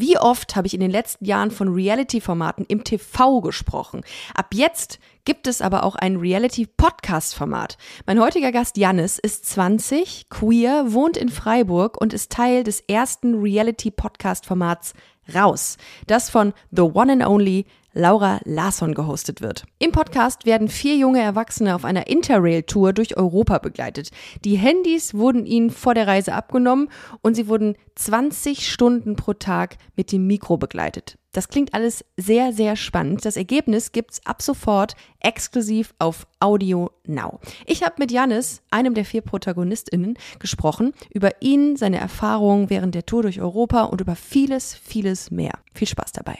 Wie 0.00 0.16
oft 0.16 0.56
habe 0.56 0.66
ich 0.66 0.72
in 0.72 0.80
den 0.80 0.90
letzten 0.90 1.26
Jahren 1.26 1.50
von 1.50 1.68
Reality-Formaten 1.68 2.64
im 2.66 2.84
TV 2.84 3.42
gesprochen? 3.42 4.00
Ab 4.34 4.54
jetzt 4.54 4.98
gibt 5.26 5.46
es 5.46 5.60
aber 5.60 5.84
auch 5.84 5.94
ein 5.94 6.16
Reality-Podcast-Format. 6.16 7.76
Mein 8.06 8.18
heutiger 8.18 8.50
Gast 8.50 8.78
Jannis 8.78 9.18
ist 9.18 9.44
20, 9.44 10.30
queer, 10.30 10.94
wohnt 10.94 11.18
in 11.18 11.28
Freiburg 11.28 12.00
und 12.00 12.14
ist 12.14 12.32
Teil 12.32 12.64
des 12.64 12.80
ersten 12.80 13.42
Reality-Podcast-Formats 13.42 14.94
Raus, 15.34 15.76
das 16.06 16.30
von 16.30 16.54
The 16.70 16.80
One 16.80 17.12
and 17.12 17.26
Only 17.26 17.66
Laura 17.92 18.40
Larsson 18.44 18.94
gehostet 18.94 19.40
wird. 19.40 19.64
Im 19.78 19.92
Podcast 19.92 20.46
werden 20.46 20.68
vier 20.68 20.96
junge 20.96 21.20
Erwachsene 21.20 21.74
auf 21.74 21.84
einer 21.84 22.06
Interrail-Tour 22.06 22.92
durch 22.92 23.16
Europa 23.16 23.58
begleitet. 23.58 24.10
Die 24.44 24.56
Handys 24.56 25.14
wurden 25.14 25.46
ihnen 25.46 25.70
vor 25.70 25.94
der 25.94 26.06
Reise 26.06 26.34
abgenommen 26.34 26.88
und 27.22 27.34
sie 27.34 27.48
wurden 27.48 27.76
20 27.96 28.68
Stunden 28.68 29.16
pro 29.16 29.32
Tag 29.32 29.76
mit 29.96 30.12
dem 30.12 30.26
Mikro 30.26 30.56
begleitet. 30.56 31.18
Das 31.32 31.48
klingt 31.48 31.74
alles 31.74 32.04
sehr, 32.16 32.52
sehr 32.52 32.74
spannend. 32.74 33.24
Das 33.24 33.36
Ergebnis 33.36 33.92
gibt's 33.92 34.24
ab 34.26 34.42
sofort 34.42 34.96
exklusiv 35.20 35.94
auf 35.98 36.26
Audio 36.40 36.90
Now. 37.06 37.38
Ich 37.66 37.84
habe 37.84 37.96
mit 37.98 38.10
Janis, 38.10 38.62
einem 38.70 38.94
der 38.94 39.04
vier 39.04 39.20
ProtagonistInnen, 39.20 40.18
gesprochen 40.40 40.92
über 41.12 41.30
ihn, 41.40 41.76
seine 41.76 41.98
Erfahrungen 41.98 42.68
während 42.68 42.94
der 42.94 43.06
Tour 43.06 43.22
durch 43.22 43.40
Europa 43.40 43.84
und 43.84 44.00
über 44.00 44.16
vieles, 44.16 44.74
vieles 44.74 45.30
mehr. 45.30 45.52
Viel 45.72 45.88
Spaß 45.88 46.12
dabei. 46.12 46.38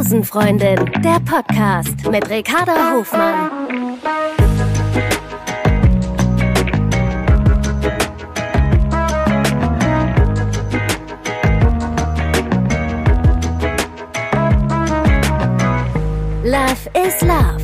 Busenfreundin, 0.00 0.90
der 1.04 1.20
Podcast 1.20 2.10
mit 2.10 2.30
Ricarda 2.30 2.94
Hofmann. 2.94 3.50
Love 16.44 16.88
is 16.94 17.20
Love. 17.20 17.60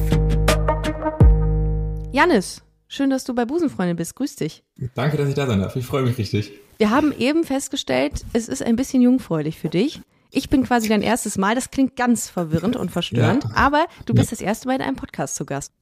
Janis, 2.13 2.63
schön, 2.87 3.09
dass 3.09 3.25
du 3.25 3.35
bei 3.35 3.47
Busenfreundin 3.47 3.97
bist. 3.97 4.15
Grüß 4.15 4.37
dich. 4.37 4.63
Danke, 4.95 5.17
dass 5.17 5.31
ich 5.31 5.35
da 5.35 5.47
sein 5.47 5.61
darf. 5.61 5.75
Ich 5.75 5.87
freue 5.87 6.03
mich 6.03 6.19
richtig. 6.19 6.53
Wir 6.77 6.91
haben 6.91 7.15
eben 7.19 7.45
festgestellt, 7.45 8.27
es 8.35 8.51
ist 8.51 8.63
ein 8.63 8.77
bisschen 8.77 9.01
jungfräulich 9.01 9.59
für 9.59 9.71
dich. 9.71 10.03
Ich 10.31 10.49
bin 10.49 10.65
quasi 10.65 10.89
dein 10.89 11.03
erstes 11.03 11.39
Mal. 11.39 11.55
Das 11.55 11.71
klingt 11.71 11.97
ganz 11.97 12.29
verwirrend 12.29 12.77
und 12.77 12.91
verstörend, 12.91 13.45
ja. 13.45 13.51
aber 13.55 13.87
du 14.07 14.15
bist 14.15 14.31
ja. 14.31 14.37
das 14.37 14.41
erste 14.41 14.69
Mal 14.69 14.77
in 14.77 14.83
einem 14.83 14.97
Podcast 14.97 15.37
zu 15.37 15.47
Gast. 15.47 15.73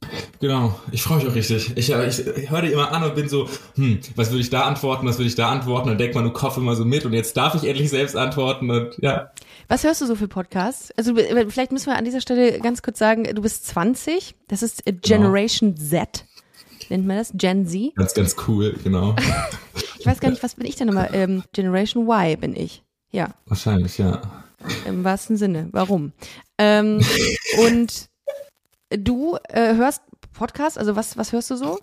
Genau, 0.40 0.78
ich 0.92 1.02
freue 1.02 1.18
mich 1.18 1.28
auch 1.28 1.34
richtig. 1.34 1.72
Ich, 1.76 1.90
ich, 1.90 2.26
ich 2.26 2.50
höre 2.50 2.62
dir 2.62 2.72
immer 2.72 2.92
an 2.92 3.02
und 3.02 3.14
bin 3.14 3.28
so, 3.28 3.48
hm, 3.74 4.00
was 4.16 4.30
würde 4.30 4.40
ich 4.40 4.50
da 4.50 4.62
antworten, 4.62 5.06
was 5.06 5.18
würde 5.18 5.28
ich 5.28 5.34
da 5.34 5.50
antworten? 5.50 5.90
Und 5.90 5.98
denk 5.98 6.14
mal, 6.14 6.22
du 6.22 6.30
Kopf 6.30 6.56
immer 6.56 6.76
so 6.76 6.84
mit 6.84 7.04
und 7.04 7.12
jetzt 7.12 7.36
darf 7.36 7.54
ich 7.54 7.64
endlich 7.64 7.90
selbst 7.90 8.16
antworten 8.16 8.70
und 8.70 8.96
ja. 8.98 9.30
Was 9.68 9.84
hörst 9.84 10.02
du 10.02 10.06
so 10.06 10.14
für 10.14 10.28
Podcasts? 10.28 10.92
Also 10.96 11.14
vielleicht 11.14 11.72
müssen 11.72 11.86
wir 11.86 11.96
an 11.96 12.04
dieser 12.04 12.20
Stelle 12.20 12.60
ganz 12.60 12.82
kurz 12.82 12.98
sagen, 12.98 13.24
du 13.24 13.42
bist 13.42 13.66
20, 13.66 14.34
das 14.48 14.62
ist 14.62 14.84
Generation 15.02 15.74
genau. 15.74 15.88
Z 15.88 16.24
nennt 16.90 17.06
man 17.06 17.16
das? 17.16 17.32
Gen 17.34 17.66
Z? 17.66 17.94
Ganz, 17.94 18.14
ganz 18.14 18.36
cool, 18.46 18.74
genau. 18.82 19.14
ich 19.98 20.06
weiß 20.06 20.20
gar 20.20 20.30
nicht, 20.30 20.42
was 20.42 20.54
bin 20.54 20.66
ich 20.66 20.76
denn 20.76 20.88
immer? 20.88 21.12
Ähm, 21.12 21.42
Generation 21.52 22.08
Y 22.08 22.38
bin 22.40 22.56
ich. 22.56 22.82
Ja. 23.14 23.28
Wahrscheinlich, 23.46 23.96
ja. 23.98 24.20
Im 24.86 25.04
wahrsten 25.04 25.36
Sinne. 25.36 25.68
Warum? 25.70 26.12
Ähm, 26.58 27.00
und 27.58 28.08
du 28.90 29.38
äh, 29.48 29.76
hörst 29.76 30.02
Podcast? 30.34 30.78
Also 30.78 30.96
was, 30.96 31.16
was 31.16 31.32
hörst 31.32 31.50
du 31.50 31.56
so? 31.56 31.78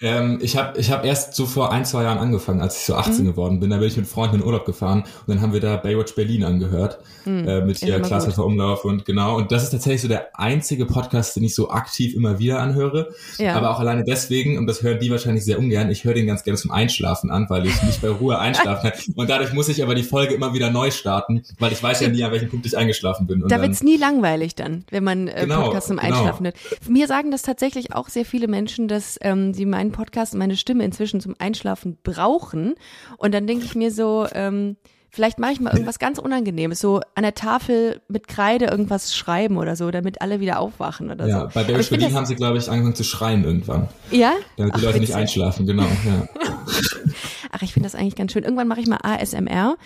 Ähm, 0.00 0.38
ich 0.40 0.56
habe 0.56 0.78
ich 0.78 0.90
hab 0.90 1.04
erst 1.04 1.34
so 1.34 1.46
vor 1.46 1.72
ein, 1.72 1.84
zwei 1.84 2.04
Jahren 2.04 2.18
angefangen, 2.18 2.60
als 2.60 2.78
ich 2.78 2.86
so 2.86 2.94
18 2.94 3.24
mhm. 3.24 3.28
geworden 3.28 3.60
bin. 3.60 3.70
Da 3.70 3.78
bin 3.78 3.88
ich 3.88 3.96
mit 3.96 4.06
Freunden 4.06 4.36
in 4.36 4.44
Urlaub 4.44 4.64
gefahren 4.64 5.00
und 5.02 5.28
dann 5.28 5.40
haben 5.40 5.52
wir 5.52 5.60
da 5.60 5.76
Baywatch 5.76 6.14
Berlin 6.14 6.44
angehört 6.44 6.98
mhm. 7.28 7.48
äh, 7.48 7.60
mit 7.60 7.82
der 7.82 8.00
Klasse 8.00 8.28
Umlauf 8.42 8.84
und 8.84 9.04
genau. 9.04 9.36
Und 9.36 9.52
das 9.52 9.64
ist 9.64 9.70
tatsächlich 9.70 10.02
so 10.02 10.08
der 10.08 10.38
einzige 10.38 10.86
Podcast, 10.86 11.36
den 11.36 11.44
ich 11.44 11.54
so 11.54 11.70
aktiv 11.70 12.14
immer 12.14 12.38
wieder 12.38 12.60
anhöre. 12.60 13.10
Ja. 13.38 13.54
Aber 13.54 13.70
auch 13.70 13.80
alleine 13.80 14.04
deswegen, 14.04 14.58
und 14.58 14.66
das 14.66 14.82
hören 14.82 15.00
die 15.00 15.10
wahrscheinlich 15.10 15.44
sehr 15.44 15.58
ungern, 15.58 15.90
ich 15.90 16.04
höre 16.04 16.14
den 16.14 16.26
ganz 16.26 16.44
gerne 16.44 16.58
zum 16.58 16.70
Einschlafen 16.70 17.30
an, 17.30 17.46
weil 17.48 17.66
ich 17.66 17.82
nicht 17.82 18.00
bei 18.00 18.08
Ruhe 18.08 18.38
einschlafen 18.38 18.90
kann. 18.90 19.00
Und 19.16 19.30
dadurch 19.30 19.52
muss 19.52 19.68
ich 19.68 19.82
aber 19.82 19.94
die 19.94 20.02
Folge 20.02 20.34
immer 20.34 20.54
wieder 20.54 20.70
neu 20.70 20.90
starten, 20.90 21.42
weil 21.58 21.72
ich 21.72 21.82
weiß 21.82 22.00
ja 22.00 22.08
nie, 22.08 22.22
an 22.22 22.32
welchem 22.32 22.48
Punkt 22.48 22.66
ich 22.66 22.76
eingeschlafen 22.76 23.26
bin. 23.26 23.42
Und 23.42 23.50
da 23.50 23.60
wird's 23.60 23.82
nie 23.82 23.96
langweilig 23.96 24.54
dann, 24.54 24.84
wenn 24.90 25.04
man 25.04 25.28
äh, 25.28 25.42
genau, 25.42 25.64
Podcast 25.64 25.88
zum 25.88 25.96
genau. 25.96 26.08
Einschlafen 26.08 26.44
genau. 26.44 26.56
hört. 26.56 26.88
Mir 26.88 27.06
sagen 27.06 27.30
das 27.30 27.42
tatsächlich 27.42 27.87
auch 27.92 28.08
sehr 28.08 28.24
viele 28.24 28.48
Menschen, 28.48 28.88
dass 28.88 29.18
ähm, 29.22 29.54
sie 29.54 29.66
meinen 29.66 29.92
Podcast 29.92 30.32
und 30.32 30.38
meine 30.38 30.56
Stimme 30.56 30.84
inzwischen 30.84 31.20
zum 31.20 31.34
Einschlafen 31.38 31.98
brauchen. 32.02 32.74
Und 33.16 33.34
dann 33.34 33.46
denke 33.46 33.64
ich 33.64 33.74
mir 33.74 33.90
so, 33.90 34.26
ähm, 34.32 34.76
vielleicht 35.10 35.38
mache 35.38 35.52
ich 35.52 35.60
mal 35.60 35.72
irgendwas 35.72 35.98
ganz 35.98 36.18
Unangenehmes, 36.18 36.80
so 36.80 37.00
an 37.14 37.22
der 37.22 37.34
Tafel 37.34 38.00
mit 38.08 38.28
Kreide 38.28 38.66
irgendwas 38.66 39.16
schreiben 39.16 39.56
oder 39.56 39.76
so, 39.76 39.90
damit 39.90 40.20
alle 40.20 40.40
wieder 40.40 40.60
aufwachen 40.60 41.10
oder 41.10 41.26
ja, 41.26 41.40
so. 41.40 41.46
Bei 41.54 41.64
Barry 41.64 41.82
Berlin 41.82 42.14
haben 42.14 42.26
sie, 42.26 42.36
glaube 42.36 42.58
ich, 42.58 42.68
angefangen 42.68 42.94
zu 42.94 43.04
schreien 43.04 43.44
irgendwann. 43.44 43.88
Ja? 44.10 44.34
Damit 44.56 44.74
die 44.74 44.78
Ach, 44.78 44.84
Leute 44.84 45.00
nicht 45.00 45.14
einschlafen, 45.14 45.66
genau. 45.66 45.84
Ja. 46.06 46.28
Ach, 47.50 47.62
ich 47.62 47.72
finde 47.72 47.88
das 47.88 47.94
eigentlich 47.94 48.16
ganz 48.16 48.32
schön. 48.32 48.44
Irgendwann 48.44 48.68
mache 48.68 48.80
ich 48.80 48.86
mal 48.86 48.98
ASMR 49.02 49.76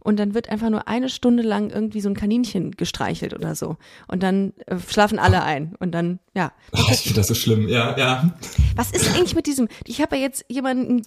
und 0.00 0.18
dann 0.18 0.34
wird 0.34 0.48
einfach 0.48 0.70
nur 0.70 0.88
eine 0.88 1.08
Stunde 1.08 1.42
lang 1.42 1.70
irgendwie 1.70 2.00
so 2.00 2.08
ein 2.08 2.14
Kaninchen 2.14 2.72
gestreichelt 2.72 3.34
oder 3.34 3.54
so. 3.54 3.76
Und 4.06 4.22
dann 4.22 4.52
äh, 4.66 4.76
schlafen 4.78 5.18
alle 5.18 5.42
ein. 5.42 5.74
Und 5.78 5.92
dann, 5.92 6.18
ja. 6.34 6.52
Oh, 6.72 6.78
ich 6.90 7.00
finde 7.00 7.20
das 7.20 7.28
so 7.28 7.34
schlimm, 7.34 7.68
ja, 7.68 7.96
ja. 7.98 8.34
Was 8.76 8.90
ist 8.90 9.14
eigentlich 9.14 9.34
mit 9.34 9.46
diesem, 9.46 9.68
ich 9.86 10.00
habe 10.00 10.16
ja 10.16 10.22
jetzt 10.22 10.44
jemanden, 10.48 11.02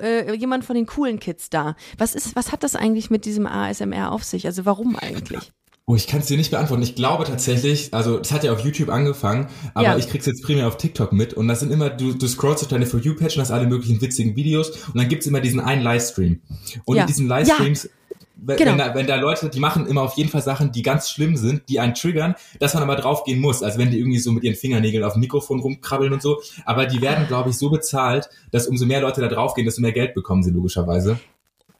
äh, 0.00 0.34
jemand 0.34 0.64
von 0.64 0.76
den 0.76 0.86
coolen 0.86 1.20
Kids 1.20 1.50
da. 1.50 1.76
Was 1.98 2.14
ist, 2.14 2.36
was 2.36 2.52
hat 2.52 2.62
das 2.62 2.76
eigentlich 2.76 3.10
mit 3.10 3.24
diesem 3.24 3.46
ASMR 3.46 4.12
auf 4.12 4.24
sich? 4.24 4.46
Also 4.46 4.64
warum 4.64 4.96
eigentlich? 4.96 5.52
Oh, 5.88 5.94
ich 5.94 6.08
kann 6.08 6.18
es 6.18 6.26
dir 6.26 6.36
nicht 6.36 6.50
beantworten. 6.50 6.82
Ich 6.82 6.96
glaube 6.96 7.22
tatsächlich, 7.22 7.94
also 7.94 8.18
das 8.18 8.32
hat 8.32 8.42
ja 8.42 8.52
auf 8.52 8.58
YouTube 8.58 8.88
angefangen, 8.88 9.46
aber 9.72 9.90
ja. 9.90 9.96
ich 9.96 10.08
krieg's 10.08 10.26
jetzt 10.26 10.42
primär 10.42 10.66
auf 10.66 10.78
TikTok 10.78 11.12
mit 11.12 11.32
und 11.32 11.46
das 11.46 11.60
sind 11.60 11.70
immer, 11.70 11.90
du, 11.90 12.12
du 12.12 12.26
scrollst 12.26 12.62
durch 12.62 12.70
deine 12.70 12.86
For 12.86 12.98
You-Page 12.98 13.36
und 13.36 13.42
hast 13.42 13.52
alle 13.52 13.68
möglichen 13.68 14.00
witzigen 14.00 14.34
Videos 14.34 14.70
und 14.70 14.96
dann 14.96 15.08
gibt's 15.08 15.28
immer 15.28 15.40
diesen 15.40 15.60
einen 15.60 15.82
Livestream. 15.82 16.40
Und 16.86 16.96
ja. 16.96 17.02
in 17.02 17.06
diesen 17.06 17.28
Livestreams 17.28 17.84
ja 17.84 17.90
wenn, 18.36 18.56
genau. 18.58 18.76
da, 18.76 18.94
wenn 18.94 19.06
da 19.06 19.16
Leute, 19.16 19.48
die 19.48 19.60
machen 19.60 19.86
immer 19.86 20.02
auf 20.02 20.14
jeden 20.14 20.28
Fall 20.28 20.42
Sachen, 20.42 20.70
die 20.70 20.82
ganz 20.82 21.10
schlimm 21.10 21.36
sind, 21.36 21.68
die 21.68 21.80
einen 21.80 21.94
triggern, 21.94 22.34
dass 22.60 22.74
man 22.74 22.82
aber 22.82 22.96
draufgehen 22.96 23.40
muss. 23.40 23.62
Also 23.62 23.78
wenn 23.78 23.90
die 23.90 23.98
irgendwie 23.98 24.18
so 24.18 24.30
mit 24.30 24.44
ihren 24.44 24.54
Fingernägeln 24.54 25.04
auf 25.04 25.14
dem 25.14 25.20
Mikrofon 25.20 25.60
rumkrabbeln 25.60 26.12
und 26.12 26.22
so. 26.22 26.40
Aber 26.64 26.86
die 26.86 27.00
werden, 27.00 27.26
glaube 27.26 27.50
ich, 27.50 27.56
so 27.56 27.70
bezahlt, 27.70 28.28
dass 28.50 28.68
umso 28.68 28.84
mehr 28.84 29.00
Leute 29.00 29.20
da 29.20 29.28
draufgehen, 29.28 29.64
desto 29.64 29.80
mehr 29.80 29.92
Geld 29.92 30.14
bekommen 30.14 30.42
sie 30.42 30.50
logischerweise. 30.50 31.18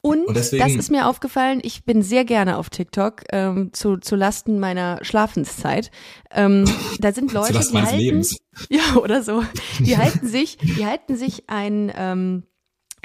Und, 0.01 0.25
und 0.25 0.37
deswegen, 0.37 0.63
das 0.63 0.75
ist 0.75 0.91
mir 0.91 1.07
aufgefallen, 1.07 1.59
ich 1.63 1.83
bin 1.83 2.01
sehr 2.01 2.23
gerne 2.23 2.57
auf 2.57 2.69
TikTok 2.69 3.23
ähm, 3.31 3.73
zu, 3.73 3.97
zu 3.97 4.15
Lasten 4.15 4.59
meiner 4.59 4.99
Schlafenszeit. 5.03 5.91
Ähm, 6.31 6.65
da 6.99 7.11
sind 7.11 7.33
Leute, 7.33 7.47
zu 7.47 7.53
Lasten 7.53 7.75
die 7.75 7.81
halten, 7.83 7.97
Lebens. 7.97 8.37
ja 8.69 8.95
oder 8.95 9.21
so, 9.21 9.43
die 9.79 9.97
halten 9.97 10.27
sich, 10.27 10.57
die 10.57 10.85
halten 10.85 11.17
sich 11.17 11.49
ein 11.49 11.91
ähm, 11.95 12.43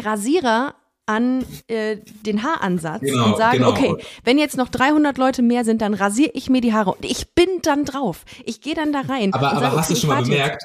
Rasierer 0.01 0.75
an 1.07 1.45
äh, 1.67 1.97
den 2.25 2.43
Haaransatz 2.43 3.01
genau, 3.01 3.27
und 3.27 3.37
sagen, 3.37 3.59
genau. 3.59 3.71
okay, 3.71 3.95
wenn 4.25 4.39
jetzt 4.39 4.57
noch 4.57 4.69
300 4.69 5.19
Leute 5.19 5.43
mehr 5.43 5.65
sind, 5.65 5.83
dann 5.83 5.95
rasiere 5.95 6.31
ich 6.35 6.49
mir 6.49 6.61
die 6.61 6.73
Haare 6.73 6.93
und 6.93 7.05
ich 7.05 7.35
bin 7.35 7.49
dann 7.63 7.85
drauf. 7.85 8.25
Ich 8.45 8.61
gehe 8.61 8.75
dann 8.75 8.93
da 8.93 9.01
rein. 9.01 9.35
Aber, 9.35 9.51
aber 9.51 9.61
sage, 9.61 9.77
hast 9.77 9.91
okay, 9.91 9.95
du 9.95 10.01
schon 10.01 10.11
mal 10.11 10.23
bemerkt, 10.23 10.65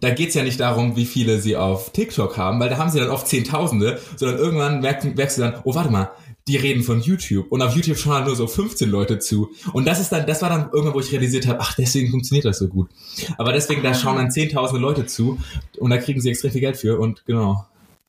da 0.00 0.10
geht's 0.10 0.34
ja 0.34 0.44
nicht 0.44 0.60
darum, 0.60 0.96
wie 0.96 1.06
viele 1.06 1.40
sie 1.40 1.56
auf 1.56 1.90
TikTok 1.90 2.36
haben, 2.36 2.60
weil 2.60 2.68
da 2.68 2.78
haben 2.78 2.90
sie 2.90 3.00
dann 3.00 3.10
oft 3.10 3.26
Zehntausende, 3.26 4.00
sondern 4.16 4.38
irgendwann 4.38 4.80
merkst, 4.80 5.16
merkst 5.16 5.38
du 5.38 5.42
dann, 5.42 5.60
oh 5.64 5.74
warte 5.74 5.90
mal, 5.90 6.10
die 6.46 6.56
reden 6.56 6.82
von 6.82 7.00
YouTube 7.00 7.50
und 7.50 7.62
auf 7.62 7.74
YouTube 7.74 7.96
schauen 7.96 8.24
nur 8.24 8.36
so 8.36 8.46
15 8.46 8.88
Leute 8.90 9.18
zu. 9.18 9.50
Und 9.72 9.86
das 9.86 9.98
ist 9.98 10.12
dann, 10.12 10.26
das 10.26 10.42
war 10.42 10.50
dann 10.50 10.70
irgendwann, 10.72 10.94
wo 10.94 11.00
ich 11.00 11.10
realisiert 11.10 11.46
habe, 11.46 11.60
ach, 11.60 11.74
deswegen 11.74 12.10
funktioniert 12.10 12.44
das 12.44 12.58
so 12.58 12.68
gut. 12.68 12.90
Aber 13.38 13.52
deswegen, 13.52 13.82
da 13.82 13.94
schauen 13.94 14.16
dann 14.16 14.30
zehntausende 14.30 14.80
Leute 14.80 15.06
zu 15.06 15.38
und 15.78 15.90
da 15.90 15.96
kriegen 15.96 16.20
sie 16.20 16.30
extrem 16.30 16.52
viel 16.52 16.60
Geld 16.60 16.76
für 16.76 16.98
und 16.98 17.24
genau. 17.26 17.66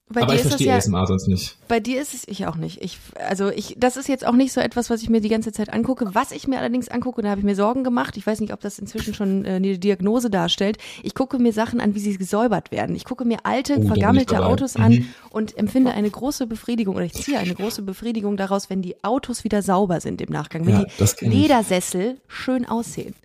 Bei 0.10 0.22
aber 0.22 0.36
ich 0.36 0.42
verstehe 0.42 0.68
ja, 0.68 0.78
ASMR 0.78 1.08
sonst 1.08 1.28
nicht. 1.28 1.58
Bei 1.68 1.80
dir 1.80 2.02
ist 2.02 2.14
es 2.14 2.28
ich 2.28 2.46
auch 2.46 2.56
nicht. 2.56 2.82
Ich, 2.82 3.00
also 3.28 3.50
ich, 3.50 3.76
das 3.78 3.98
ist 3.98 4.08
jetzt 4.08 4.26
auch 4.26 4.34
nicht 4.34 4.54
so 4.54 4.62
etwas, 4.62 4.90
was 4.90 5.02
ich 5.02 5.10
mir 5.10 5.22
die 5.22 5.30
ganze 5.30 5.52
Zeit 5.52 5.74
angucke. 5.74 6.08
Was 6.14 6.32
ich 6.32 6.48
mir 6.48 6.60
allerdings 6.60 6.88
angucke, 6.90 7.22
da 7.22 7.30
habe 7.30 7.40
ich 7.40 7.46
mir 7.46 7.56
Sorgen 7.56 7.84
gemacht. 7.84 8.18
Ich 8.18 8.26
weiß 8.26 8.40
nicht, 8.42 8.54
ob 8.54 8.62
das 8.62 8.80
inzwischen 8.80 9.14
schon 9.14 9.46
äh, 9.46 9.56
eine 9.56 9.78
Diagnose 9.78 10.30
darstellt. 10.30 10.78
Ich 11.04 11.16
gucke 11.16 11.40
mir 11.40 11.54
Sachen 11.54 11.80
an, 11.80 11.96
wie 11.96 12.00
sie 12.00 12.18
gesäubert 12.18 12.72
werden. 12.72 12.96
Ich 12.96 13.06
gucke 13.06 13.26
mir 13.26 13.40
alte, 13.44 13.78
oh, 13.80 13.88
vergammelte 13.88 14.46
Autos 14.46 14.78
mhm. 14.78 14.84
an 14.84 15.08
und 15.30 15.58
empfinde 15.58 15.92
eine 15.92 16.10
große 16.10 16.48
Befriedigung 16.48 16.96
oder 16.96 17.06
ich 17.06 17.14
ziehe 17.14 17.38
eine 17.40 17.56
große 17.56 17.82
Befriedigung 17.82 18.38
daraus, 18.38 18.70
wenn 18.70 18.82
die 18.82 19.04
Autos 19.04 19.44
wieder 19.44 19.62
sauber 19.62 20.02
sind 20.02 20.22
im 20.22 20.32
Nachgang, 20.32 20.66
wenn 20.66 20.82
ja, 20.82 21.08
die 21.22 21.26
Ledersessel 21.26 22.20
schön 22.28 22.66
aussehen. 22.66 23.16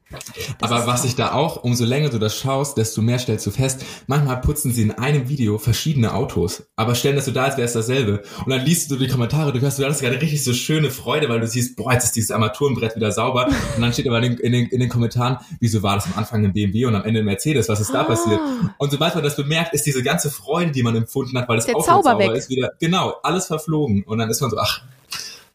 Aber 0.61 0.87
was 0.87 1.05
ich 1.05 1.15
da 1.15 1.33
auch, 1.33 1.63
umso 1.63 1.85
länger 1.85 2.09
du 2.09 2.19
das 2.19 2.37
schaust, 2.37 2.77
desto 2.77 3.01
mehr 3.01 3.19
stellst 3.19 3.47
du 3.47 3.51
fest, 3.51 3.85
manchmal 4.07 4.41
putzen 4.41 4.73
sie 4.73 4.83
in 4.83 4.91
einem 4.91 5.29
Video 5.29 5.59
verschiedene 5.59 6.15
Autos, 6.15 6.65
aber 6.77 6.95
stellen 6.95 7.17
das 7.17 7.27
so 7.27 7.31
da, 7.31 7.45
als 7.45 7.57
wäre 7.57 7.67
es 7.67 7.75
dasselbe. 7.75 8.23
Und 8.45 8.51
dann 8.51 8.65
liest 8.65 8.91
du 8.91 8.97
die 8.97 9.09
Kommentare, 9.09 9.53
du 9.53 9.61
hörst, 9.61 9.79
du 9.79 9.85
hast 9.85 10.01
gerade 10.01 10.21
richtig 10.21 10.43
so 10.43 10.53
schöne 10.53 10.91
Freude, 10.91 11.29
weil 11.29 11.41
du 11.41 11.47
siehst, 11.47 11.77
boah, 11.77 11.93
jetzt 11.93 12.05
ist 12.05 12.17
dieses 12.17 12.31
Armaturenbrett 12.31 12.97
wieder 12.97 13.13
sauber. 13.13 13.47
Und 13.77 13.83
dann 13.83 13.93
steht 13.93 14.07
aber 14.07 14.23
in 14.23 14.37
den, 14.37 14.39
in 14.39 14.53
den, 14.53 14.67
in 14.67 14.81
den 14.81 14.89
Kommentaren, 14.89 15.39
wieso 15.59 15.83
war 15.83 15.97
das 15.97 16.07
am 16.07 16.15
Anfang 16.17 16.45
ein 16.45 16.53
BMW 16.53 16.87
und 16.87 16.95
am 16.95 17.05
Ende 17.05 17.21
ein 17.21 17.27
Mercedes, 17.27 17.69
was 17.69 17.81
ist 17.81 17.93
da 17.93 18.03
ah. 18.03 18.05
passiert? 18.05 18.41
Und 18.79 18.91
sobald 18.91 19.15
man 19.15 19.25
das 19.25 19.37
bemerkt, 19.37 19.75
ist 19.75 19.87
diese 19.87 20.03
ganze 20.03 20.31
Freude, 20.31 20.73
die 20.73 20.83
man 20.83 20.97
empfunden 20.97 21.37
hat, 21.39 21.49
weil 21.49 21.57
das 21.57 21.69
Auto 21.69 21.83
sauber 21.83 22.19
weg. 22.19 22.33
ist, 22.33 22.51
wieder, 22.51 22.73
genau, 22.81 23.17
alles 23.23 23.47
verflogen. 23.47 24.03
Und 24.05 24.19
dann 24.19 24.31
ist 24.31 24.41
man 24.41 24.51
so, 24.51 24.59
ach, 24.59 24.83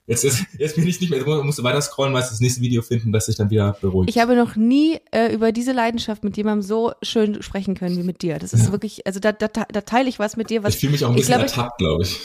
Jetzt, 0.07 0.24
ist, 0.24 0.45
jetzt 0.60 0.75
bin 0.75 0.88
ich 0.88 1.01
nicht 1.01 1.10
mehr, 1.10 1.19
du 1.19 1.44
musst 1.44 1.63
weiter 1.63 1.81
scrollen, 1.81 2.13
meist 2.13 2.31
das 2.31 2.39
nächste 2.39 2.62
Video 2.62 2.83
finden, 2.83 3.12
das 3.12 3.25
sich 3.25 3.38
dann 3.38 3.50
wieder 3.50 3.75
beruhigt. 3.81 4.12
Ich 4.12 4.22
habe 4.22 4.36
noch 4.36 4.56
nie 4.56 5.00
äh, 5.10 5.33
über 5.33 5.51
diese 5.51 5.72
Leidenschaft 5.72 6.24
mit 6.24 6.38
jemandem 6.38 6.62
so 6.62 6.92
schön 7.01 7.42
sprechen 7.42 7.74
können 7.74 7.98
wie 7.98 8.04
mit 8.04 8.22
dir. 8.22 8.38
Das 8.38 8.54
ist 8.54 8.68
ja. 8.68 8.72
wirklich, 8.72 9.07
also 9.07 9.19
da, 9.19 9.31
da, 9.31 9.48
da 9.48 9.81
teile 9.81 10.07
ich 10.07 10.19
was 10.19 10.38
mit 10.38 10.51
dir, 10.51 10.62
was 10.62 10.75
ich 10.75 10.80
fühle 10.80 10.92
mich 10.92 11.06
auch 11.06 11.10
ein 11.10 11.16
bisschen 11.16 11.39
glaube, 11.39 11.45
ertappt, 11.45 11.77
glaube 11.80 12.04
ich. 12.04 12.19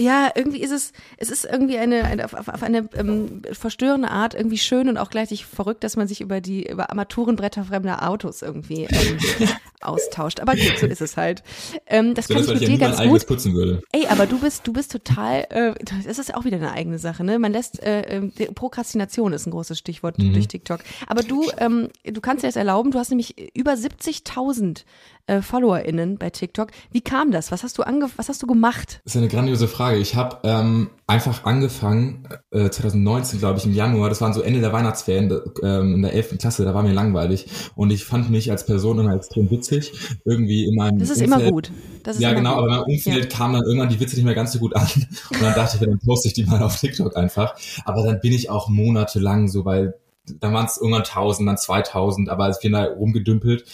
Ja, 0.00 0.30
irgendwie 0.34 0.62
ist 0.62 0.70
es, 0.70 0.92
es 1.18 1.30
ist 1.30 1.44
irgendwie 1.44 1.76
eine, 1.76 2.04
eine 2.04 2.24
auf, 2.24 2.34
auf 2.34 2.62
eine 2.62 2.88
ähm, 2.96 3.42
verstörende 3.52 4.10
Art 4.10 4.34
irgendwie 4.34 4.58
schön 4.58 4.88
und 4.88 4.96
auch 4.96 5.10
gleichzeitig 5.10 5.44
verrückt, 5.44 5.84
dass 5.84 5.96
man 5.96 6.08
sich 6.08 6.20
über 6.22 6.40
die, 6.40 6.68
über 6.68 6.90
Armaturenbretter 6.90 7.64
fremder 7.64 8.08
Autos 8.08 8.40
irgendwie 8.40 8.84
ähm, 8.84 9.18
austauscht. 9.80 10.40
Aber 10.40 10.54
gut, 10.54 10.78
so 10.78 10.86
ist 10.86 11.02
es 11.02 11.16
halt. 11.16 11.42
Ähm, 11.86 12.14
das 12.14 12.28
so, 12.28 12.34
kann 12.34 12.44
ich 12.44 12.48
mit 12.48 12.68
dir 12.68 12.78
ganz 12.78 12.98
gut. 12.98 13.26
Putzen 13.26 13.54
würde. 13.54 13.82
Ey, 13.92 14.06
aber 14.06 14.26
du 14.26 14.38
bist, 14.38 14.66
du 14.66 14.72
bist 14.72 14.90
total, 14.92 15.46
äh, 15.50 15.74
das 16.06 16.18
ist 16.18 16.34
auch 16.34 16.44
wieder 16.44 16.56
eine 16.56 16.72
eigene 16.72 16.98
Sache, 16.98 17.22
ne? 17.22 17.38
Man 17.38 17.52
lässt, 17.52 17.82
äh, 17.82 18.00
ähm, 18.02 18.32
Prokrastination 18.54 19.32
ist 19.34 19.46
ein 19.46 19.50
großes 19.50 19.78
Stichwort 19.78 20.18
mhm. 20.18 20.32
durch 20.32 20.48
TikTok. 20.48 20.80
Aber 21.06 21.22
du, 21.22 21.50
ähm, 21.58 21.88
du 22.04 22.20
kannst 22.20 22.42
dir 22.42 22.48
das 22.48 22.56
erlauben, 22.56 22.90
du 22.90 22.98
hast 22.98 23.10
nämlich 23.10 23.54
über 23.54 23.72
70.000 23.72 24.84
äh, 25.26 25.42
FollowerInnen 25.42 26.18
bei 26.18 26.30
TikTok. 26.30 26.70
Wie 26.90 27.00
kam 27.00 27.30
das? 27.30 27.52
Was 27.52 27.62
hast 27.62 27.78
du 27.78 27.82
ange 27.82 28.08
was 28.16 28.28
hast 28.28 28.42
du 28.42 28.46
gemacht? 28.46 29.00
Das 29.04 29.14
ist 29.14 29.18
eine 29.18 29.28
grandiose 29.28 29.68
Frage. 29.68 29.98
Ich 29.98 30.14
habe 30.16 30.38
ähm, 30.44 30.90
einfach 31.06 31.44
angefangen, 31.44 32.28
äh, 32.50 32.70
2019, 32.70 33.40
glaube 33.40 33.58
ich, 33.58 33.66
im 33.66 33.74
Januar, 33.74 34.08
das 34.08 34.20
waren 34.20 34.32
so 34.32 34.42
Ende 34.42 34.60
der 34.60 34.72
Weihnachtsferien 34.72 35.40
ähm, 35.62 35.96
in 35.96 36.02
der 36.02 36.12
11. 36.14 36.38
Klasse, 36.38 36.64
da 36.64 36.74
war 36.74 36.82
mir 36.82 36.92
langweilig. 36.92 37.46
Und 37.74 37.90
ich 37.90 38.04
fand 38.04 38.30
mich 38.30 38.50
als 38.50 38.64
Person 38.64 38.98
immer 38.98 39.14
extrem 39.14 39.50
witzig. 39.50 39.92
Irgendwie 40.24 40.66
in 40.66 40.76
meinem 40.76 40.98
Das 40.98 41.10
ist 41.10 41.20
Umfeld, 41.20 41.40
immer 41.40 41.50
gut. 41.50 41.72
Das 42.02 42.16
ist 42.16 42.22
ja, 42.22 42.30
immer 42.30 42.38
genau, 42.38 42.54
gut. 42.54 42.58
aber 42.58 42.66
in 42.66 42.80
meinem 42.80 42.94
Umfeld 42.94 43.32
ja. 43.32 43.38
kamen 43.38 43.54
dann 43.54 43.64
irgendwann 43.64 43.88
die 43.88 44.00
Witze 44.00 44.16
nicht 44.16 44.24
mehr 44.24 44.34
ganz 44.34 44.52
so 44.52 44.58
gut 44.58 44.74
an. 44.76 44.88
Und 45.30 45.42
dann 45.42 45.54
dachte 45.54 45.78
ich, 45.80 45.86
dann 45.86 45.98
poste 45.98 46.28
ich 46.28 46.34
die 46.34 46.44
mal 46.44 46.62
auf 46.62 46.78
TikTok 46.78 47.16
einfach. 47.16 47.54
Aber 47.84 48.04
dann 48.04 48.20
bin 48.20 48.32
ich 48.32 48.50
auch 48.50 48.68
monatelang 48.68 49.48
so, 49.48 49.64
weil 49.64 49.94
dann 50.26 50.52
waren 50.52 50.66
es 50.66 50.76
irgendwann 50.76 51.02
1000, 51.02 51.48
dann 51.48 51.58
2000, 51.58 52.28
aber 52.28 52.48
es 52.48 52.60
bin 52.60 52.72
da 52.72 52.84
rumgedümpelt. 52.84 53.64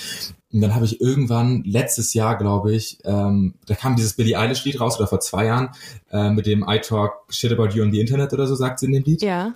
Und 0.52 0.60
dann 0.60 0.74
habe 0.74 0.84
ich 0.84 1.00
irgendwann 1.00 1.62
letztes 1.64 2.14
Jahr, 2.14 2.38
glaube 2.38 2.74
ich, 2.74 2.98
ähm, 3.04 3.54
da 3.66 3.74
kam 3.74 3.96
dieses 3.96 4.14
Billie 4.14 4.38
Eilish 4.38 4.64
Lied 4.64 4.80
raus 4.80 4.98
oder 4.98 5.06
vor 5.06 5.20
zwei 5.20 5.46
Jahren 5.46 5.70
äh, 6.10 6.30
mit 6.30 6.46
dem 6.46 6.64
I 6.66 6.80
Talk 6.80 7.24
Shit 7.28 7.52
About 7.52 7.70
You 7.76 7.82
on 7.82 7.92
the 7.92 8.00
Internet 8.00 8.32
oder 8.32 8.46
so 8.46 8.54
sagt 8.54 8.78
sie 8.78 8.86
in 8.86 8.92
dem 8.92 9.04
Lied. 9.04 9.22
Ja. 9.22 9.54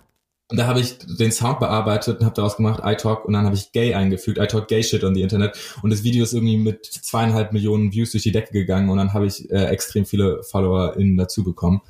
Und 0.50 0.56
da 0.56 0.66
habe 0.66 0.80
ich 0.80 0.98
den 0.98 1.30
Sound 1.30 1.60
bearbeitet 1.60 2.18
und 2.18 2.26
habe 2.26 2.34
daraus 2.34 2.56
gemacht 2.56 2.82
I 2.84 2.96
Talk 2.96 3.24
und 3.24 3.34
dann 3.34 3.46
habe 3.46 3.54
ich 3.54 3.70
Gay 3.70 3.94
eingefügt, 3.94 4.38
I 4.38 4.46
Talk 4.48 4.66
Gay 4.66 4.82
Shit 4.82 5.04
on 5.04 5.14
the 5.14 5.22
Internet 5.22 5.56
und 5.82 5.90
das 5.90 6.02
Video 6.02 6.24
ist 6.24 6.32
irgendwie 6.32 6.58
mit 6.58 6.84
zweieinhalb 6.84 7.52
Millionen 7.52 7.92
Views 7.92 8.10
durch 8.10 8.24
die 8.24 8.32
Decke 8.32 8.52
gegangen 8.52 8.90
und 8.90 8.98
dann 8.98 9.14
habe 9.14 9.26
ich 9.26 9.48
äh, 9.50 9.66
extrem 9.66 10.06
viele 10.06 10.42
FollowerInnen 10.42 11.16
dazu 11.16 11.44
bekommen. 11.44 11.82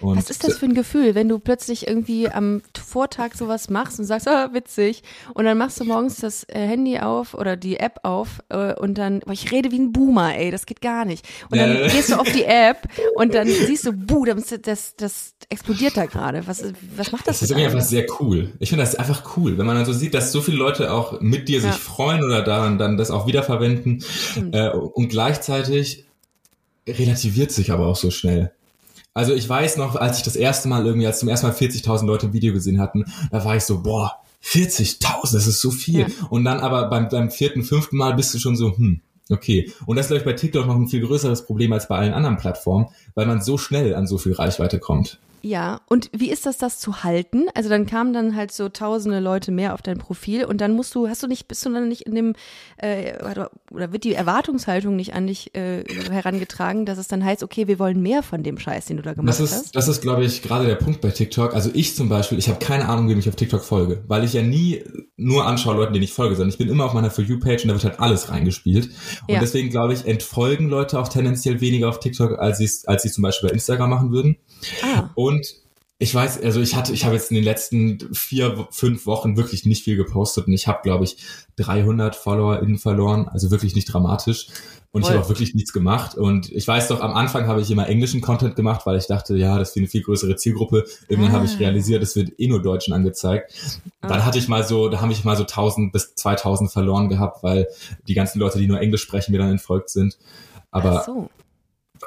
Und 0.00 0.16
Was 0.16 0.30
ist 0.30 0.44
das 0.44 0.58
für 0.58 0.66
ein 0.66 0.74
Gefühl, 0.74 1.14
wenn 1.14 1.28
du 1.28 1.38
plötzlich 1.38 1.86
irgendwie 1.88 2.28
am 2.28 2.62
Vortag 2.76 3.34
sowas 3.34 3.70
machst 3.70 3.98
und 3.98 4.04
sagst, 4.04 4.28
ah, 4.28 4.52
witzig, 4.52 5.02
und 5.34 5.44
dann 5.44 5.56
machst 5.56 5.80
du 5.80 5.84
morgens 5.84 6.16
das 6.16 6.44
äh, 6.44 6.60
Handy 6.60 6.98
auf 6.98 7.34
oder 7.34 7.56
die 7.56 7.78
App 7.78 8.00
auf 8.02 8.40
äh, 8.50 8.74
und 8.74 8.98
dann, 8.98 9.20
boah, 9.20 9.32
ich 9.32 9.50
rede 9.52 9.70
wie 9.70 9.78
ein 9.78 9.92
Boomer, 9.92 10.36
ey, 10.36 10.50
das 10.50 10.66
geht 10.66 10.80
gar 10.80 11.04
nicht. 11.04 11.26
Und 11.50 11.58
dann 11.58 11.74
ja. 11.74 11.88
gehst 11.88 12.10
du 12.10 12.16
auf 12.16 12.30
die 12.30 12.44
App 12.44 12.88
und 13.14 13.34
dann 13.34 13.48
siehst 13.48 13.86
du, 13.86 13.92
buh, 13.92 14.24
das, 14.24 14.54
das, 14.62 14.96
das 14.96 15.34
explodiert 15.48 15.96
da 15.96 16.06
gerade. 16.06 16.46
Was, 16.46 16.62
was 16.96 17.12
macht 17.12 17.26
das? 17.26 17.40
Das 17.40 17.42
ist 17.42 17.50
irgendwie 17.50 17.66
einfach 17.66 17.86
sehr 17.86 18.06
cool. 18.20 18.52
Ich 18.58 18.68
finde 18.68 18.84
das 18.84 18.96
einfach 18.96 19.36
cool, 19.36 19.56
wenn 19.56 19.66
man 19.66 19.76
dann 19.76 19.86
so 19.86 19.92
sieht, 19.92 20.14
dass 20.14 20.32
so 20.32 20.40
viele 20.40 20.58
Leute 20.58 20.92
auch 20.92 21.20
mit 21.20 21.48
dir 21.48 21.60
sich 21.60 21.70
ja. 21.70 21.76
freuen 21.76 22.22
oder 22.22 22.42
daran 22.42 22.78
dann 22.78 22.96
das 22.96 23.10
auch 23.10 23.26
wiederverwenden. 23.26 24.04
Äh, 24.52 24.70
und 24.70 25.08
gleichzeitig 25.08 26.06
relativiert 26.88 27.50
sich 27.50 27.72
aber 27.72 27.86
auch 27.86 27.96
so 27.96 28.10
schnell. 28.10 28.52
Also 29.16 29.32
ich 29.32 29.48
weiß 29.48 29.78
noch, 29.78 29.96
als 29.96 30.18
ich 30.18 30.24
das 30.24 30.36
erste 30.36 30.68
Mal 30.68 30.84
irgendwie, 30.84 31.06
als 31.06 31.20
zum 31.20 31.30
ersten 31.30 31.46
Mal 31.46 31.54
40.000 31.54 32.04
Leute 32.04 32.26
ein 32.26 32.32
Video 32.34 32.52
gesehen 32.52 32.78
hatten, 32.78 33.06
da 33.30 33.42
war 33.46 33.56
ich 33.56 33.64
so, 33.64 33.80
boah, 33.80 34.18
40.000, 34.44 35.32
das 35.32 35.46
ist 35.46 35.62
so 35.62 35.70
viel. 35.70 36.00
Ja. 36.00 36.06
Und 36.28 36.44
dann 36.44 36.60
aber 36.60 36.90
beim, 36.90 37.08
beim 37.08 37.30
vierten, 37.30 37.62
fünften 37.62 37.96
Mal 37.96 38.12
bist 38.12 38.34
du 38.34 38.38
schon 38.38 38.56
so, 38.56 38.76
hm, 38.76 39.00
okay. 39.30 39.72
Und 39.86 39.96
das 39.96 40.04
ist, 40.04 40.08
glaube 40.10 40.18
ich, 40.18 40.24
bei 40.26 40.34
TikTok 40.34 40.66
noch 40.66 40.76
ein 40.76 40.88
viel 40.88 41.00
größeres 41.00 41.46
Problem 41.46 41.72
als 41.72 41.88
bei 41.88 41.96
allen 41.96 42.12
anderen 42.12 42.36
Plattformen, 42.36 42.88
weil 43.14 43.24
man 43.24 43.40
so 43.40 43.56
schnell 43.56 43.94
an 43.94 44.06
so 44.06 44.18
viel 44.18 44.34
Reichweite 44.34 44.80
kommt. 44.80 45.18
Ja, 45.42 45.80
und 45.88 46.10
wie 46.12 46.30
ist 46.30 46.46
das, 46.46 46.58
das 46.58 46.78
zu 46.78 47.04
halten? 47.04 47.46
Also 47.54 47.68
dann 47.68 47.86
kamen 47.86 48.12
dann 48.12 48.34
halt 48.34 48.52
so 48.52 48.68
tausende 48.68 49.20
Leute 49.20 49.52
mehr 49.52 49.74
auf 49.74 49.82
dein 49.82 49.98
Profil 49.98 50.44
und 50.44 50.60
dann 50.60 50.72
musst 50.72 50.94
du, 50.94 51.08
hast 51.08 51.22
du 51.22 51.26
nicht, 51.26 51.48
bist 51.48 51.64
du 51.64 51.72
dann 51.72 51.88
nicht 51.88 52.02
in 52.02 52.14
dem, 52.14 52.34
äh, 52.78 53.14
oder 53.22 53.50
wird 53.92 54.04
die 54.04 54.14
Erwartungshaltung 54.14 54.96
nicht 54.96 55.14
an 55.14 55.26
dich 55.26 55.54
äh, 55.54 55.84
herangetragen, 56.10 56.86
dass 56.86 56.98
es 56.98 57.08
dann 57.08 57.24
heißt, 57.24 57.42
okay, 57.42 57.68
wir 57.68 57.78
wollen 57.78 58.02
mehr 58.02 58.22
von 58.22 58.42
dem 58.42 58.58
Scheiß, 58.58 58.86
den 58.86 58.96
du 58.96 59.02
da 59.02 59.14
gemacht 59.14 59.28
das 59.28 59.40
ist, 59.40 59.52
hast? 59.52 59.76
Das 59.76 59.88
ist, 59.88 60.00
glaube 60.00 60.24
ich, 60.24 60.42
gerade 60.42 60.66
der 60.66 60.76
Punkt 60.76 61.00
bei 61.00 61.10
TikTok. 61.10 61.54
Also 61.54 61.70
ich 61.74 61.94
zum 61.94 62.08
Beispiel, 62.08 62.38
ich 62.38 62.48
habe 62.48 62.58
keine 62.58 62.88
Ahnung, 62.88 63.08
wem 63.08 63.18
ich 63.18 63.28
auf 63.28 63.36
TikTok 63.36 63.62
folge, 63.62 64.04
weil 64.06 64.24
ich 64.24 64.32
ja 64.32 64.42
nie 64.42 64.84
nur 65.16 65.46
anschaue 65.46 65.76
Leuten, 65.76 65.92
denen 65.92 66.04
ich 66.04 66.12
folge, 66.12 66.34
sondern 66.36 66.50
ich 66.50 66.58
bin 66.58 66.68
immer 66.68 66.84
auf 66.84 66.92
meiner 66.92 67.10
For 67.10 67.24
You-Page 67.24 67.64
und 67.64 67.68
da 67.68 67.74
wird 67.74 67.84
halt 67.84 68.00
alles 68.00 68.30
reingespielt. 68.30 68.86
Und 69.26 69.34
ja. 69.34 69.40
deswegen, 69.40 69.70
glaube 69.70 69.94
ich, 69.94 70.06
entfolgen 70.06 70.68
Leute 70.68 70.98
auch 70.98 71.08
tendenziell 71.08 71.60
weniger 71.60 71.88
auf 71.88 72.00
TikTok, 72.00 72.38
als 72.38 72.58
sie 72.58 72.68
als 72.86 73.02
sie 73.02 73.10
zum 73.10 73.22
Beispiel 73.22 73.48
bei 73.48 73.54
Instagram 73.54 73.90
machen 73.90 74.10
würden. 74.10 74.36
Ah. 74.82 75.10
Und 75.14 75.35
ich 75.98 76.14
weiß, 76.14 76.42
also 76.42 76.60
ich 76.60 76.76
hatte, 76.76 76.92
ich 76.92 77.04
habe 77.04 77.14
jetzt 77.14 77.30
in 77.30 77.36
den 77.36 77.44
letzten 77.44 78.12
vier, 78.12 78.68
fünf 78.70 79.06
Wochen 79.06 79.38
wirklich 79.38 79.64
nicht 79.64 79.82
viel 79.82 79.96
gepostet 79.96 80.46
und 80.46 80.52
ich 80.52 80.68
habe, 80.68 80.80
glaube 80.82 81.04
ich, 81.04 81.16
300 81.56 82.14
FollowerInnen 82.14 82.78
verloren, 82.78 83.28
also 83.28 83.50
wirklich 83.50 83.74
nicht 83.74 83.90
dramatisch. 83.90 84.48
Und 84.92 85.02
Voll. 85.02 85.10
ich 85.10 85.16
habe 85.16 85.24
auch 85.24 85.28
wirklich 85.28 85.54
nichts 85.54 85.72
gemacht. 85.72 86.14
Und 86.14 86.50
ich 86.52 86.66
weiß 86.66 86.88
doch, 86.88 87.00
am 87.00 87.12
Anfang 87.12 87.46
habe 87.48 87.60
ich 87.60 87.70
immer 87.70 87.86
englischen 87.86 88.20
Content 88.20 88.56
gemacht, 88.56 88.86
weil 88.86 88.96
ich 88.96 89.06
dachte, 89.06 89.36
ja, 89.36 89.58
das 89.58 89.70
ist 89.70 89.76
eine 89.76 89.88
viel 89.88 90.02
größere 90.02 90.36
Zielgruppe. 90.36 90.84
Irgendwann 91.08 91.32
ah. 91.32 91.36
habe 91.36 91.46
ich 91.46 91.54
ah. 91.54 91.58
realisiert, 91.58 92.02
es 92.02 92.16
wird 92.16 92.38
eh 92.38 92.46
nur 92.46 92.62
Deutschen 92.62 92.94
angezeigt. 92.94 93.52
Ah. 94.00 94.08
Dann 94.08 94.24
hatte 94.24 94.38
ich 94.38 94.48
mal 94.48 94.64
so, 94.64 94.88
da 94.88 95.00
habe 95.00 95.12
ich 95.12 95.24
mal 95.24 95.36
so 95.36 95.42
1000 95.42 95.92
bis 95.92 96.14
2000 96.14 96.70
verloren 96.70 97.08
gehabt, 97.08 97.42
weil 97.42 97.68
die 98.06 98.14
ganzen 98.14 98.38
Leute, 98.38 98.58
die 98.58 98.66
nur 98.66 98.80
Englisch 98.80 99.02
sprechen, 99.02 99.32
mir 99.32 99.38
dann 99.38 99.50
entfolgt 99.50 99.90
sind. 99.90 100.18
Aber 100.70 101.04
so. 101.04 101.30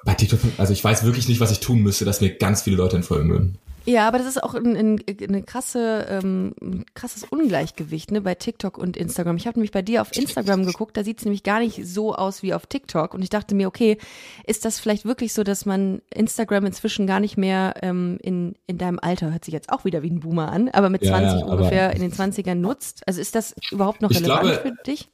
Bei 0.05 0.13
TikTok, 0.13 0.39
also 0.57 0.73
ich 0.73 0.83
weiß 0.83 1.03
wirklich 1.03 1.27
nicht, 1.27 1.39
was 1.39 1.51
ich 1.51 1.59
tun 1.59 1.81
müsste, 1.81 2.05
dass 2.05 2.21
mir 2.21 2.29
ganz 2.29 2.61
viele 2.61 2.75
Leute 2.75 2.95
entfolgen 2.95 3.29
würden. 3.29 3.57
Ja, 3.85 4.07
aber 4.07 4.19
das 4.19 4.27
ist 4.27 4.43
auch 4.43 4.53
ein, 4.53 4.75
ein, 4.75 5.01
eine 5.07 5.41
krasse, 5.41 6.05
ähm, 6.09 6.53
ein 6.61 6.85
krasses 6.93 7.23
Ungleichgewicht 7.23 8.11
ne, 8.11 8.21
bei 8.21 8.35
TikTok 8.35 8.77
und 8.77 8.97
Instagram. 8.97 9.37
Ich 9.37 9.47
habe 9.47 9.57
nämlich 9.57 9.71
bei 9.71 9.81
dir 9.81 10.01
auf 10.01 10.15
Instagram 10.15 10.65
geguckt, 10.65 10.95
da 10.95 11.03
sieht 11.03 11.19
es 11.19 11.25
nämlich 11.25 11.43
gar 11.43 11.59
nicht 11.59 11.87
so 11.87 12.13
aus 12.13 12.43
wie 12.43 12.53
auf 12.53 12.67
TikTok. 12.67 13.13
Und 13.13 13.23
ich 13.23 13.29
dachte 13.29 13.55
mir, 13.55 13.67
okay, 13.67 13.97
ist 14.45 14.65
das 14.65 14.79
vielleicht 14.79 15.05
wirklich 15.05 15.33
so, 15.33 15.43
dass 15.43 15.65
man 15.65 16.01
Instagram 16.13 16.65
inzwischen 16.65 17.07
gar 17.07 17.19
nicht 17.19 17.37
mehr 17.37 17.75
ähm, 17.81 18.19
in, 18.21 18.55
in 18.67 18.77
deinem 18.77 18.99
Alter, 19.01 19.31
hört 19.31 19.45
sich 19.45 19.53
jetzt 19.53 19.71
auch 19.71 19.85
wieder 19.85 20.03
wie 20.03 20.11
ein 20.11 20.19
Boomer 20.19 20.51
an, 20.51 20.69
aber 20.69 20.89
mit 20.89 21.03
20 21.03 21.23
ja, 21.23 21.39
ja, 21.39 21.45
ungefähr 21.45 21.95
in 21.95 22.01
den 22.01 22.11
20ern 22.11 22.55
nutzt? 22.55 23.01
Also 23.07 23.21
ist 23.21 23.33
das 23.33 23.55
überhaupt 23.71 24.01
noch 24.01 24.11
relevant 24.11 24.41
glaube, 24.41 24.61
für 24.61 24.83
dich? 24.83 25.09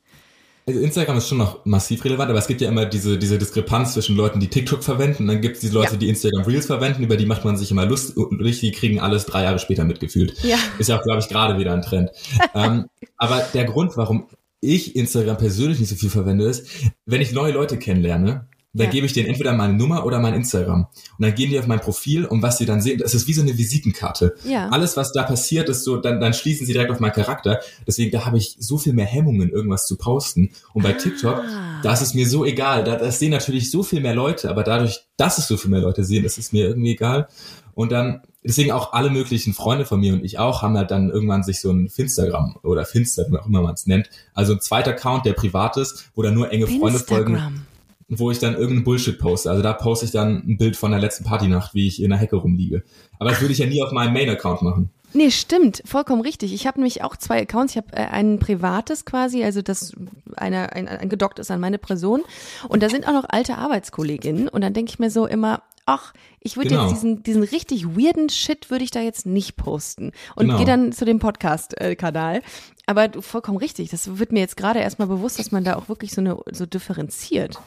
Also 0.68 0.80
Instagram 0.80 1.18
ist 1.18 1.28
schon 1.28 1.38
noch 1.38 1.64
massiv 1.66 2.04
relevant, 2.06 2.32
aber 2.32 2.40
es 2.40 2.48
gibt 2.48 2.60
ja 2.60 2.70
immer 2.70 2.88
diese, 2.88 3.20
diese 3.20 3.38
Diskrepanz 3.38 3.94
zwischen 3.94 4.16
Leuten, 4.16 4.40
die 4.40 4.48
TikTok 4.48 4.84
verwenden 4.84 5.24
und 5.24 5.28
dann 5.28 5.42
gibt 5.42 5.58
es 5.58 5.62
die 5.62 5.70
Leute, 5.70 5.92
ja. 5.92 5.98
die 5.98 6.10
Instagram 6.10 6.44
Reels 6.44 6.66
verwenden, 6.66 7.04
über 7.04 7.18
die 7.18 7.28
macht 7.28 7.46
man 7.46 7.56
sich 7.56 7.70
immer 7.70 7.86
lustig, 7.86 8.62
die 8.62 8.72
kriegen 8.72 9.00
alles 9.00 9.28
drei 9.28 9.44
Jahre 9.44 9.60
später 9.60 9.84
mitgefühlt. 9.84 10.34
Ja. 10.44 10.58
Ist 10.80 10.90
ja 10.90 10.98
auch, 10.98 11.04
glaube 11.04 11.20
ich, 11.20 11.28
gerade 11.28 11.60
wieder 11.60 11.72
ein 11.72 11.84
Trend. 11.84 12.10
ähm, 12.56 12.86
aber 13.18 13.46
der 13.54 13.66
Grund, 13.66 13.96
warum 13.96 14.28
ich 14.60 14.96
Instagram 14.96 15.38
persönlich 15.38 15.80
nicht 15.80 15.90
so 15.90 15.96
viel 15.96 16.10
verwende, 16.10 16.46
ist, 16.46 16.68
wenn 17.06 17.22
ich 17.22 17.32
neue 17.32 17.52
Leute 17.52 17.78
kennenlerne, 17.78 18.48
dann 18.76 18.88
ja. 18.88 18.92
gebe 18.92 19.06
ich 19.06 19.14
denen 19.14 19.30
entweder 19.30 19.54
meine 19.54 19.74
Nummer 19.74 20.06
oder 20.06 20.20
mein 20.20 20.34
Instagram. 20.34 20.88
Und 21.18 21.26
dann 21.26 21.34
gehen 21.34 21.50
die 21.50 21.58
auf 21.58 21.68
mein 21.68 21.80
Profil 21.80 22.26
und 22.26 22.42
was 22.42 22.58
sie 22.58 22.66
dann 22.66 22.82
sehen, 22.82 23.00
das 23.00 23.14
ist 23.14 23.26
wie 23.28 23.34
so 23.34 23.42
eine 23.42 23.58
Visitenkarte. 23.58 24.36
Ja. 24.44 24.68
Alles, 24.70 24.98
was 24.98 25.14
da 25.14 25.24
passiert, 25.24 25.70
ist 25.70 25.86
so, 25.86 25.98
dann, 25.98 26.20
dann 26.20 26.34
schließen 26.34 26.68
sie 26.68 26.74
direkt 26.74 26.92
auf 26.92 27.00
meinen 27.00 27.14
Charakter. 27.14 27.62
Deswegen, 27.88 28.12
da 28.12 28.26
habe 28.26 28.38
ich 28.38 28.58
so 28.60 28.78
viel 28.78 28.92
mehr 28.92 29.06
Hemmungen, 29.06 29.50
irgendwas 29.50 29.88
zu 29.88 29.98
posten. 29.98 30.52
Und 30.74 30.84
bei 30.84 30.90
ah. 30.90 30.98
TikTok, 30.98 31.42
da 31.84 31.94
ist 31.94 32.02
es 32.02 32.14
mir 32.14 32.28
so 32.28 32.44
egal. 32.44 32.84
Da, 32.84 32.98
das 32.98 33.20
sehen 33.20 33.32
natürlich 33.32 33.72
so 33.72 33.82
viel 33.82 34.02
mehr 34.02 34.16
Leute, 34.16 34.50
aber 34.50 34.64
dadurch, 34.64 35.06
dass 35.16 35.38
es 35.38 35.48
so 35.48 35.56
viel 35.56 35.72
mehr 35.72 35.82
Leute 35.82 36.04
sehen, 36.04 36.26
ist 36.26 36.38
es 36.38 36.52
mir 36.52 36.68
irgendwie 36.68 36.92
egal. 36.92 37.30
Und 37.76 37.94
dann, 37.94 38.22
deswegen 38.44 38.72
auch 38.72 38.92
alle 38.92 39.10
möglichen 39.10 39.54
Freunde 39.54 39.86
von 39.86 40.02
mir 40.02 40.14
und 40.14 40.24
ich 40.24 40.38
auch, 40.38 40.62
haben 40.62 40.78
halt 40.78 40.92
dann 40.92 41.10
irgendwann 41.10 41.44
sich 41.44 41.62
so 41.62 41.72
ein 41.72 41.88
Finstagram 41.88 42.58
oder 42.64 42.86
Finster, 42.86 43.26
wie 43.30 43.38
auch 43.38 43.48
immer 43.48 43.62
man 43.62 43.74
es 43.74 43.86
nennt, 43.86 44.10
also 44.34 44.54
ein 44.54 44.62
zweiter 44.62 44.92
Account, 44.92 45.26
der 45.26 45.34
privat 45.34 45.76
ist, 45.78 46.10
wo 46.16 46.22
da 46.22 46.32
nur 46.32 46.52
enge 46.52 46.68
Freunde 46.68 47.00
folgen 47.00 47.66
wo 48.08 48.32
ich 48.32 48.40
dann 48.40 48.54
irgendeinen 48.54 48.84
Bullshit 48.84 49.18
poste. 49.18 49.50
Also 49.50 49.64
da 49.64 49.74
poste 49.74 50.06
ich 50.06 50.12
dann 50.12 50.44
ein 50.48 50.58
Bild 50.58 50.76
von 50.76 50.92
der 50.92 51.00
letzten 51.00 51.24
Partynacht, 51.24 51.74
wie 51.74 51.88
ich 51.88 52.02
in 52.02 52.10
der 52.10 52.20
Hecke 52.20 52.36
rumliege. 52.36 52.84
Aber 53.20 53.32
das 53.32 53.42
würde 53.42 53.54
ich 53.54 53.60
ja 53.60 53.66
nie 53.66 53.82
auf 53.82 53.92
meinem 53.92 54.14
Main-Account 54.14 54.62
machen. 54.62 54.92
Nee, 55.14 55.32
stimmt, 55.32 55.82
vollkommen 55.86 56.22
richtig. 56.22 56.54
Ich 56.54 56.68
habe 56.68 56.80
nämlich 56.80 57.02
auch 57.02 57.16
zwei 57.16 57.42
Accounts. 57.42 57.74
Ich 57.74 57.78
habe 57.78 57.94
äh, 57.94 58.06
ein 58.08 58.38
privates 58.38 59.06
quasi, 59.06 59.46
also 59.46 59.62
das 59.62 59.94
einer 60.36 60.74
ein, 60.74 60.90
ein 60.90 61.08
gedockt 61.08 61.40
ist 61.40 61.50
an 61.52 61.62
meine 61.62 61.78
Person. 61.78 62.22
Und 62.68 62.84
da 62.84 62.90
sind 62.90 63.08
auch 63.08 63.14
noch 63.14 63.26
alte 63.30 63.58
Arbeitskolleginnen. 63.58 64.50
Und 64.50 64.62
dann 64.62 64.74
denke 64.74 64.90
ich 64.90 65.00
mir 65.00 65.10
so 65.10 65.26
immer, 65.26 65.64
ach, 65.86 66.14
ich 66.42 66.58
würde 66.58 66.70
genau. 66.70 66.84
jetzt 66.84 66.96
diesen, 66.96 67.24
diesen 67.24 67.44
richtig 67.44 67.86
weirden 67.88 68.30
Shit 68.30 68.70
würde 68.70 68.84
ich 68.84 68.92
da 68.92 69.00
jetzt 69.00 69.26
nicht 69.26 69.56
posten. 69.56 70.12
Und 70.36 70.48
genau. 70.48 70.58
gehe 70.58 70.66
dann 70.66 70.92
zu 70.92 71.06
dem 71.06 71.20
Podcast-Kanal. 71.20 72.42
Aber 72.86 73.08
du, 73.08 73.22
vollkommen 73.22 73.58
richtig. 73.58 73.90
Das 73.92 74.18
wird 74.18 74.34
mir 74.34 74.42
jetzt 74.42 74.58
gerade 74.58 74.80
erstmal 74.80 75.08
bewusst, 75.08 75.40
dass 75.40 75.52
man 75.52 75.64
da 75.64 75.76
auch 75.76 75.88
wirklich 75.88 76.12
so 76.12 76.22
eine 76.22 76.38
so 76.52 76.66
differenziert. 76.66 77.60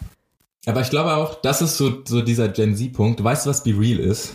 Aber 0.67 0.81
ich 0.81 0.91
glaube 0.91 1.15
auch, 1.15 1.41
das 1.41 1.63
ist 1.63 1.79
so, 1.79 2.03
so 2.07 2.21
dieser 2.21 2.49
Gen 2.49 2.77
Z-Punkt. 2.77 3.23
Weißt 3.23 3.47
du, 3.47 3.51
was 3.51 3.63
Be 3.63 3.71
Real 3.79 3.99
ist? 3.99 4.35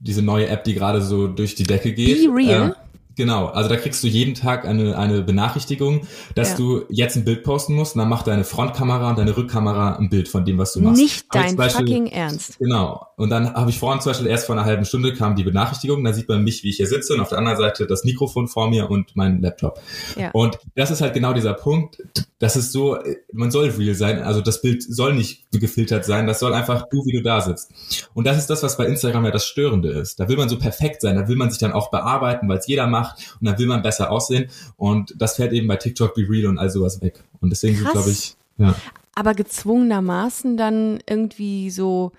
diese 0.00 0.22
neue 0.22 0.48
App, 0.48 0.64
die 0.64 0.74
gerade 0.74 1.02
so 1.02 1.26
durch 1.26 1.54
die 1.54 1.64
Decke 1.64 1.92
geht. 1.92 2.26
Be 2.26 2.34
Real? 2.34 2.70
Äh, 2.70 2.74
Genau, 3.16 3.46
also 3.46 3.68
da 3.68 3.74
kriegst 3.74 4.04
du 4.04 4.06
jeden 4.06 4.34
Tag 4.34 4.64
eine, 4.64 4.96
eine 4.96 5.22
Benachrichtigung, 5.22 6.02
dass 6.36 6.50
ja. 6.50 6.56
du 6.58 6.84
jetzt 6.88 7.16
ein 7.16 7.24
Bild 7.24 7.42
posten 7.42 7.74
musst 7.74 7.96
und 7.96 7.98
dann 7.98 8.08
macht 8.08 8.28
deine 8.28 8.44
Frontkamera 8.44 9.10
und 9.10 9.18
deine 9.18 9.36
Rückkamera 9.36 9.96
ein 9.96 10.08
Bild 10.08 10.28
von 10.28 10.44
dem, 10.44 10.56
was 10.56 10.74
du 10.74 10.80
machst. 10.82 11.02
Nicht 11.02 11.26
dein 11.32 11.56
Beispiel, 11.56 11.84
fucking 11.84 12.06
Ernst. 12.06 12.60
Genau. 12.60 13.07
Und 13.18 13.30
dann 13.30 13.52
habe 13.52 13.68
ich 13.68 13.80
vorhin 13.80 14.00
zum 14.00 14.10
Beispiel 14.10 14.28
erst 14.28 14.46
vor 14.46 14.54
einer 14.54 14.64
halben 14.64 14.84
Stunde 14.84 15.12
kam 15.12 15.34
die 15.34 15.42
Benachrichtigung, 15.42 16.04
da 16.04 16.12
sieht 16.12 16.28
man 16.28 16.44
mich, 16.44 16.62
wie 16.62 16.70
ich 16.70 16.76
hier 16.76 16.86
sitze 16.86 17.14
und 17.14 17.20
auf 17.20 17.30
der 17.30 17.38
anderen 17.38 17.58
Seite 17.58 17.88
das 17.88 18.04
Mikrofon 18.04 18.46
vor 18.46 18.70
mir 18.70 18.88
und 18.88 19.16
mein 19.16 19.42
Laptop. 19.42 19.80
Ja. 20.16 20.30
Und 20.30 20.60
das 20.76 20.92
ist 20.92 21.00
halt 21.00 21.14
genau 21.14 21.32
dieser 21.32 21.54
Punkt, 21.54 22.00
das 22.38 22.54
ist 22.54 22.70
so, 22.70 22.96
man 23.32 23.50
soll 23.50 23.70
real 23.70 23.96
sein, 23.96 24.22
also 24.22 24.40
das 24.40 24.62
Bild 24.62 24.84
soll 24.84 25.14
nicht 25.14 25.50
gefiltert 25.50 26.04
sein, 26.04 26.28
das 26.28 26.38
soll 26.38 26.54
einfach 26.54 26.88
du, 26.90 27.04
wie 27.06 27.12
du 27.12 27.20
da 27.20 27.40
sitzt. 27.40 27.72
Und 28.14 28.24
das 28.24 28.38
ist 28.38 28.50
das, 28.50 28.62
was 28.62 28.76
bei 28.76 28.86
Instagram 28.86 29.24
ja 29.24 29.32
das 29.32 29.46
Störende 29.46 29.90
ist. 29.90 30.20
Da 30.20 30.28
will 30.28 30.36
man 30.36 30.48
so 30.48 30.56
perfekt 30.56 31.02
sein, 31.02 31.16
da 31.16 31.26
will 31.26 31.34
man 31.34 31.50
sich 31.50 31.58
dann 31.58 31.72
auch 31.72 31.90
bearbeiten, 31.90 32.48
weil 32.48 32.58
es 32.58 32.68
jeder 32.68 32.86
macht 32.86 33.36
und 33.40 33.48
dann 33.48 33.58
will 33.58 33.66
man 33.66 33.82
besser 33.82 34.12
aussehen 34.12 34.48
und 34.76 35.16
das 35.18 35.34
fällt 35.34 35.52
eben 35.52 35.66
bei 35.66 35.74
TikTok, 35.74 36.14
Be 36.14 36.24
Real 36.28 36.46
und 36.46 36.58
all 36.58 36.70
sowas 36.70 37.02
weg. 37.02 37.24
Und 37.40 37.50
deswegen 37.50 37.78
glaube 37.80 38.10
ich, 38.10 38.36
ja. 38.58 38.76
Aber 39.16 39.34
gezwungenermaßen 39.34 40.56
dann 40.56 41.00
irgendwie 41.08 41.70
so, 41.70 42.12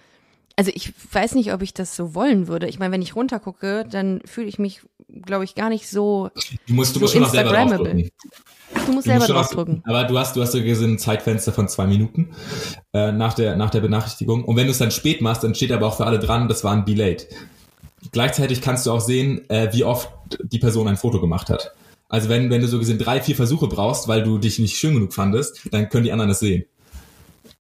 also 0.59 0.71
ich 0.75 0.91
weiß 1.13 1.35
nicht, 1.35 1.53
ob 1.53 1.61
ich 1.61 1.73
das 1.73 1.95
so 1.95 2.13
wollen 2.13 2.49
würde. 2.49 2.67
Ich 2.67 2.79
meine, 2.79 2.91
wenn 2.91 3.01
ich 3.01 3.15
runtergucke, 3.15 3.85
dann 3.89 4.19
fühle 4.25 4.47
ich 4.47 4.59
mich, 4.59 4.81
glaube 5.07 5.45
ich, 5.45 5.55
gar 5.55 5.69
nicht 5.69 5.87
so. 5.87 6.31
Du 6.67 6.73
musst, 6.73 6.93
du 6.93 6.99
musst 6.99 7.13
schon 7.13 7.21
noch 7.21 7.29
selber 7.29 7.51
draufdrücken. 7.51 8.09
Du 8.85 8.91
musst 8.91 9.07
du 9.07 9.11
selber 9.11 9.25
draufdrücken. 9.25 9.81
Aber 9.85 10.03
du 10.03 10.19
hast, 10.19 10.35
du 10.35 10.41
hast 10.41 10.51
so 10.51 10.61
gesehen 10.61 10.95
ein 10.95 10.99
Zeitfenster 10.99 11.53
von 11.53 11.69
zwei 11.69 11.87
Minuten 11.87 12.31
äh, 12.91 13.13
nach, 13.13 13.35
der, 13.35 13.55
nach 13.55 13.69
der 13.69 13.79
Benachrichtigung. 13.79 14.43
Und 14.43 14.57
wenn 14.57 14.65
du 14.65 14.71
es 14.71 14.79
dann 14.79 14.91
spät 14.91 15.21
machst, 15.21 15.45
dann 15.45 15.55
steht 15.55 15.71
aber 15.71 15.87
auch 15.87 15.95
für 15.95 16.05
alle 16.05 16.19
dran, 16.19 16.49
das 16.49 16.65
war 16.65 16.73
ein 16.73 16.83
Be 16.83 16.93
late. 16.93 17.27
Gleichzeitig 18.11 18.59
kannst 18.59 18.85
du 18.85 18.91
auch 18.91 18.99
sehen, 18.99 19.49
äh, 19.49 19.69
wie 19.71 19.85
oft 19.85 20.09
die 20.43 20.59
Person 20.59 20.89
ein 20.89 20.97
Foto 20.97 21.21
gemacht 21.21 21.49
hat. 21.49 21.73
Also 22.09 22.27
wenn, 22.27 22.49
wenn 22.49 22.59
du 22.59 22.67
so 22.67 22.79
gesehen 22.79 22.99
drei, 22.99 23.21
vier 23.21 23.37
Versuche 23.37 23.67
brauchst, 23.67 24.09
weil 24.09 24.23
du 24.23 24.37
dich 24.37 24.59
nicht 24.59 24.75
schön 24.75 24.95
genug 24.95 25.13
fandest, 25.13 25.69
dann 25.71 25.87
können 25.87 26.03
die 26.03 26.11
anderen 26.11 26.27
das 26.27 26.41
sehen. 26.41 26.65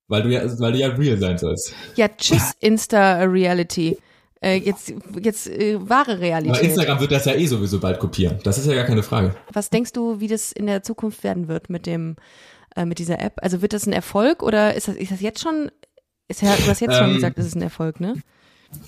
Weil 0.09 0.23
du 0.23 0.29
ja, 0.29 0.41
weil 0.59 0.73
du 0.73 0.79
ja 0.79 0.87
real 0.89 1.17
sein 1.17 1.37
sollst. 1.37 1.73
Ja, 1.95 2.07
tschüss, 2.09 2.53
Insta-Reality. 2.59 3.97
Äh, 4.41 4.55
jetzt 4.55 4.93
jetzt 5.21 5.47
äh, 5.47 5.77
wahre 5.87 6.19
Realität. 6.19 6.57
Aber 6.57 6.63
Instagram 6.63 6.99
wird 6.99 7.11
das 7.11 7.25
ja 7.25 7.33
eh 7.33 7.45
sowieso 7.45 7.79
bald 7.79 7.99
kopieren. 7.99 8.39
Das 8.43 8.57
ist 8.57 8.65
ja 8.65 8.73
gar 8.73 8.85
keine 8.85 9.03
Frage. 9.03 9.35
Was 9.53 9.69
denkst 9.69 9.93
du, 9.93 10.19
wie 10.19 10.27
das 10.27 10.51
in 10.51 10.65
der 10.65 10.81
Zukunft 10.81 11.23
werden 11.23 11.47
wird 11.47 11.69
mit 11.69 11.85
dem 11.85 12.15
äh, 12.75 12.85
mit 12.85 12.99
dieser 12.99 13.19
App? 13.21 13.33
Also 13.37 13.61
wird 13.61 13.73
das 13.73 13.85
ein 13.85 13.93
Erfolg 13.93 14.41
oder 14.41 14.73
ist 14.75 14.87
das 14.87 14.95
ist 14.95 15.11
das 15.11 15.21
jetzt 15.21 15.41
schon? 15.41 15.69
Ist 16.27 16.41
ja, 16.41 16.55
du 16.55 16.67
hast 16.67 16.79
jetzt 16.79 16.93
ähm, 16.93 17.03
schon 17.03 17.13
gesagt, 17.15 17.37
es 17.37 17.45
ist 17.45 17.55
ein 17.55 17.61
Erfolg, 17.61 17.99
ne? 17.99 18.15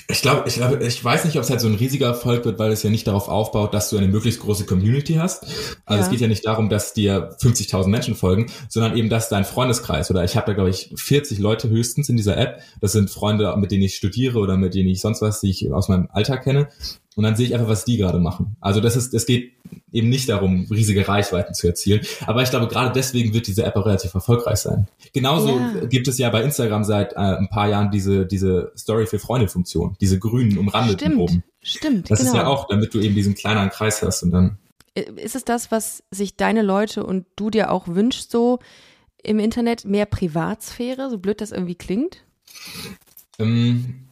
Ich 0.07 0.21
glaube, 0.21 0.47
ich 0.47 0.55
glaube, 0.55 0.83
ich 0.83 1.03
weiß 1.03 1.25
nicht, 1.25 1.37
ob 1.37 1.43
es 1.43 1.49
halt 1.49 1.61
so 1.61 1.67
ein 1.67 1.75
riesiger 1.75 2.07
Erfolg 2.07 2.45
wird, 2.45 2.59
weil 2.59 2.71
es 2.71 2.83
ja 2.83 2.89
nicht 2.89 3.07
darauf 3.07 3.29
aufbaut, 3.29 3.73
dass 3.73 3.89
du 3.89 3.97
eine 3.97 4.07
möglichst 4.07 4.41
große 4.41 4.65
Community 4.65 5.13
hast. 5.13 5.43
Also 5.85 5.99
ja. 5.99 6.05
es 6.05 6.09
geht 6.09 6.19
ja 6.19 6.27
nicht 6.27 6.45
darum, 6.45 6.69
dass 6.69 6.93
dir 6.93 7.35
50.000 7.39 7.87
Menschen 7.87 8.15
folgen, 8.15 8.51
sondern 8.69 8.95
eben, 8.95 9.09
dass 9.09 9.29
dein 9.29 9.45
Freundeskreis 9.45 10.11
oder 10.11 10.23
ich 10.23 10.35
habe 10.35 10.47
da 10.47 10.53
glaube 10.53 10.69
ich 10.69 10.91
40 10.95 11.39
Leute 11.39 11.69
höchstens 11.69 12.09
in 12.09 12.17
dieser 12.17 12.37
App. 12.37 12.61
Das 12.79 12.91
sind 12.91 13.09
Freunde, 13.09 13.55
mit 13.57 13.71
denen 13.71 13.83
ich 13.83 13.95
studiere 13.95 14.39
oder 14.39 14.57
mit 14.57 14.75
denen 14.75 14.89
ich 14.89 15.01
sonst 15.01 15.21
was, 15.21 15.39
die 15.41 15.49
ich 15.49 15.71
aus 15.71 15.87
meinem 15.87 16.09
Alltag 16.11 16.43
kenne. 16.43 16.67
Und 17.15 17.23
dann 17.23 17.35
sehe 17.35 17.45
ich 17.45 17.53
einfach, 17.53 17.67
was 17.67 17.83
die 17.83 17.97
gerade 17.97 18.19
machen. 18.19 18.55
Also 18.61 18.79
das 18.79 18.95
ist, 18.95 19.13
es 19.13 19.25
geht 19.25 19.53
eben 19.91 20.07
nicht 20.07 20.29
darum, 20.29 20.65
riesige 20.71 21.05
Reichweiten 21.07 21.53
zu 21.53 21.67
erzielen. 21.67 22.01
Aber 22.25 22.41
ich 22.41 22.49
glaube, 22.49 22.67
gerade 22.67 22.91
deswegen 22.93 23.33
wird 23.33 23.47
diese 23.47 23.65
App 23.65 23.75
auch 23.75 23.85
relativ 23.85 24.13
erfolgreich 24.13 24.59
sein. 24.59 24.87
Genauso 25.11 25.57
ja. 25.57 25.85
gibt 25.87 26.07
es 26.07 26.17
ja 26.17 26.29
bei 26.29 26.41
Instagram 26.41 26.85
seit 26.85 27.13
äh, 27.13 27.17
ein 27.17 27.49
paar 27.49 27.67
Jahren 27.67 27.91
diese, 27.91 28.25
diese 28.25 28.71
Story 28.77 29.07
für 29.07 29.19
Freunde-Funktion, 29.19 29.97
diese 29.99 30.19
grünen 30.19 30.57
umrandeten 30.57 31.07
Stimmt. 31.07 31.21
oben. 31.21 31.43
Stimmt. 31.61 32.09
Das 32.09 32.19
genau. 32.19 32.31
ist 32.31 32.37
ja 32.37 32.47
auch, 32.47 32.67
damit 32.69 32.93
du 32.93 32.99
eben 32.99 33.13
diesen 33.13 33.35
kleineren 33.35 33.69
Kreis 33.69 34.01
hast 34.01 34.23
und 34.23 34.31
dann. 34.31 34.57
Äh, 34.95 35.11
ist 35.17 35.35
es 35.35 35.43
das, 35.43 35.69
was 35.69 36.03
sich 36.11 36.37
deine 36.37 36.61
Leute 36.61 37.05
und 37.05 37.25
du 37.35 37.49
dir 37.49 37.71
auch 37.71 37.87
wünschst, 37.87 38.31
so 38.31 38.59
im 39.21 39.39
Internet 39.39 39.83
mehr 39.83 40.05
Privatsphäre, 40.05 41.09
so 41.09 41.17
blöd 41.17 41.41
das 41.41 41.51
irgendwie 41.51 41.75
klingt? 41.75 42.23
Ähm, 43.37 44.07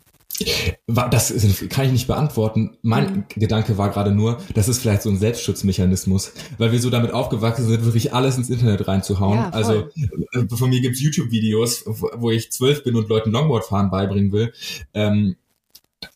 das 0.88 1.34
kann 1.70 1.86
ich 1.86 1.92
nicht 1.92 2.08
beantworten. 2.08 2.78
Mein 2.82 3.14
mhm. 3.14 3.24
Gedanke 3.36 3.78
war 3.78 3.90
gerade 3.90 4.12
nur, 4.12 4.40
das 4.54 4.68
ist 4.68 4.80
vielleicht 4.80 5.02
so 5.02 5.10
ein 5.10 5.18
Selbstschutzmechanismus, 5.18 6.32
weil 6.58 6.72
wir 6.72 6.80
so 6.80 6.90
damit 6.90 7.12
aufgewachsen 7.12 7.68
sind, 7.68 7.86
wirklich 7.86 8.14
alles 8.14 8.38
ins 8.38 8.50
Internet 8.50 8.88
reinzuhauen. 8.88 9.38
Ja, 9.38 9.50
also 9.50 9.90
äh, 10.34 10.48
von 10.50 10.70
mir 10.70 10.82
gibt's 10.82 11.02
YouTube-Videos, 11.02 11.84
wo 11.86 12.32
ich 12.32 12.52
zwölf 12.52 12.84
bin 12.84 12.96
und 12.96 13.10
Leuten 13.10 13.32
Longboardfahren 13.32 13.90
beibringen 13.90 14.32
will. 14.32 14.54
Ähm, 14.94 15.36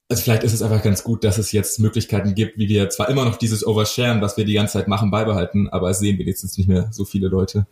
also 0.09 0.23
vielleicht 0.23 0.43
ist 0.43 0.53
es 0.53 0.61
einfach 0.61 0.83
ganz 0.83 1.03
gut, 1.03 1.23
dass 1.23 1.37
es 1.37 1.51
jetzt 1.51 1.79
Möglichkeiten 1.79 2.35
gibt, 2.35 2.57
wie 2.57 2.69
wir 2.69 2.89
zwar 2.89 3.09
immer 3.09 3.25
noch 3.25 3.37
dieses 3.37 3.65
Oversharen, 3.65 4.21
was 4.21 4.37
wir 4.37 4.45
die 4.45 4.53
ganze 4.53 4.73
Zeit 4.73 4.87
machen, 4.87 5.11
beibehalten, 5.11 5.69
aber 5.69 5.89
es 5.89 5.99
sehen 5.99 6.19
wenigstens 6.19 6.57
nicht 6.57 6.67
mehr 6.67 6.89
so 6.91 7.03
viele 7.03 7.27
Leute. 7.27 7.65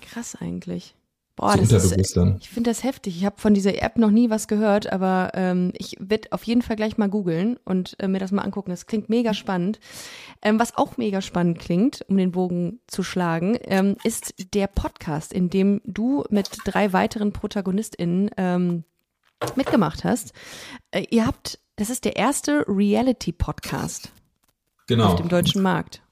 Krass 0.00 0.36
eigentlich. 0.40 0.94
Boah, 1.38 1.52
so 1.52 1.64
das 1.64 1.92
ist, 1.92 2.16
ich 2.40 2.48
finde 2.48 2.70
das 2.70 2.82
heftig. 2.82 3.16
Ich 3.16 3.24
habe 3.24 3.40
von 3.40 3.54
dieser 3.54 3.80
App 3.80 3.96
noch 3.96 4.10
nie 4.10 4.28
was 4.28 4.48
gehört, 4.48 4.92
aber 4.92 5.30
ähm, 5.34 5.72
ich 5.78 5.96
werde 6.00 6.32
auf 6.32 6.42
jeden 6.42 6.62
Fall 6.62 6.74
gleich 6.74 6.98
mal 6.98 7.08
googeln 7.08 7.60
und 7.64 7.94
äh, 8.00 8.08
mir 8.08 8.18
das 8.18 8.32
mal 8.32 8.42
angucken. 8.42 8.70
Das 8.70 8.86
klingt 8.86 9.08
mega 9.08 9.32
spannend. 9.32 9.78
Ähm, 10.42 10.58
was 10.58 10.76
auch 10.76 10.96
mega 10.96 11.22
spannend 11.22 11.60
klingt, 11.60 12.04
um 12.08 12.16
den 12.16 12.32
Bogen 12.32 12.80
zu 12.88 13.04
schlagen, 13.04 13.56
ähm, 13.66 13.94
ist 14.02 14.34
der 14.52 14.66
Podcast, 14.66 15.32
in 15.32 15.48
dem 15.48 15.80
du 15.84 16.24
mit 16.28 16.50
drei 16.64 16.92
weiteren 16.92 17.32
ProtagonistInnen 17.32 18.32
ähm, 18.36 18.82
mitgemacht 19.54 20.02
hast. 20.02 20.32
Äh, 20.90 21.06
ihr 21.10 21.24
habt, 21.24 21.60
das 21.76 21.88
ist 21.88 22.04
der 22.04 22.16
erste 22.16 22.64
Reality-Podcast 22.66 24.10
genau. 24.88 25.12
auf 25.12 25.14
dem 25.14 25.28
deutschen 25.28 25.62
Markt. 25.62 26.02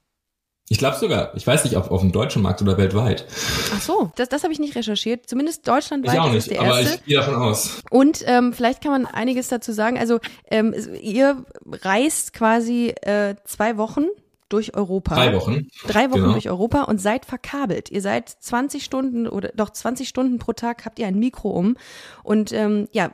Ich 0.69 0.79
glaube 0.79 0.97
sogar, 0.97 1.33
ich 1.35 1.47
weiß 1.47 1.63
nicht, 1.63 1.77
ob 1.77 1.91
auf 1.91 2.01
dem 2.01 2.11
deutschen 2.11 2.41
Markt 2.41 2.61
oder 2.61 2.77
weltweit. 2.77 3.25
Ach 3.73 3.81
so, 3.81 4.11
das, 4.15 4.27
das 4.27 4.43
habe 4.43 4.51
ich 4.51 4.59
nicht 4.59 4.75
recherchiert. 4.75 5.27
Zumindest 5.27 5.65
deutschlandweit 5.65 6.13
ich 6.13 6.19
auch 6.19 6.27
nicht, 6.27 6.37
ist 6.37 6.51
der 6.51 6.61
aber 6.61 6.79
erste. 6.81 6.95
ich 6.95 7.05
gehe 7.05 7.17
davon 7.17 7.35
aus. 7.35 7.81
Und 7.89 8.23
ähm, 8.25 8.51
vielleicht 8.51 8.81
kann 8.81 8.91
man 8.91 9.05
einiges 9.05 9.47
dazu 9.47 9.71
sagen. 9.71 9.97
Also 9.97 10.19
ähm, 10.51 10.75
ihr 11.01 11.45
reist 11.65 12.33
quasi 12.33 12.89
äh, 13.01 13.35
zwei 13.45 13.77
Wochen 13.77 14.07
durch 14.49 14.75
Europa. 14.75 15.15
Drei 15.15 15.33
Wochen. 15.33 15.69
Drei 15.87 16.09
Wochen 16.09 16.21
genau. 16.21 16.33
durch 16.33 16.49
Europa 16.49 16.83
und 16.83 16.99
seid 16.99 17.25
verkabelt. 17.25 17.89
Ihr 17.89 18.01
seid 18.01 18.29
20 18.29 18.83
Stunden 18.83 19.27
oder 19.27 19.51
doch 19.55 19.69
20 19.69 20.07
Stunden 20.07 20.37
pro 20.37 20.53
Tag 20.53 20.85
habt 20.85 20.99
ihr 20.99 21.07
ein 21.07 21.17
Mikro 21.19 21.49
um 21.49 21.77
und 22.23 22.51
ähm, 22.51 22.87
ja, 22.91 23.11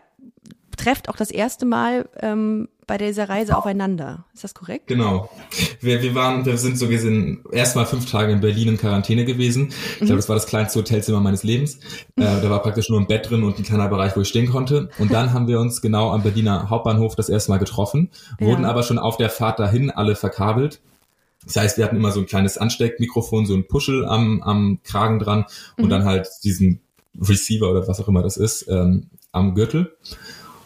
trefft 0.77 1.09
auch 1.09 1.15
das 1.15 1.31
erste 1.31 1.65
Mal 1.65 2.09
ähm, 2.19 2.67
bei 2.87 2.97
dieser 2.97 3.29
Reise 3.29 3.57
aufeinander. 3.57 4.25
Ist 4.33 4.43
das 4.43 4.53
korrekt? 4.53 4.87
Genau. 4.87 5.29
Wir, 5.81 6.01
wir 6.01 6.15
waren, 6.15 6.45
wir 6.45 6.57
sind 6.57 6.77
so 6.77 6.87
gesehen 6.87 7.43
erstmal 7.51 7.85
fünf 7.85 8.09
Tage 8.09 8.31
in 8.31 8.41
Berlin 8.41 8.69
in 8.69 8.77
Quarantäne 8.77 9.25
gewesen. 9.25 9.69
Ich 9.95 10.01
mhm. 10.01 10.05
glaube, 10.05 10.17
das 10.17 10.29
war 10.29 10.35
das 10.35 10.45
kleinste 10.45 10.79
Hotelzimmer 10.79 11.19
meines 11.19 11.43
Lebens. 11.43 11.75
Äh, 12.15 12.41
da 12.41 12.49
war 12.49 12.61
praktisch 12.61 12.89
nur 12.89 12.99
ein 12.99 13.07
Bett 13.07 13.29
drin 13.29 13.43
und 13.43 13.57
ein 13.57 13.63
kleiner 13.63 13.87
Bereich, 13.87 14.15
wo 14.15 14.21
ich 14.21 14.27
stehen 14.27 14.49
konnte. 14.49 14.89
Und 14.99 15.13
dann 15.13 15.33
haben 15.33 15.47
wir 15.47 15.59
uns 15.59 15.81
genau 15.81 16.11
am 16.11 16.23
Berliner 16.23 16.69
Hauptbahnhof 16.69 17.15
das 17.15 17.29
erste 17.29 17.51
Mal 17.51 17.57
getroffen, 17.57 18.09
wurden 18.39 18.63
ja. 18.63 18.69
aber 18.69 18.83
schon 18.83 18.99
auf 18.99 19.17
der 19.17 19.29
Fahrt 19.29 19.59
dahin 19.59 19.91
alle 19.91 20.15
verkabelt. 20.15 20.81
Das 21.45 21.55
heißt, 21.57 21.77
wir 21.77 21.85
hatten 21.85 21.97
immer 21.97 22.11
so 22.11 22.21
ein 22.21 22.25
kleines 22.25 22.57
Ansteckmikrofon, 22.57 23.45
so 23.45 23.53
ein 23.53 23.67
Puschel 23.67 24.05
am, 24.05 24.41
am 24.43 24.79
Kragen 24.83 25.19
dran 25.19 25.45
und 25.77 25.85
mhm. 25.85 25.89
dann 25.89 26.05
halt 26.05 26.27
diesen 26.43 26.81
Receiver 27.19 27.69
oder 27.69 27.87
was 27.87 27.99
auch 27.99 28.07
immer 28.07 28.23
das 28.23 28.37
ist, 28.37 28.67
ähm, 28.69 29.07
am 29.31 29.55
Gürtel. 29.55 29.95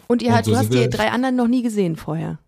Und 0.08 0.22
ihr, 0.22 0.34
und 0.34 0.44
so 0.44 0.50
du 0.50 0.56
hast 0.56 0.72
die 0.72 0.88
drei 0.88 1.10
anderen 1.10 1.36
noch 1.36 1.46
nie 1.46 1.62
gesehen 1.62 1.96
vorher. 1.96 2.38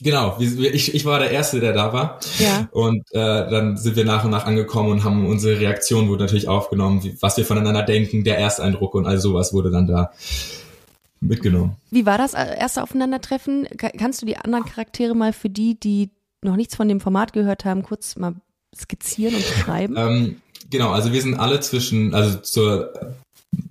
Genau, 0.00 0.36
ich, 0.38 0.94
ich 0.94 1.04
war 1.04 1.18
der 1.18 1.30
Erste, 1.30 1.60
der 1.60 1.72
da 1.72 1.92
war. 1.92 2.18
Ja. 2.38 2.68
Und 2.72 3.02
äh, 3.12 3.18
dann 3.50 3.76
sind 3.76 3.96
wir 3.96 4.04
nach 4.04 4.24
und 4.24 4.30
nach 4.30 4.46
angekommen 4.46 4.90
und 4.90 5.04
haben 5.04 5.26
unsere 5.26 5.60
Reaktion 5.60 6.08
wurde 6.08 6.24
natürlich 6.24 6.48
aufgenommen, 6.48 7.04
wie, 7.04 7.16
was 7.20 7.36
wir 7.36 7.44
voneinander 7.44 7.82
denken, 7.82 8.24
der 8.24 8.38
Ersteindruck 8.38 8.94
und 8.94 9.06
all 9.06 9.18
sowas 9.18 9.52
wurde 9.52 9.70
dann 9.70 9.86
da 9.86 10.12
mitgenommen. 11.20 11.76
Wie 11.90 12.06
war 12.06 12.18
das 12.18 12.34
äh, 12.34 12.58
erste 12.58 12.82
Aufeinandertreffen? 12.82 13.68
Kannst 13.76 14.22
du 14.22 14.26
die 14.26 14.36
anderen 14.36 14.64
Charaktere 14.64 15.14
mal 15.14 15.32
für 15.32 15.50
die, 15.50 15.78
die 15.78 16.10
noch 16.42 16.56
nichts 16.56 16.74
von 16.74 16.88
dem 16.88 17.00
Format 17.00 17.32
gehört 17.32 17.64
haben, 17.64 17.82
kurz 17.82 18.16
mal 18.16 18.34
skizzieren 18.74 19.34
und 19.34 19.46
beschreiben? 19.46 19.94
ähm, 19.96 20.36
genau, 20.70 20.90
also 20.90 21.12
wir 21.12 21.22
sind 21.22 21.38
alle 21.38 21.60
zwischen, 21.60 22.14
also 22.14 22.38
zur 22.38 22.92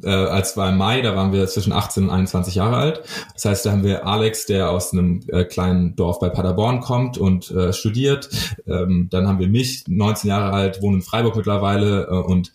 äh, 0.03 0.09
als 0.09 0.57
war 0.57 0.69
im 0.69 0.77
Mai, 0.77 1.01
da 1.01 1.15
waren 1.15 1.31
wir 1.31 1.47
zwischen 1.47 1.73
18 1.73 2.05
und 2.05 2.09
21 2.09 2.55
Jahre 2.55 2.77
alt. 2.77 3.01
Das 3.33 3.45
heißt, 3.45 3.65
da 3.65 3.71
haben 3.71 3.83
wir 3.83 4.05
Alex, 4.05 4.45
der 4.45 4.69
aus 4.69 4.93
einem 4.93 5.21
äh, 5.27 5.43
kleinen 5.43 5.95
Dorf 5.95 6.19
bei 6.19 6.29
Paderborn 6.29 6.81
kommt 6.81 7.17
und 7.17 7.51
äh, 7.51 7.73
studiert. 7.73 8.29
Ähm, 8.67 9.07
dann 9.11 9.27
haben 9.27 9.39
wir 9.39 9.47
mich, 9.47 9.83
19 9.87 10.29
Jahre 10.29 10.53
alt, 10.53 10.81
wohne 10.81 10.97
in 10.97 11.01
Freiburg 11.01 11.35
mittlerweile 11.35 12.07
äh, 12.07 12.13
und 12.13 12.51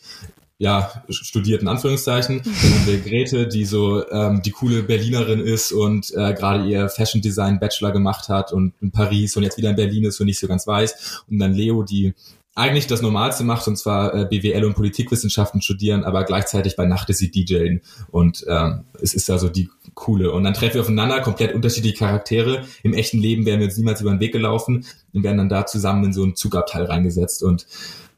ja, 0.58 1.02
studiert 1.10 1.60
in 1.60 1.68
Anführungszeichen. 1.68 2.40
Dann 2.42 2.54
haben 2.54 2.86
wir 2.86 3.00
Grete, 3.00 3.46
die 3.46 3.66
so 3.66 4.08
ähm, 4.10 4.40
die 4.42 4.52
coole 4.52 4.82
Berlinerin 4.82 5.40
ist 5.40 5.70
und 5.70 6.10
äh, 6.14 6.32
gerade 6.32 6.66
ihr 6.66 6.88
Fashion 6.88 7.20
Design 7.20 7.60
Bachelor 7.60 7.92
gemacht 7.92 8.30
hat 8.30 8.52
und 8.54 8.72
in 8.80 8.90
Paris 8.90 9.36
und 9.36 9.42
jetzt 9.42 9.58
wieder 9.58 9.70
in 9.70 9.76
Berlin 9.76 10.04
ist 10.04 10.18
und 10.18 10.26
nicht 10.26 10.38
so 10.38 10.48
ganz 10.48 10.66
weiß. 10.66 11.24
Und 11.28 11.38
dann 11.40 11.52
Leo, 11.52 11.82
die 11.82 12.14
eigentlich 12.56 12.86
das 12.86 13.02
Normalste 13.02 13.44
macht, 13.44 13.68
und 13.68 13.76
zwar 13.76 14.14
äh, 14.14 14.24
BWL 14.24 14.64
und 14.64 14.74
Politikwissenschaften 14.74 15.60
studieren, 15.60 16.04
aber 16.04 16.24
gleichzeitig 16.24 16.74
bei 16.74 16.86
Nacht 16.86 17.10
ist 17.10 17.18
sie 17.18 17.30
DJen. 17.30 17.82
Und 18.10 18.44
ähm, 18.48 18.84
es 19.00 19.12
ist 19.12 19.30
also 19.30 19.50
die 19.50 19.68
coole. 19.94 20.32
Und 20.32 20.42
dann 20.42 20.54
treffen 20.54 20.74
wir 20.74 20.80
aufeinander, 20.80 21.20
komplett 21.20 21.54
unterschiedliche 21.54 21.98
Charaktere. 21.98 22.64
Im 22.82 22.94
echten 22.94 23.18
Leben 23.18 23.44
wären 23.44 23.60
wir 23.60 23.66
uns 23.66 23.76
niemals 23.76 24.00
über 24.00 24.10
den 24.10 24.20
Weg 24.20 24.32
gelaufen 24.32 24.86
und 25.12 25.22
werden 25.22 25.36
dann 25.36 25.50
da 25.50 25.66
zusammen 25.66 26.04
in 26.04 26.12
so 26.14 26.24
ein 26.24 26.34
Zugabteil 26.34 26.84
reingesetzt 26.84 27.42
und 27.42 27.66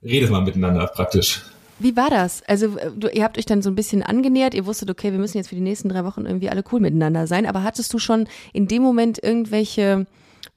redet 0.04 0.30
mal 0.30 0.42
miteinander 0.42 0.87
praktisch. 0.87 1.42
Wie 1.80 1.97
war 1.97 2.11
das? 2.11 2.42
Also 2.47 2.76
du, 2.97 3.09
ihr 3.09 3.25
habt 3.25 3.38
euch 3.38 3.47
dann 3.47 3.62
so 3.62 3.71
ein 3.71 3.75
bisschen 3.76 4.04
angenähert, 4.04 4.54
ihr 4.54 4.66
wusstet, 4.66 4.88
okay, 4.88 5.11
wir 5.11 5.18
müssen 5.18 5.37
jetzt 5.37 5.49
für 5.49 5.54
die 5.57 5.61
nächsten 5.61 5.88
drei 5.88 6.04
Wochen 6.04 6.26
irgendwie 6.26 6.49
alle 6.49 6.62
cool 6.73 6.80
miteinander 6.80 7.26
sein, 7.26 7.45
aber 7.45 7.64
hattest 7.64 7.92
du 7.92 7.99
schon 7.99 8.28
in 8.52 8.68
dem 8.68 8.83
Moment 8.83 9.21
irgendwelche 9.23 10.07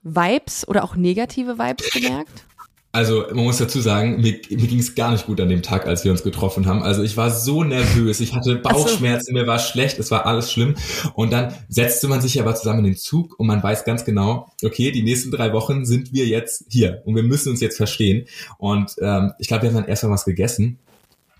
Vibes 0.03 0.67
oder 0.67 0.83
auch 0.83 0.95
negative 0.95 1.57
Vibes 1.57 1.91
gemerkt? 1.91 2.45
Also 2.93 3.25
man 3.33 3.45
muss 3.45 3.57
dazu 3.57 3.79
sagen, 3.79 4.19
mir, 4.19 4.39
mir 4.49 4.67
ging 4.67 4.79
es 4.79 4.95
gar 4.95 5.11
nicht 5.11 5.25
gut 5.25 5.39
an 5.39 5.47
dem 5.47 5.61
Tag, 5.61 5.87
als 5.87 6.03
wir 6.03 6.11
uns 6.11 6.23
getroffen 6.23 6.65
haben. 6.65 6.83
Also 6.83 7.03
ich 7.03 7.15
war 7.15 7.31
so 7.31 7.63
nervös, 7.63 8.19
ich 8.19 8.33
hatte 8.33 8.55
Bauchschmerzen, 8.55 9.33
mir 9.33 9.47
war 9.47 9.59
schlecht, 9.59 9.97
es 9.97 10.11
war 10.11 10.25
alles 10.25 10.51
schlimm. 10.51 10.75
Und 11.13 11.31
dann 11.31 11.53
setzte 11.69 12.09
man 12.09 12.19
sich 12.19 12.39
aber 12.41 12.53
zusammen 12.53 12.79
in 12.79 12.91
den 12.91 12.97
Zug 12.97 13.39
und 13.39 13.47
man 13.47 13.63
weiß 13.63 13.85
ganz 13.85 14.03
genau, 14.03 14.51
okay, 14.61 14.91
die 14.91 15.03
nächsten 15.03 15.31
drei 15.31 15.53
Wochen 15.53 15.85
sind 15.85 16.11
wir 16.11 16.25
jetzt 16.25 16.65
hier 16.69 17.01
und 17.05 17.15
wir 17.15 17.23
müssen 17.23 17.49
uns 17.49 17.61
jetzt 17.61 17.77
verstehen. 17.77 18.25
Und 18.57 18.95
ähm, 19.01 19.31
ich 19.39 19.47
glaube, 19.47 19.63
wir 19.63 19.69
haben 19.69 19.77
dann 19.77 19.87
erstmal 19.87 20.11
was 20.11 20.25
gegessen 20.25 20.79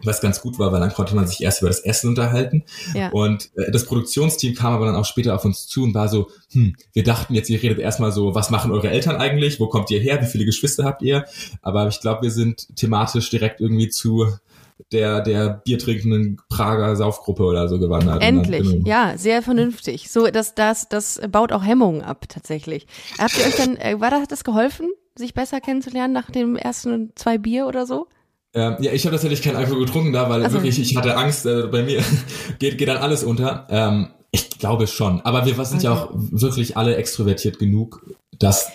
was 0.03 0.21
ganz 0.21 0.41
gut 0.41 0.59
war, 0.59 0.71
weil 0.71 0.79
dann 0.79 0.93
konnte 0.93 1.15
man 1.15 1.27
sich 1.27 1.41
erst 1.41 1.61
über 1.61 1.69
das 1.69 1.79
Essen 1.79 2.09
unterhalten. 2.09 2.63
Ja. 2.93 3.09
Und 3.09 3.51
äh, 3.55 3.71
das 3.71 3.85
Produktionsteam 3.85 4.55
kam 4.55 4.73
aber 4.73 4.85
dann 4.85 4.95
auch 4.95 5.05
später 5.05 5.35
auf 5.35 5.45
uns 5.45 5.67
zu 5.67 5.83
und 5.83 5.93
war 5.93 6.07
so, 6.07 6.29
hm, 6.51 6.75
wir 6.93 7.03
dachten 7.03 7.33
jetzt, 7.33 7.49
ihr 7.49 7.61
redet 7.61 7.79
erstmal 7.79 8.11
so, 8.11 8.35
was 8.35 8.49
machen 8.49 8.71
eure 8.71 8.89
Eltern 8.89 9.15
eigentlich? 9.17 9.59
Wo 9.59 9.67
kommt 9.67 9.91
ihr 9.91 9.99
her? 9.99 10.21
Wie 10.21 10.27
viele 10.27 10.45
Geschwister 10.45 10.85
habt 10.85 11.01
ihr? 11.01 11.25
Aber 11.61 11.87
ich 11.87 11.99
glaube, 12.01 12.23
wir 12.23 12.31
sind 12.31 12.75
thematisch 12.75 13.29
direkt 13.29 13.61
irgendwie 13.61 13.89
zu 13.89 14.27
der, 14.91 15.21
der 15.21 15.61
biertrinkenden 15.63 16.37
Prager 16.49 16.95
Saufgruppe 16.95 17.43
oder 17.43 17.67
so 17.67 17.79
gewandert. 17.79 18.21
Endlich, 18.21 18.63
dann, 18.63 18.71
genau. 18.79 18.87
ja, 18.87 19.17
sehr 19.17 19.41
vernünftig. 19.41 20.09
So, 20.09 20.27
das, 20.27 20.55
das, 20.55 20.89
das 20.89 21.21
baut 21.29 21.51
auch 21.51 21.63
Hemmungen 21.63 22.01
ab, 22.01 22.25
tatsächlich. 22.27 22.87
Habt 23.17 23.37
ihr 23.37 23.45
euch 23.45 23.55
dann, 23.55 23.77
äh, 23.77 23.99
war 23.99 24.09
das, 24.09 24.21
hat 24.21 24.31
das 24.31 24.43
geholfen, 24.43 24.89
sich 25.15 25.33
besser 25.33 25.61
kennenzulernen 25.61 26.13
nach 26.13 26.31
dem 26.31 26.55
ersten 26.55 27.11
zwei 27.15 27.37
Bier 27.37 27.67
oder 27.67 27.85
so? 27.85 28.07
Ähm, 28.53 28.77
ja, 28.79 28.91
ich 28.91 29.05
habe 29.05 29.15
tatsächlich 29.15 29.41
keinen 29.41 29.55
Alkohol 29.55 29.85
getrunken 29.85 30.11
da, 30.11 30.29
weil 30.29 30.43
also. 30.43 30.55
wirklich, 30.55 30.79
ich 30.79 30.97
hatte 30.97 31.15
Angst, 31.15 31.45
äh, 31.45 31.67
bei 31.67 31.83
mir 31.83 32.01
geht, 32.59 32.77
geht 32.77 32.87
dann 32.87 32.97
alles 32.97 33.23
unter. 33.23 33.67
Ähm, 33.69 34.09
ich 34.31 34.49
glaube 34.49 34.87
schon. 34.87 35.21
Aber 35.21 35.45
wir 35.45 35.53
sind 35.65 35.77
okay. 35.77 35.85
ja 35.85 35.93
auch 35.93 36.09
wirklich 36.13 36.77
alle 36.77 36.95
extrovertiert 36.95 37.59
genug, 37.59 38.05
dass 38.39 38.71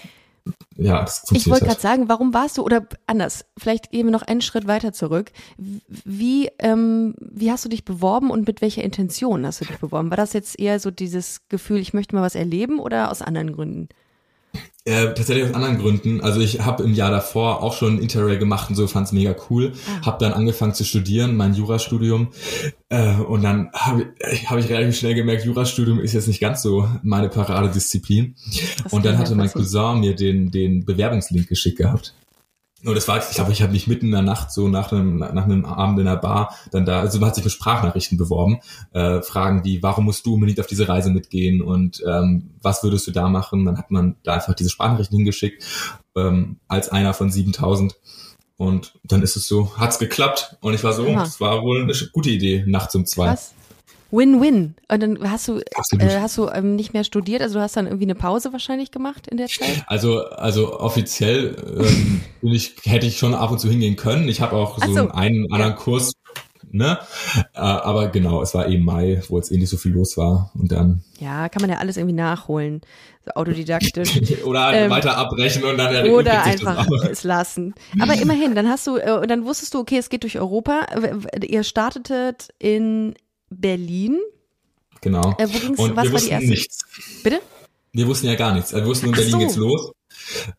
ja, 0.77 1.01
das 1.01 1.25
Ich 1.33 1.49
wollte 1.49 1.65
gerade 1.65 1.81
sagen, 1.81 2.09
warum 2.09 2.33
warst 2.35 2.59
du, 2.59 2.63
oder 2.63 2.87
anders, 3.07 3.47
vielleicht 3.57 3.91
gehen 3.91 4.07
wir 4.07 4.13
noch 4.13 4.23
einen 4.23 4.43
Schritt 4.43 4.67
weiter 4.67 4.93
zurück. 4.93 5.33
Wie, 5.57 6.51
ähm, 6.59 7.15
wie 7.19 7.51
hast 7.51 7.65
du 7.65 7.69
dich 7.69 7.85
beworben 7.85 8.31
und 8.31 8.47
mit 8.47 8.61
welcher 8.61 8.85
Intention 8.85 9.47
hast 9.47 9.61
du 9.61 9.65
dich 9.65 9.79
beworben? 9.79 10.11
War 10.11 10.17
das 10.17 10.35
jetzt 10.35 10.59
eher 10.59 10.79
so 10.79 10.91
dieses 10.91 11.49
Gefühl, 11.49 11.79
ich 11.79 11.95
möchte 11.95 12.15
mal 12.15 12.23
was 12.23 12.35
erleben 12.35 12.79
oder 12.79 13.11
aus 13.11 13.23
anderen 13.23 13.53
Gründen? 13.53 13.89
Äh, 14.85 15.15
tatsächlich 15.15 15.45
aus 15.47 15.55
anderen 15.55 15.79
Gründen. 15.79 16.21
Also 16.21 16.39
ich 16.39 16.61
habe 16.61 16.85
im 16.85 16.95
Jahr 16.95 17.11
davor 17.11 17.61
auch 17.61 17.75
schon 17.75 17.99
Interrail 18.01 18.39
gemacht 18.39 18.71
und 18.71 18.77
so 18.77 18.87
fand's 18.87 19.11
mega 19.11 19.35
cool. 19.51 19.73
Ah. 19.89 20.07
Habe 20.07 20.25
dann 20.25 20.33
angefangen 20.33 20.75
zu 20.75 20.85
studieren, 20.85 21.35
mein 21.35 21.55
Jurastudium. 21.55 22.29
Äh, 22.89 23.17
und 23.17 23.43
dann 23.43 23.71
habe 23.73 24.13
ich, 24.31 24.49
hab 24.49 24.59
ich 24.59 24.69
relativ 24.69 24.97
schnell 24.97 25.15
gemerkt, 25.15 25.45
Jurastudium 25.45 25.99
ist 25.99 26.13
jetzt 26.13 26.29
nicht 26.29 26.41
ganz 26.41 26.63
so 26.63 26.89
meine 27.03 27.29
Paradedisziplin. 27.29 28.37
und 28.91 29.05
dann 29.05 29.19
hatte 29.19 29.35
mein 29.35 29.51
Cousin 29.51 29.99
mir 29.99 30.15
den, 30.15 30.53
den 30.53 30.85
Bewerbungslink 30.85 31.49
geschickt 31.49 31.79
gehabt. 31.79 32.15
Und 32.85 32.95
das 32.95 33.09
war, 33.09 33.19
ich 33.19 33.35
glaube, 33.35 33.53
ich 33.53 33.63
habe 33.63 33.73
mich 33.73 33.87
mitten 33.87 34.07
in 34.07 34.13
der 34.13 34.23
Nacht 34.23 34.53
so 34.53 34.69
nach 34.69 34.93
einem, 34.93 35.19
nach 35.19 35.45
einem 35.45 35.65
Abend 35.65 35.99
in 35.99 36.05
der 36.05 36.17
Bar 36.17 36.55
dann 36.71 36.85
da, 36.85 37.01
also 37.01 37.19
man 37.19 37.29
hat 37.29 37.35
sich 37.35 37.45
mit 37.45 37.53
Sprachnachrichten 37.53 38.19
beworben, 38.19 38.61
äh, 38.93 39.23
Fragen 39.23 39.65
wie, 39.65 39.83
warum 39.83 40.05
musst 40.05 40.27
du 40.27 40.35
unbedingt 40.35 40.61
auf 40.61 40.67
diese 40.67 40.87
Reise 40.87 41.11
mitgehen 41.11 41.63
und 41.63 42.03
ähm, 42.07 42.51
was 42.61 42.83
würdest 42.83 43.07
du 43.07 43.13
da 43.13 43.29
machen? 43.29 43.65
Dann 43.65 43.79
hat 43.79 43.91
man 43.91 44.17
da 44.25 44.35
einfach 44.35 44.55
diese 44.55 44.71
Sprachnachrichten 44.71 45.17
hingeschickt 45.17 45.65
ähm, 46.17 46.59
als 46.69 46.91
einer 46.91 47.15
von 47.15 47.31
7000 47.31 47.97
und 48.59 48.95
dann 49.05 49.23
ist 49.23 49.37
es 49.37 49.49
so, 49.49 49.77
hat's 49.79 49.99
geklappt 49.99 50.57
und 50.61 50.75
ich 50.75 50.85
war 50.85 50.93
so, 50.93 51.07
es 51.07 51.41
war 51.41 51.63
wohl 51.63 51.83
eine 51.83 51.95
gute 52.13 52.31
Idee, 52.31 52.63
nachts 52.67 52.95
um 52.95 53.07
zwei. 53.07 53.29
Krass. 53.29 53.55
Win-win. 54.11 54.77
Und 54.89 55.03
dann 55.03 55.31
hast 55.31 55.49
du, 55.49 55.59
äh, 55.59 56.21
hast 56.21 56.39
du 56.39 56.49
ähm, 56.49 56.77
nicht 56.77 56.93
mehr 56.93 57.05
studiert, 57.05 57.43
also 57.43 57.55
du 57.55 57.61
hast 57.61 57.77
dann 57.77 57.87
irgendwie 57.87 58.05
eine 58.05 58.15
Pause 58.15 58.53
wahrscheinlich 58.53 58.91
gemacht 58.91 59.27
in 59.27 59.37
der 59.37 59.49
Zeit? 59.49 59.85
Also, 59.87 60.25
also 60.27 60.79
offiziell 60.79 61.57
ähm, 61.79 62.21
ich, 62.43 62.77
hätte 62.85 63.07
ich 63.07 63.19
schon 63.19 63.35
ab 63.35 63.51
und 63.51 63.59
zu 63.59 63.69
hingehen 63.69 63.97
können. 63.97 64.29
Ich 64.29 64.41
habe 64.41 64.57
auch 64.57 64.79
so, 64.79 64.93
so, 64.93 65.11
einen 65.11 65.51
anderen 65.51 65.73
ja. 65.73 65.77
Kurs, 65.77 66.13
ne? 66.71 66.99
Äh, 67.55 67.59
aber 67.59 68.09
genau, 68.09 68.43
es 68.43 68.55
war 68.55 68.69
eben 68.69 68.85
Mai, 68.85 69.23
wo 69.29 69.39
jetzt 69.39 69.51
eh 69.51 69.57
nicht 69.57 69.71
so 69.71 69.77
viel 69.77 69.93
los 69.93 70.17
war. 70.17 70.51
Und 70.55 70.71
dann. 70.71 71.03
Ja, 71.19 71.49
kann 71.49 71.63
man 71.63 71.71
ja 71.71 71.79
alles 71.79 71.97
irgendwie 71.97 72.15
nachholen. 72.15 72.83
So 73.25 73.33
autodidaktisch. 73.33 74.21
oder 74.45 74.73
ähm, 74.73 74.91
weiter 74.91 75.17
abbrechen 75.17 75.65
und 75.65 75.79
dann 75.79 76.09
Oder 76.11 76.45
einfach 76.45 76.87
es 77.11 77.25
lassen. 77.25 77.75
Aber 77.99 78.15
immerhin, 78.15 78.55
dann 78.55 78.69
hast 78.69 78.87
du, 78.87 78.99
äh, 78.99 79.27
dann 79.27 79.45
wusstest 79.45 79.75
du, 79.75 79.81
okay, 79.81 79.99
es 79.99 80.11
geht 80.11 80.23
durch 80.23 80.39
Europa. 80.39 80.87
Ihr 81.43 81.65
startetet 81.65 82.51
in 82.61 83.15
Berlin. 83.51 84.19
Genau. 85.01 85.35
Äh, 85.39 85.49
wo 85.49 85.59
ging's, 85.59 85.79
und 85.79 85.97
was 85.97 86.05
wir 86.05 86.13
war 86.13 86.21
die 86.21 86.29
erste? 86.29 86.49
Nichts. 86.49 86.79
Bitte? 87.23 87.41
Wir 87.93 88.07
wussten 88.07 88.27
ja 88.27 88.35
gar 88.35 88.55
nichts. 88.55 88.75
Also 88.75 88.85
wir 88.85 88.91
wussten, 88.91 89.07
in 89.07 89.13
Berlin 89.13 89.33
so. 89.33 89.39
geht's 89.39 89.57
los. 89.57 89.93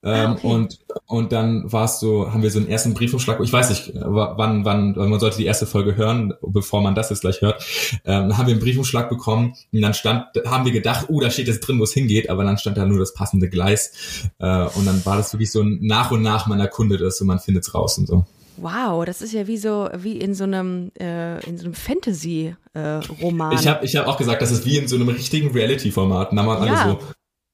Ähm, 0.04 0.13
ah, 0.13 0.32
okay. 0.34 0.47
und, 0.47 0.80
und 1.08 1.32
dann 1.32 1.71
war 1.71 1.86
es 1.86 2.00
so, 2.00 2.32
haben 2.32 2.41
wir 2.41 2.52
so 2.52 2.60
einen 2.60 2.69
ersten 2.69 2.93
Briefumschlag, 2.93 3.39
ich 3.41 3.52
weiß 3.52 3.69
nicht, 3.69 3.91
wann, 3.95 4.63
wann, 4.63 4.93
man 4.95 5.19
sollte 5.19 5.38
die 5.38 5.45
erste 5.45 5.65
Folge 5.65 5.95
hören, 5.95 6.34
bevor 6.41 6.82
man 6.82 6.95
das 6.95 7.10
jetzt 7.10 7.21
gleich 7.21 7.41
hört, 7.41 7.63
ähm, 8.06 8.30
dann 8.30 8.38
haben 8.38 8.47
wir 8.47 8.54
einen 8.54 8.63
Briefumschlag 8.63 9.10
bekommen 9.10 9.56
und 9.73 9.82
dann 9.82 9.93
stand, 9.93 10.26
haben 10.45 10.65
wir 10.65 10.71
gedacht, 10.71 11.08
oh, 11.10 11.19
da 11.19 11.30
steht 11.30 11.47
jetzt 11.47 11.62
drin, 11.62 11.80
wo 11.80 11.84
es 11.84 11.93
hingeht, 11.93 12.30
aber 12.30 12.43
dann 12.43 12.58
stand 12.58 12.78
da 12.78 12.86
nur 12.86 13.00
das 13.00 13.13
passende 13.13 13.50
Gleis 13.50 14.30
äh, 14.39 14.65
und 14.67 14.86
dann 14.86 15.06
war 15.06 15.17
das 15.17 15.34
wirklich 15.34 15.52
so 15.52 15.62
ein 15.62 15.80
nach 15.82 16.12
und 16.12 16.21
nach 16.21 16.47
man 16.47 16.60
erkundet 16.60 17.02
ist 17.02 17.19
und 17.21 17.28
man 17.28 17.39
findet 17.39 17.63
es 17.65 17.73
raus 17.73 17.97
und 17.97 18.08
so. 18.08 18.26
Wow, 18.58 19.06
das 19.06 19.22
ist 19.22 19.34
ja 19.34 19.48
wie 19.48 19.58
so 19.58 19.89
wie 19.96 20.17
in 20.17 20.34
so 20.34 20.43
einem 20.43 20.91
äh, 21.00 21.46
in 21.48 21.58
so 21.58 21.65
einem 21.65 21.74
Fantasy 21.74 22.56
äh, 22.74 22.80
Roman. 23.22 23.54
Ich 23.54 23.67
habe 23.67 23.86
ich 23.86 23.96
hab 23.96 24.08
auch 24.08 24.17
gesagt, 24.17 24.41
das 24.41 24.52
ist 24.52 24.65
wie 24.65 24.78
in 24.78 24.88
so 24.88 24.96
einem 24.96 25.10
richtigen 25.10 25.52
Reality 25.52 25.91
Format. 25.91 26.32
Da 26.32 26.48
waren 26.48 26.67
ja. 26.67 26.74
alle 26.74 26.91
so, 26.91 27.00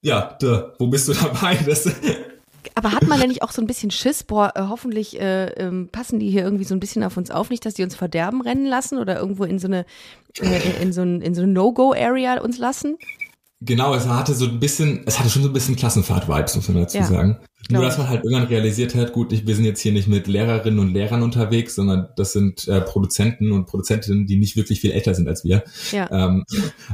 ja, 0.02 0.38
da, 0.39 0.74
wo 0.80 0.88
bist 0.88 1.08
du 1.08 1.13
dabei? 1.13 1.58
Das, 1.66 1.89
aber 2.76 2.92
hat 2.94 3.08
man 3.08 3.20
denn 3.20 3.30
nicht 3.30 3.44
auch 3.44 3.52
so 3.52 3.62
ein 3.62 3.68
bisschen 3.68 3.92
Schiss? 3.92 4.24
Boah, 4.24 4.54
äh, 4.56 4.62
hoffentlich 4.62 5.20
äh, 5.20 5.48
ähm, 5.54 5.89
passen 5.92 6.20
die 6.20 6.30
hier 6.30 6.44
irgendwie 6.44 6.63
so 6.63 6.74
ein 6.74 6.80
bisschen 6.80 7.04
auf 7.04 7.18
uns 7.18 7.30
auf, 7.30 7.50
nicht, 7.50 7.66
dass 7.66 7.74
die 7.74 7.84
uns 7.84 7.96
verderben 7.96 8.42
rennen 8.42 8.66
lassen 8.66 8.98
oder 8.98 9.20
irgendwo 9.20 9.44
in 9.44 9.60
so 9.60 9.68
eine 9.68 9.86
äh, 10.39 10.82
in 10.82 10.94
so 10.94 11.02
ein, 11.02 11.22
in 11.22 11.36
so 11.36 11.42
eine 11.42 11.52
No-Go-Area 11.52 12.39
uns 12.42 12.58
lassen? 12.58 12.98
Genau, 13.65 13.93
es 13.93 14.08
hatte 14.08 14.34
so 14.34 14.45
ein 14.45 14.60
bisschen, 14.60 15.04
es 15.06 15.19
hatte 15.19 15.30
schon 15.30 15.43
so 15.43 15.49
ein 15.49 15.54
bisschen 15.54 15.76
Klassenfahrt-Vibes, 15.76 16.56
muss 16.56 16.67
man 16.67 16.78
dazu 16.82 16.97
ja, 16.97 17.06
sagen. 17.06 17.39
Nur, 17.69 17.82
dass 17.82 17.97
man 17.97 18.10
halt 18.10 18.23
irgendwann 18.26 18.47
realisiert 18.47 18.93
hat, 18.93 19.13
gut, 19.13 19.32
ich, 19.32 19.47
wir 19.47 19.56
sind 19.56 19.63
jetzt 19.63 19.80
hier 19.80 19.93
nicht 19.93 20.08
mit 20.08 20.28
Lehrerinnen 20.28 20.80
und 20.80 20.93
Lehrern 20.93 21.23
unterwegs, 21.23 21.76
sondern 21.76 22.10
das 22.17 22.34
sind 22.34 22.67
äh, 22.67 22.82
Produzenten 22.82 23.54
und 23.54 23.65
Produzentinnen, 23.67 24.26
die 24.28 24.36
nicht 24.36 24.58
wirklich 24.58 24.82
viel 24.82 24.91
älter 24.91 25.15
sind 25.15 25.30
als 25.30 25.45
wir. 25.45 25.63
Ja. 25.91 26.12
Ähm, 26.12 26.43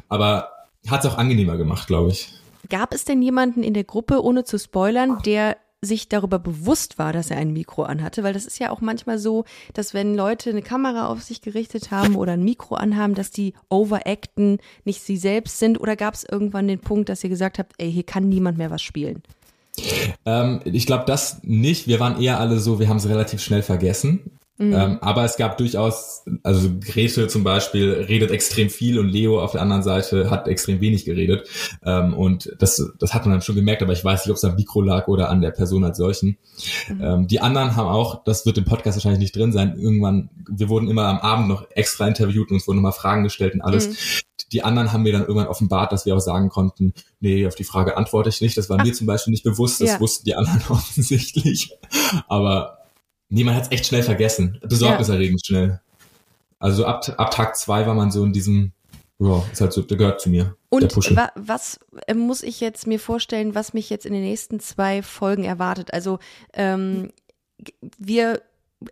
aber 0.10 0.49
hat 0.88 1.03
es 1.03 1.10
auch 1.10 1.17
angenehmer 1.17 1.58
gemacht, 1.58 1.88
glaube 1.88 2.12
ich. 2.12 2.34
Gab 2.69 2.93
es 2.93 3.03
denn 3.03 3.21
jemanden 3.21 3.63
in 3.63 3.73
der 3.73 3.84
Gruppe, 3.84 4.23
ohne 4.23 4.43
zu 4.43 4.60
spoilern, 4.60 5.17
der 5.25 5.58
sich 5.81 6.09
darüber 6.09 6.39
bewusst 6.39 6.97
war, 6.97 7.13
dass 7.13 7.31
er 7.31 7.37
ein 7.37 7.53
Mikro 7.53 7.83
anhatte, 7.83 8.23
weil 8.23 8.33
das 8.33 8.45
ist 8.45 8.59
ja 8.59 8.69
auch 8.69 8.81
manchmal 8.81 9.17
so, 9.17 9.45
dass 9.73 9.93
wenn 9.93 10.13
Leute 10.13 10.49
eine 10.49 10.61
Kamera 10.61 11.07
auf 11.07 11.21
sich 11.21 11.41
gerichtet 11.41 11.91
haben 11.91 12.15
oder 12.15 12.33
ein 12.33 12.43
Mikro 12.43 12.75
anhaben, 12.75 13.15
dass 13.15 13.31
die 13.31 13.53
overacten, 13.69 14.57
nicht 14.83 15.01
sie 15.01 15.17
selbst 15.17 15.59
sind 15.59 15.79
oder 15.79 15.95
gab 15.95 16.15
es 16.15 16.25
irgendwann 16.25 16.67
den 16.67 16.79
Punkt, 16.79 17.07
dass 17.07 17.23
ihr 17.23 17.29
gesagt 17.29 17.59
habt, 17.59 17.73
ey, 17.77 17.91
hier 17.91 18.03
kann 18.03 18.27
niemand 18.27 18.57
mehr 18.57 18.71
was 18.71 18.81
spielen? 18.81 19.23
Ähm, 20.25 20.59
ich 20.65 20.85
glaube 20.85 21.05
das 21.07 21.39
nicht. 21.43 21.87
Wir 21.87 21.99
waren 21.99 22.21
eher 22.21 22.39
alle 22.39 22.59
so, 22.59 22.79
wir 22.79 22.89
haben 22.89 22.97
es 22.97 23.07
relativ 23.07 23.41
schnell 23.41 23.61
vergessen. 23.61 24.38
Mhm. 24.60 24.74
Ähm, 24.74 24.98
aber 25.00 25.24
es 25.24 25.38
gab 25.38 25.58
durchaus, 25.58 26.26
also 26.43 26.69
Grete 26.82 27.30
zum 27.30 27.45
Beispiel 27.45 27.91
redet 27.93 28.30
extrem 28.30 28.69
viel 28.69 29.00
und 29.00 29.08
Leo 29.08 29.41
auf 29.41 29.54
der 29.54 29.62
anderen 29.62 29.84
Seite 29.84 30.30
hat 30.30 30.50
extrem 30.50 30.82
wenig 30.82 31.06
geredet. 31.06 31.48
Ähm, 31.86 32.13
und 32.13 32.54
das, 32.60 32.91
das 33.00 33.13
hat 33.13 33.26
man 33.26 33.32
dann 33.32 33.41
schon 33.41 33.56
gemerkt, 33.56 33.82
aber 33.82 33.93
ich 33.93 34.04
weiß 34.04 34.26
nicht, 34.26 34.32
ob 34.32 34.36
es 34.36 34.43
am 34.43 34.56
Mikro 34.56 34.82
lag 34.82 35.08
oder 35.08 35.30
an 35.30 35.39
der 35.39 35.52
Person 35.52 35.86
als 35.86 35.98
solchen. 35.98 36.38
Mhm. 36.89 37.02
Ähm, 37.02 37.28
die 37.28 37.39
anderen 37.39 37.78
haben 37.78 37.88
auch, 37.88 38.22
das 38.26 38.45
wird 38.45 38.58
im 38.58 38.65
Podcast 38.65 38.98
wahrscheinlich 38.98 39.22
nicht 39.22 39.36
drin 39.36 39.54
sein, 39.54 39.80
irgendwann, 39.80 40.30
wir 40.50 40.67
wurden 40.67 40.89
immer 40.89 41.06
am 41.06 41.19
Abend 41.19 41.48
noch 41.48 41.65
extra 41.72 42.06
interviewt 42.06 42.50
und 42.50 42.56
uns 42.56 42.67
wurden 42.67 42.78
nochmal 42.78 42.91
Fragen 42.91 43.24
gestellt 43.24 43.54
und 43.54 43.62
alles. 43.62 43.88
Mhm. 43.88 43.93
Die 44.52 44.63
anderen 44.63 44.91
haben 44.91 45.04
mir 45.04 45.13
dann 45.13 45.22
irgendwann 45.22 45.48
offenbart, 45.48 45.93
dass 45.93 46.06
wir 46.06 46.15
auch 46.17 46.19
sagen 46.22 46.50
konnten, 46.50 46.93
nee, 47.22 47.48
auf 47.48 47.56
die 47.56 47.63
Frage 47.63 47.95
antworte 47.95 48.30
ich 48.30 48.41
nicht. 48.41 48.58
Das 48.58 48.69
war 48.69 48.78
Ach. 48.80 48.84
mir 48.84 48.93
zum 48.93 49.08
Beispiel 49.08 49.32
nicht 49.32 49.43
bewusst, 49.43 49.80
das 49.80 49.89
ja. 49.89 50.00
wussten 50.02 50.26
die 50.26 50.36
anderen 50.36 50.62
offensichtlich. 50.69 51.78
Aber 52.28 52.78
Nee, 53.29 53.43
man 53.43 53.55
hat 53.55 53.63
es 53.63 53.71
echt 53.71 53.85
schnell 53.85 54.03
vergessen. 54.03 54.59
Besorgniserregend 54.61 55.41
ja. 55.43 55.45
schnell. 55.45 55.81
Also 56.59 56.85
ab, 56.85 57.07
ab 57.17 57.31
Tag 57.31 57.55
zwei 57.55 57.85
war 57.85 57.93
man 57.93 58.11
so 58.11 58.23
in 58.25 58.33
diesem, 58.33 58.73
ja, 59.19 59.43
ist 59.51 59.61
halt 59.61 59.71
so, 59.71 59.81
der 59.81 59.97
gehört 59.97 60.19
zu 60.19 60.29
mir. 60.29 60.55
Und 60.69 60.95
wa 61.15 61.31
was 61.35 61.79
äh, 62.07 62.13
muss 62.13 62.43
ich 62.43 62.59
jetzt 62.59 62.85
mir 62.85 62.99
vorstellen, 62.99 63.55
was 63.55 63.73
mich 63.73 63.89
jetzt 63.89 64.05
in 64.05 64.13
den 64.13 64.23
nächsten 64.23 64.59
zwei 64.59 65.01
Folgen 65.01 65.43
erwartet? 65.43 65.93
Also 65.93 66.19
ähm, 66.53 67.11
wir 67.97 68.41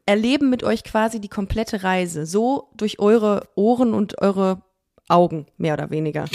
erleben 0.05 0.49
mit 0.49 0.63
euch 0.63 0.83
quasi 0.83 1.19
die 1.19 1.29
komplette 1.29 1.83
Reise, 1.83 2.25
so 2.25 2.69
durch 2.75 2.99
eure 2.99 3.47
Ohren 3.55 3.93
und 3.93 4.21
eure 4.21 4.61
Augen, 5.07 5.45
mehr 5.57 5.73
oder 5.73 5.89
weniger. 5.89 6.25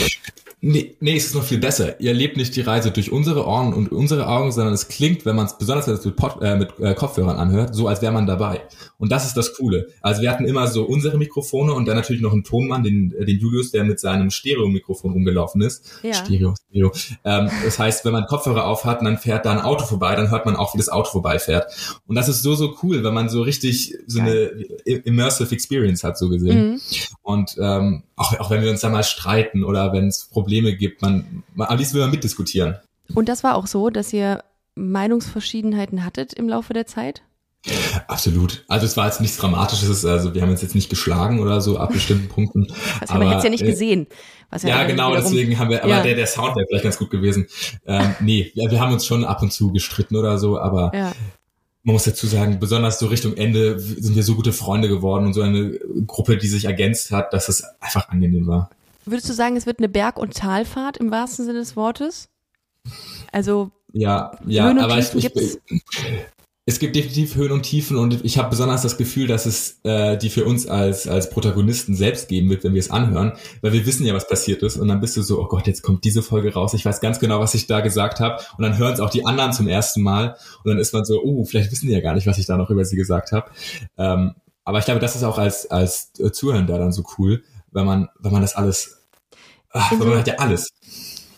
Nee, 0.65 0.97
nee, 1.01 1.17
es 1.17 1.27
ist 1.27 1.35
noch 1.35 1.43
viel 1.43 1.59
besser. 1.59 2.01
Ihr 2.01 2.11
erlebt 2.11 2.37
nicht 2.37 2.55
die 2.55 2.61
Reise 2.61 2.93
durch 2.93 3.11
unsere 3.11 3.49
Ohren 3.49 3.75
und 3.75 3.91
unsere 3.91 4.29
Augen, 4.29 4.53
sondern 4.53 4.73
es 4.73 4.87
klingt, 4.87 5.27
wenn 5.27 5.35
man 5.35 5.47
es 5.47 5.59
besonders 5.59 5.89
wenn 5.89 5.95
es 5.95 6.05
mit, 6.05 6.15
Pod, 6.15 6.41
äh, 6.41 6.55
mit 6.55 6.79
äh, 6.79 6.95
Kopfhörern 6.95 7.37
anhört, 7.37 7.75
so 7.75 7.89
als 7.89 8.01
wäre 8.01 8.13
man 8.13 8.29
dabei. 8.29 8.61
Und 8.97 9.11
das 9.11 9.27
ist 9.27 9.37
das 9.37 9.55
Coole. 9.57 9.89
Also 10.03 10.23
wir 10.23 10.31
hatten 10.31 10.45
immer 10.45 10.69
so 10.69 10.85
unsere 10.85 11.19
Mikrofone 11.19 11.73
und 11.73 11.87
dann 11.87 11.97
natürlich 11.97 12.23
noch 12.23 12.33
einen 12.33 12.45
Tonmann, 12.45 12.85
den, 12.85 13.13
äh, 13.13 13.25
den 13.25 13.41
Julius, 13.41 13.73
der 13.73 13.83
mit 13.83 13.99
seinem 13.99 14.31
Stereo-Mikrofon 14.31 15.11
rumgelaufen 15.11 15.63
ist. 15.63 15.91
Ja. 16.05 16.15
Stereo, 16.15 16.55
Stereo. 16.69 16.93
Ähm, 17.25 17.51
das 17.65 17.81
heißt, 17.81 18.05
wenn 18.05 18.13
man 18.13 18.27
Kopfhörer 18.27 18.65
aufhat 18.65 19.01
und 19.01 19.07
dann 19.07 19.19
fährt 19.19 19.45
da 19.45 19.51
ein 19.51 19.61
Auto 19.61 19.85
vorbei, 19.85 20.15
dann 20.15 20.31
hört 20.31 20.47
man 20.47 20.55
auch, 20.55 20.75
wie 20.75 20.79
das 20.79 20.91
Auto 20.91 21.11
vorbeifährt. 21.11 21.67
Und 22.07 22.15
das 22.15 22.29
ist 22.29 22.45
so, 22.45 22.55
so 22.55 22.77
cool, 22.85 23.03
wenn 23.03 23.15
man 23.15 23.29
so 23.29 23.43
richtig 23.43 23.97
so 24.07 24.21
Geil. 24.21 24.69
eine 24.87 24.97
immersive 24.99 25.53
Experience 25.53 26.05
hat, 26.05 26.17
so 26.17 26.29
gesehen. 26.29 26.75
Mhm. 26.75 26.81
Und 27.23 27.57
ähm, 27.61 28.05
auch, 28.23 28.41
auch 28.41 28.51
wenn 28.51 28.63
wir 28.63 28.71
uns 28.71 28.81
da 28.81 28.89
mal 28.89 29.03
streiten 29.03 29.65
oder 29.65 29.93
wenn 29.93 30.09
es 30.09 30.27
Probleme 30.27 30.75
gibt, 30.75 31.03
man, 31.03 31.43
man 31.55 31.69
am 31.69 31.77
liebsten 31.79 31.95
will 31.95 32.03
man 32.03 32.11
mitdiskutieren. 32.11 32.77
Und 33.15 33.29
das 33.29 33.45
war 33.45 33.57
auch 33.57 33.67
so, 33.67 33.91
dass 33.91 34.13
ihr 34.13 34.43
Meinungsverschiedenheiten 34.75 36.05
hattet 36.05 36.33
im 36.33 36.49
Laufe 36.49 36.73
der 36.73 36.87
Zeit? 36.87 37.23
Absolut. 38.09 38.65
Also 38.67 38.87
es 38.87 38.97
war 38.97 39.07
jetzt 39.07 39.21
nichts 39.21 39.37
Dramatisches, 39.37 40.05
also 40.05 40.35
wir 40.35 40.43
haben 40.43 40.51
uns 40.51 40.63
jetzt 40.63 40.75
nicht 40.75 40.91
geschlagen 40.91 41.39
oder 41.39 41.61
so 41.61 41.79
ab 41.79 41.93
bestimmten 41.93 42.29
Punkten. 42.29 42.67
Aber 43.07 43.21
man 43.21 43.29
hätte 43.29 43.39
es 43.39 43.45
ja 43.45 43.51
nicht 43.51 43.63
äh, 43.63 43.67
gesehen. 43.67 44.07
ja, 44.63 44.69
ja 44.69 44.85
genau, 44.85 45.15
deswegen 45.15 45.59
haben 45.59 45.71
wir, 45.71 45.85
aber 45.85 45.93
ja. 45.93 46.03
der, 46.03 46.17
der 46.17 46.27
Sound 46.27 46.57
wäre 46.57 46.67
vielleicht 46.67 46.85
ganz 46.85 46.99
gut 46.99 47.11
gewesen. 47.11 47.47
Ähm, 47.87 48.17
nee, 48.21 48.51
ja, 48.55 48.69
wir 48.69 48.81
haben 48.81 48.93
uns 48.93 49.07
schon 49.07 49.25
ab 49.25 49.43
und 49.43 49.53
zu 49.53 49.73
gestritten 49.73 50.17
oder 50.17 50.39
so, 50.39 50.59
aber 50.59 50.91
ja 50.93 51.13
man 51.85 51.95
muss 51.95 52.05
dazu 52.05 52.27
sagen, 52.27 52.61
besonders 52.61 52.99
so 52.99 53.07
Richtung 53.07 53.37
Ende 53.37 53.79
sind 53.79 54.15
wir 54.15 54.23
so 54.23 54.37
gute 54.37 54.53
Freunde 54.53 54.89
geworden 54.89 55.27
und 55.27 55.35
so 55.35 55.43
eine 55.43 55.79
Gruppe, 56.07 56.37
die 56.37 56.47
sich 56.47 56.67
ergänzt 56.67 57.11
hat, 57.11 57.33
dass 57.33 57.49
es 57.49 57.65
einfach 57.81 58.09
angenehm 58.09 58.47
war. 58.47 58.71
Würdest 59.05 59.29
du 59.29 59.33
sagen, 59.33 59.57
es 59.57 59.67
wird 59.67 59.79
eine 59.79 59.89
Berg- 59.89 60.19
und 60.19 60.35
Talfahrt 60.35 60.97
im 60.99 61.11
wahrsten 61.11 61.45
Sinne 61.45 61.59
des 61.59 61.75
Wortes? 61.75 62.29
Also 63.33 63.73
ja, 63.93 64.39
ja, 64.47 64.77
aber 64.79 64.99
ich, 64.99 65.15
ich, 65.15 65.59
es 66.65 66.79
gibt 66.79 66.95
definitiv 66.95 67.35
Höhen 67.35 67.51
und 67.51 67.63
Tiefen 67.63 67.97
und 67.97 68.25
ich 68.25 68.39
habe 68.39 68.51
besonders 68.51 68.83
das 68.83 68.97
Gefühl, 68.97 69.27
dass 69.27 69.47
es 69.47 69.81
äh, 69.83 70.17
die 70.17 70.31
für 70.31 70.45
uns 70.45 70.69
als 70.69 71.09
als 71.09 71.29
Protagonisten 71.29 71.97
selbst 71.97 72.29
geben 72.29 72.49
wird, 72.51 72.63
wenn 72.63 72.73
wir 72.73 72.79
es 72.79 72.91
anhören, 72.91 73.33
weil 73.63 73.73
wir 73.73 73.85
wissen 73.85 74.07
ja, 74.07 74.15
was 74.15 74.29
passiert 74.29 74.63
ist 74.63 74.77
und 74.77 74.87
dann 74.87 75.01
bist 75.01 75.17
du 75.17 75.23
so, 75.23 75.41
oh 75.41 75.49
Gott, 75.49 75.67
jetzt 75.67 75.83
kommt 75.83 76.05
diese 76.05 76.23
Folge 76.23 76.55
raus, 76.55 76.73
ich 76.75 76.85
weiß 76.85 77.01
ganz 77.01 77.19
genau, 77.19 77.41
was 77.41 77.55
ich 77.55 77.67
da 77.67 77.81
gesagt 77.81 78.21
habe 78.21 78.41
und 78.57 78.63
dann 78.63 78.79
hören 78.79 78.95
es 78.95 79.01
auch 79.01 79.11
die 79.11 79.27
anderen 79.27 79.53
zum 79.53 79.67
ersten 79.67 80.03
Mal 80.03 80.37
und 80.63 80.71
dann 80.71 80.79
ist 80.79 80.95
man 80.95 81.05
so, 81.05 81.21
oh, 81.25 81.45
vielleicht 81.45 81.73
wissen 81.73 81.89
die 81.89 81.95
ja 81.95 82.01
gar 82.01 82.15
nicht, 82.15 82.29
was 82.29 82.39
ich 82.39 82.47
da 82.47 82.57
noch 82.57 82.71
über 82.71 82.85
sie 82.85 82.97
gesagt 82.97 83.33
habe. 83.33 83.51
Ähm, 83.99 84.35
aber 84.65 84.79
ich 84.79 84.85
glaube, 84.85 85.01
das 85.01 85.17
ist 85.17 85.25
auch 85.25 85.39
als 85.39 85.69
als 85.69 86.13
Zuhörender 86.13 86.79
dann 86.79 86.93
so 86.93 87.03
cool, 87.19 87.43
wenn 87.73 87.87
man 87.87 88.09
wenn 88.21 88.31
man 88.31 88.43
das 88.43 88.55
alles, 88.55 89.03
ach, 89.71 89.91
weil 89.99 90.07
man 90.07 90.19
hat 90.19 90.29
ja 90.29 90.35
alles 90.37 90.71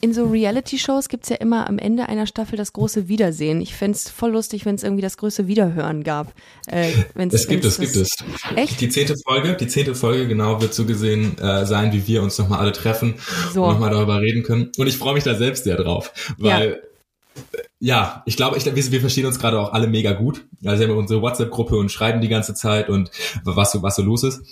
in 0.04 0.12
so 0.12 0.26
Reality-Shows 0.26 1.08
gibt 1.08 1.24
es 1.24 1.30
ja 1.30 1.36
immer 1.36 1.66
am 1.66 1.78
Ende 1.78 2.10
einer 2.10 2.26
Staffel 2.26 2.58
das 2.58 2.74
große 2.74 3.08
Wiedersehen. 3.08 3.62
Ich 3.62 3.74
fände 3.74 3.96
es 3.96 4.10
voll 4.10 4.32
lustig, 4.32 4.66
wenn 4.66 4.74
es 4.74 4.82
irgendwie 4.82 5.00
das 5.00 5.16
größte 5.16 5.46
Wiederhören 5.46 6.04
gab. 6.04 6.34
Äh, 6.66 6.92
es 7.30 7.48
gibt 7.48 7.64
es, 7.64 7.78
gibt 7.78 7.96
es. 7.96 8.10
Echt? 8.54 8.82
Die 8.82 8.90
zehnte 8.90 9.14
Folge, 9.16 9.56
die 9.58 9.66
zehnte 9.66 9.94
Folge 9.94 10.28
genau 10.28 10.60
wird 10.60 10.74
so 10.74 10.84
gesehen 10.84 11.38
äh, 11.38 11.64
sein, 11.64 11.94
wie 11.94 12.06
wir 12.06 12.22
uns 12.22 12.36
nochmal 12.36 12.58
alle 12.58 12.72
treffen 12.72 13.14
so. 13.54 13.64
und 13.64 13.72
nochmal 13.72 13.92
darüber 13.92 14.20
reden 14.20 14.42
können. 14.42 14.70
Und 14.76 14.86
ich 14.86 14.98
freue 14.98 15.14
mich 15.14 15.24
da 15.24 15.34
selbst 15.36 15.64
sehr 15.64 15.76
drauf, 15.76 16.12
weil 16.36 16.70
ja 16.70 16.76
ja, 17.80 18.22
ich 18.26 18.36
glaube, 18.36 18.56
ich, 18.56 18.64
wir, 18.64 18.92
wir 18.92 19.00
verstehen 19.00 19.26
uns 19.26 19.40
gerade 19.40 19.58
auch 19.58 19.72
alle 19.72 19.88
mega 19.88 20.12
gut. 20.12 20.46
Also 20.64 20.80
wir 20.80 20.88
haben 20.88 20.96
unsere 20.96 21.20
WhatsApp-Gruppe 21.20 21.76
und 21.76 21.90
schreiben 21.90 22.20
die 22.20 22.28
ganze 22.28 22.54
Zeit 22.54 22.88
und 22.88 23.10
was 23.42 23.72
so, 23.72 23.82
was 23.82 23.96
so 23.96 24.02
los 24.02 24.22
ist. 24.22 24.42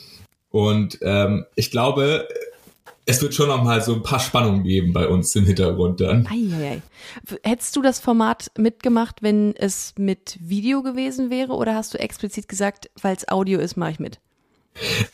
Und 0.51 0.99
ähm, 1.03 1.47
ich 1.55 1.71
glaube, 1.71 2.27
es 3.05 3.21
wird 3.21 3.35
schon 3.35 3.49
noch 3.49 3.62
mal 3.62 3.83
so 3.83 3.95
ein 3.95 4.03
paar 4.03 4.21
Spannungen 4.21 4.62
geben 4.62 4.93
bei 4.93 5.09
uns 5.09 5.35
im 5.35 5.45
Hintergrund 5.45 6.01
dann. 6.01 6.27
Eieiei. 6.27 6.83
Hättest 7.43 7.75
du 7.77 7.83
das 7.83 7.99
Format 7.99 8.51
mitgemacht, 8.57 9.23
wenn 9.23 9.57
es 9.57 9.95
mit 9.99 10.38
Video 10.41 10.83
gewesen 10.83 11.31
wäre 11.31 11.55
oder 11.55 11.75
hast 11.75 11.95
du 11.95 11.99
explizit 11.99 12.49
gesagt, 12.49 12.91
weil 13.01 13.17
es 13.17 13.29
Audio 13.29 13.59
ist, 13.59 13.77
mache 13.77 13.93
ich 13.93 13.99
mit? 13.99 14.21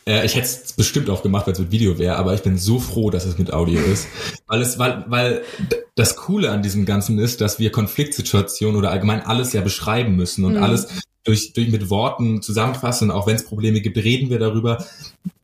Äh, 0.05 0.25
ich 0.25 0.35
hätte 0.35 0.45
es 0.45 0.73
bestimmt 0.73 1.09
auch 1.09 1.21
gemacht, 1.21 1.47
wenn 1.47 1.53
es 1.53 1.59
mit 1.59 1.71
Video 1.71 1.97
wäre, 1.97 2.15
aber 2.15 2.33
ich 2.33 2.43
bin 2.43 2.57
so 2.57 2.79
froh, 2.79 3.09
dass 3.09 3.25
es 3.25 3.37
mit 3.37 3.51
Audio 3.51 3.81
ist. 3.81 4.07
Weil 4.47 4.61
es, 4.61 4.79
weil, 4.79 5.05
weil 5.07 5.41
das 5.95 6.15
Coole 6.15 6.51
an 6.51 6.61
diesem 6.61 6.85
Ganzen 6.85 7.19
ist, 7.19 7.41
dass 7.41 7.59
wir 7.59 7.71
Konfliktsituationen 7.71 8.77
oder 8.77 8.91
allgemein 8.91 9.21
alles 9.21 9.51
ja 9.51 9.61
beschreiben 9.61 10.15
müssen 10.15 10.45
und 10.45 10.53
mhm. 10.55 10.63
alles 10.63 10.87
durch, 11.23 11.53
durch 11.53 11.69
mit 11.69 11.89
Worten 11.89 12.41
zusammenfassen. 12.41 13.11
Auch 13.11 13.27
wenn 13.27 13.35
es 13.35 13.43
Probleme 13.43 13.81
gibt, 13.81 13.97
reden 13.97 14.29
wir 14.29 14.39
darüber. 14.39 14.83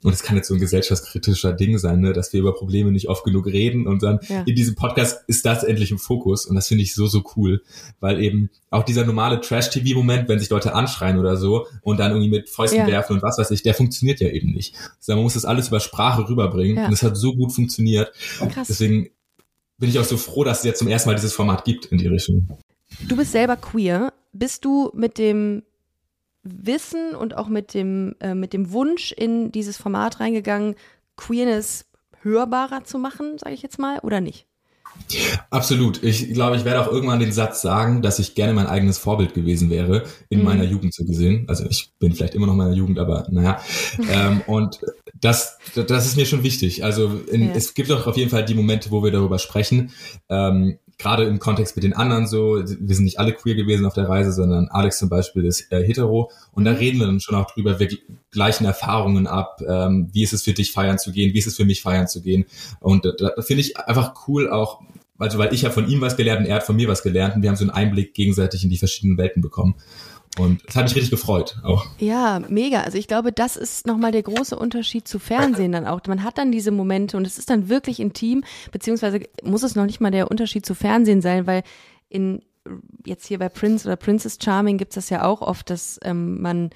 Und 0.04 0.14
es 0.14 0.24
kann 0.24 0.36
jetzt 0.36 0.48
so 0.48 0.54
ein 0.54 0.60
gesellschaftskritischer 0.60 1.54
Ding 1.54 1.78
sein, 1.78 2.00
ne, 2.00 2.14
dass 2.14 2.32
wir 2.32 2.40
über 2.40 2.54
Probleme 2.54 2.92
nicht 2.92 3.10
oft 3.10 3.24
genug 3.24 3.48
reden. 3.48 3.88
Und 3.88 4.04
dann 4.04 4.20
ja. 4.30 4.44
in 4.46 4.56
diesem 4.56 4.76
Podcast 4.76 5.24
ist 5.28 5.46
das 5.46 5.64
endlich 5.64 5.92
im 5.92 5.98
Fokus. 5.98 6.46
Und 6.46 6.56
das 6.56 6.68
finde 6.68 6.84
ich 6.84 6.94
so, 6.94 7.08
so 7.08 7.24
cool. 7.36 7.64
Weil 8.00 8.22
eben 8.22 8.50
auch 8.70 8.84
dieser 8.84 9.06
normale 9.06 9.42
Trash-TV-Moment, 9.42 10.30
wenn 10.30 10.40
sich 10.40 10.50
Leute 10.50 10.74
anschreien 10.74 11.20
oder 11.20 11.38
so 11.38 11.68
und 11.82 12.00
dann 12.00 12.12
irgendwie 12.12 12.30
mit 12.30 12.50
Fäusten 12.50 12.80
ja. 12.80 12.88
werfen 12.88 13.14
und 13.14 13.24
was 13.24 13.38
weiß 13.38 13.52
ich, 13.52 13.64
der 13.64 13.74
funktioniert 13.74 14.20
ja 14.20 14.30
eben 14.30 14.52
nicht. 14.52 14.76
Also 14.98 15.14
man 15.14 15.24
muss 15.24 15.34
das 15.34 15.46
alles 15.46 15.70
über 15.70 15.80
Sprache 15.80 16.28
rüberbringen. 16.30 16.78
Ja. 16.78 16.86
Und 16.88 16.94
es 16.94 17.04
hat 17.04 17.18
so 17.18 17.36
gut 17.36 17.52
funktioniert. 17.52 18.12
Krass. 18.50 18.68
Deswegen 18.68 19.10
bin 19.78 19.90
ich 19.90 20.00
auch 20.00 20.06
so 20.06 20.18
froh, 20.18 20.44
dass 20.44 20.60
es 20.60 20.66
jetzt 20.66 20.80
zum 20.80 20.88
ersten 20.88 21.10
Mal 21.10 21.16
dieses 21.16 21.34
Format 21.34 21.66
gibt 21.66 21.86
in 21.88 21.98
die 21.98 22.08
Richtung. 22.08 22.48
Du 23.08 23.16
bist 23.16 23.32
selber 23.32 23.58
queer. 23.58 24.14
Bist 24.38 24.66
du 24.66 24.92
mit 24.94 25.18
dem 25.18 25.64
Wissen 26.44 27.16
und 27.16 27.38
auch 27.38 27.48
mit 27.48 27.74
dem, 27.74 28.16
äh, 28.20 28.36
mit 28.36 28.52
dem 28.52 28.72
Wunsch 28.72 29.14
in 29.14 29.52
dieses 29.52 29.78
Format 29.78 30.20
reingegangen, 30.20 30.76
Queerness 31.16 31.86
hörbarer 32.22 32.84
zu 32.84 33.00
machen, 33.00 33.38
sage 33.38 33.56
ich 33.56 33.62
jetzt 33.62 33.80
mal, 33.80 34.00
oder 34.00 34.20
nicht? 34.20 34.46
Absolut. 35.50 36.04
Ich 36.04 36.34
glaube, 36.34 36.58
ich 36.58 36.66
werde 36.66 36.82
auch 36.82 36.92
irgendwann 36.92 37.20
den 37.20 37.32
Satz 37.32 37.62
sagen, 37.62 38.02
dass 38.02 38.20
ich 38.20 38.36
gerne 38.36 38.54
mein 38.54 38.68
eigenes 38.68 38.98
Vorbild 38.98 39.34
gewesen 39.34 39.70
wäre, 39.70 40.04
in 40.30 40.40
mhm. 40.40 40.46
meiner 40.46 40.64
Jugend 40.64 40.94
so 40.94 41.06
gesehen. 41.06 41.46
Also 41.48 41.66
ich 41.70 41.92
bin 42.00 42.14
vielleicht 42.14 42.36
immer 42.36 42.46
noch 42.46 42.54
in 42.54 42.60
meiner 42.60 42.76
Jugend, 42.76 43.00
aber 43.00 43.26
naja. 43.30 43.60
ähm, 44.10 44.42
und 44.48 44.80
das, 45.20 45.58
das 45.76 46.06
ist 46.06 46.18
mir 46.18 46.26
schon 46.26 46.44
wichtig. 46.44 46.84
Also 46.84 47.22
in, 47.32 47.44
ja. 47.44 47.52
es 47.54 47.74
gibt 47.74 47.92
auch 47.92 48.06
auf 48.06 48.18
jeden 48.18 48.30
Fall 48.30 48.46
die 48.46 48.56
Momente, 48.56 48.92
wo 48.92 49.04
wir 49.04 49.12
darüber 49.12 49.40
sprechen. 49.40 49.92
Ähm, 50.30 50.78
gerade 50.98 51.24
im 51.26 51.40
Kontext 51.40 51.76
mit 51.76 51.84
den 51.84 51.94
anderen 51.94 52.28
so, 52.28 52.56
wir 52.56 52.96
sind 52.96 53.06
nicht 53.06 53.20
alle 53.20 53.34
queer 53.34 53.56
gewesen 53.56 53.86
auf 53.86 53.94
der 53.94 54.08
Reise, 54.08 54.32
sondern 54.32 54.70
Alex 54.70 54.98
zum 54.98 55.10
Beispiel 55.10 55.46
ist 55.46 55.72
äh, 55.72 55.84
hetero 55.84 56.32
und 56.54 56.66
da 56.66 56.72
mhm. 56.72 56.78
reden 56.78 57.00
wir 57.00 57.06
dann 57.08 57.20
schon 57.20 57.36
auch 57.36 57.52
drüber, 57.52 57.80
wir 57.80 57.90
gleichen 58.32 58.66
Erfahrungen 58.66 59.28
ab, 59.28 59.62
ähm, 59.68 60.10
wie 60.14 60.24
ist 60.24 60.34
es 60.34 60.44
für 60.44 60.54
dich 60.54 60.72
feiern 60.72 60.98
zu 60.98 61.12
gehen, 61.12 61.34
wie 61.34 61.40
ist 61.40 61.48
es 61.48 61.58
für 61.58 61.66
mich 61.66 61.82
feiern 61.82 62.08
zu 62.08 62.22
gehen 62.22 62.46
und 62.80 63.06
da, 63.06 63.12
da 63.12 63.42
finde 63.42 63.62
ich 63.62 63.78
einfach 63.78 64.28
cool 64.28 64.50
auch, 64.50 64.82
also 65.18 65.38
weil 65.38 65.54
ich 65.54 65.64
ja 65.64 65.70
von 65.70 65.88
ihm 65.88 66.02
was 66.02 66.16
gelernt 66.18 66.42
und 66.42 66.48
er 66.48 66.56
hat 66.56 66.64
von 66.64 66.76
mir 66.76 66.88
was 66.88 67.04
gelernt 67.04 67.36
und 67.36 67.42
wir 67.42 67.50
haben 67.50 67.58
so 67.58 67.64
einen 67.64 67.72
Einblick 67.72 68.14
gegenseitig 68.14 68.64
in 68.64 68.70
die 68.70 68.78
verschiedenen 68.78 69.18
Welten 69.18 69.42
bekommen. 69.42 69.76
Und 70.38 70.62
das 70.68 70.76
hat 70.76 70.84
mich 70.84 70.96
richtig 70.96 71.12
gefreut 71.12 71.58
auch. 71.64 71.86
Ja, 71.98 72.42
mega. 72.50 72.82
Also 72.82 72.98
ich 72.98 73.08
glaube, 73.08 73.32
das 73.32 73.56
ist 73.56 73.88
nochmal 73.88 74.12
der 74.12 74.24
große 74.24 74.58
Unterschied 74.58 75.08
zu 75.08 75.20
Fernsehen 75.20 75.72
dann 75.72 75.88
auch. 75.88 76.02
Man 76.08 76.24
hat 76.24 76.38
dann 76.38 76.52
diese 76.52 76.72
Momente 76.72 77.18
und 77.18 77.26
es 77.26 77.38
ist 77.38 77.50
dann 77.50 77.70
wirklich 77.70 78.00
intim, 78.00 78.44
beziehungsweise 78.72 79.22
muss 79.44 79.64
es 79.64 79.76
noch 79.76 79.86
nicht 79.86 80.02
mal 80.02 80.12
der 80.12 80.30
Unterschied 80.30 80.66
zu 80.66 80.76
Fernsehen 80.76 81.22
sein, 81.22 81.48
weil 81.48 81.64
in 82.10 82.42
jetzt 83.06 83.28
hier 83.28 83.40
bei 83.40 83.50
Prince 83.50 83.88
oder 83.88 83.96
Princess 83.96 84.38
Charming 84.42 84.78
gibt 84.78 84.92
es 84.92 84.96
das 84.96 85.10
ja 85.10 85.24
auch 85.24 85.42
oft, 85.42 85.70
dass 85.70 86.00
ähm, 86.04 86.42
man 86.42 86.72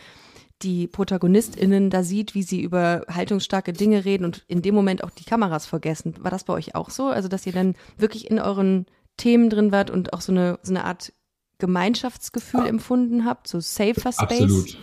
die 0.62 0.88
ProtagonistInnen 0.88 1.89
da 1.89 2.04
sieht, 2.04 2.36
wie 2.36 2.43
sie 2.43 2.62
über 2.62 3.06
haltungsstarke 3.10 3.74
Dinge 3.74 4.04
reden 4.04 4.26
und 4.26 4.43
in 4.48 4.62
dem 4.62 4.76
Moment 4.76 5.04
auch 5.04 5.10
die 5.10 5.24
Kameras 5.24 5.65
vergessen. 5.65 6.15
War 6.19 6.32
das 6.32 6.43
bei 6.43 6.54
euch 6.54 6.76
auch 6.76 6.89
so? 6.89 7.08
Also, 7.08 7.30
dass 7.30 7.45
ihr 7.45 7.54
dann 7.54 7.76
wirklich 7.98 8.30
in 8.30 8.39
euren 8.39 8.86
Themen 9.15 9.50
drin 9.50 9.72
wart 9.72 9.89
und 9.89 10.13
auch 10.13 10.22
so 10.22 10.32
eine, 10.32 10.60
so 10.62 10.74
eine 10.74 10.84
Art 10.84 11.13
Gemeinschaftsgefühl 11.60 12.65
empfunden 12.65 13.26
habt, 13.26 13.48
so 13.48 13.60
safer 13.60 14.12
Space? 14.12 14.41
Absolut. 14.41 14.78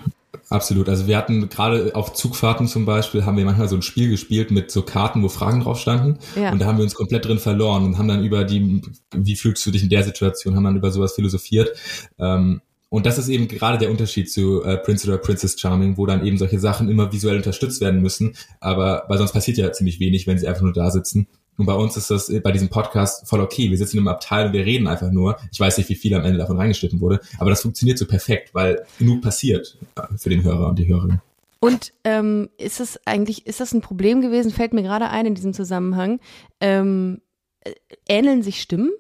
Absolut. 0.49 0.89
Also 0.89 1.07
wir 1.07 1.17
hatten 1.17 1.49
gerade 1.49 1.95
auf 1.95 2.13
Zugfahrten 2.13 2.69
zum 2.69 2.85
Beispiel, 2.85 3.25
haben 3.25 3.37
wir 3.37 3.45
manchmal 3.45 3.69
so 3.69 3.77
ein 3.77 3.83
Spiel 3.83 4.11
gespielt 4.11 4.51
mit 4.51 4.71
so 4.71 4.83
Karten, 4.83 5.23
wo 5.23 5.29
Fragen 5.29 5.61
drauf 5.61 5.81
standen. 5.81 6.19
Ja. 6.37 6.53
Und 6.53 6.61
da 6.61 6.67
haben 6.67 6.79
wir 6.79 6.85
uns 6.85 6.95
komplett 6.95 7.25
drin 7.25 7.39
verloren 7.39 7.85
und 7.85 7.99
haben 7.99 8.07
dann 8.07 8.25
über 8.25 8.45
die, 8.45 8.81
wie 9.13 9.37
fühlst 9.37 9.67
du 9.67 9.71
dich 9.71 9.83
in 9.83 9.89
der 9.89 10.05
Situation, 10.05 10.55
haben 10.55 10.65
dann 10.65 10.77
über 10.77 10.93
sowas 10.93 11.15
philosophiert. 11.15 11.77
Ähm, 12.19 12.61
und 12.89 13.07
das 13.07 13.19
ist 13.19 13.29
eben 13.29 13.49
gerade 13.49 13.79
der 13.79 13.91
Unterschied 13.91 14.31
zu 14.31 14.63
äh, 14.63 14.77
Prince 14.77 15.09
oder 15.09 15.19
Princess 15.19 15.59
Charming, 15.59 15.97
wo 15.97 16.07
dann 16.07 16.25
eben 16.25 16.39
solche 16.39 16.61
Sachen 16.61 16.89
immer 16.89 17.13
visuell 17.13 17.37
unterstützt 17.37 17.81
werden 17.81 18.01
müssen. 18.01 18.37
Aber 18.61 19.05
weil 19.09 19.19
sonst 19.19 19.33
passiert 19.33 19.59
ja 19.59 19.73
ziemlich 19.73 19.99
wenig, 19.99 20.27
wenn 20.27 20.39
sie 20.39 20.47
einfach 20.47 20.63
nur 20.63 20.73
da 20.73 20.91
sitzen. 20.91 21.27
Und 21.57 21.67
bei 21.67 21.75
uns 21.75 21.97
ist 21.97 22.11
das 22.11 22.33
bei 22.43 22.53
diesem 22.53 22.69
Podcast 22.69 23.27
voll 23.29 23.41
okay. 23.41 23.71
Wir 23.71 23.79
sitzen 23.79 23.99
im 23.99 24.09
Abteil 24.09 24.47
und 24.47 24.53
wir 24.53 24.65
reden 24.65 24.87
einfach 24.87 25.11
nur. 25.11 25.37
Ich 25.53 25.61
weiß 25.61 25.79
nicht, 25.79 25.89
wie 25.89 25.95
viel 25.95 26.15
am 26.15 26.25
Ende 26.25 26.39
davon 26.39 26.59
reingeschnitten 26.59 27.01
wurde, 27.01 27.21
aber 27.39 27.51
das 27.51 27.63
funktioniert 27.63 27.99
so 27.99 28.07
perfekt, 28.07 28.55
weil 28.55 28.85
genug 28.99 29.23
passiert 29.23 29.79
äh, 29.97 30.03
für 30.17 30.31
den 30.31 30.43
Hörer 30.43 30.69
und 30.69 30.79
die 30.79 30.87
Hörerin. 30.87 31.21
Und 31.61 31.93
ähm, 32.05 32.51
ist 32.59 32.81
das 32.81 33.01
eigentlich, 33.07 33.47
ist 33.47 33.61
das 33.61 33.73
ein 33.73 33.81
Problem 33.81 34.21
gewesen? 34.21 34.51
Fällt 34.51 34.75
mir 34.75 34.83
gerade 34.83 35.09
ein 35.09 35.27
in 35.27 35.35
diesem 35.35 35.55
Zusammenhang. 35.55 36.21
Ähm, 36.61 37.23
äh, 37.63 37.73
ähneln 38.09 38.43
sich 38.43 38.61
Stimmen? 38.61 38.91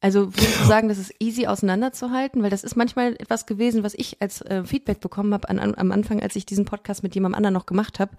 Also 0.00 0.34
würdest 0.34 0.60
du 0.60 0.64
sagen, 0.66 0.88
das 0.88 0.98
ist 0.98 1.14
easy 1.20 1.46
auseinanderzuhalten? 1.46 2.42
Weil 2.42 2.50
das 2.50 2.64
ist 2.64 2.76
manchmal 2.76 3.14
etwas 3.14 3.46
gewesen, 3.46 3.82
was 3.82 3.94
ich 3.94 4.20
als 4.20 4.40
äh, 4.42 4.64
Feedback 4.64 5.00
bekommen 5.00 5.34
habe 5.34 5.48
an, 5.48 5.58
an, 5.58 5.74
am 5.74 5.92
Anfang, 5.92 6.22
als 6.22 6.36
ich 6.36 6.46
diesen 6.46 6.64
Podcast 6.64 7.02
mit 7.02 7.14
jemandem 7.14 7.36
anderen 7.36 7.54
noch 7.54 7.66
gemacht 7.66 7.98
habe, 7.98 8.12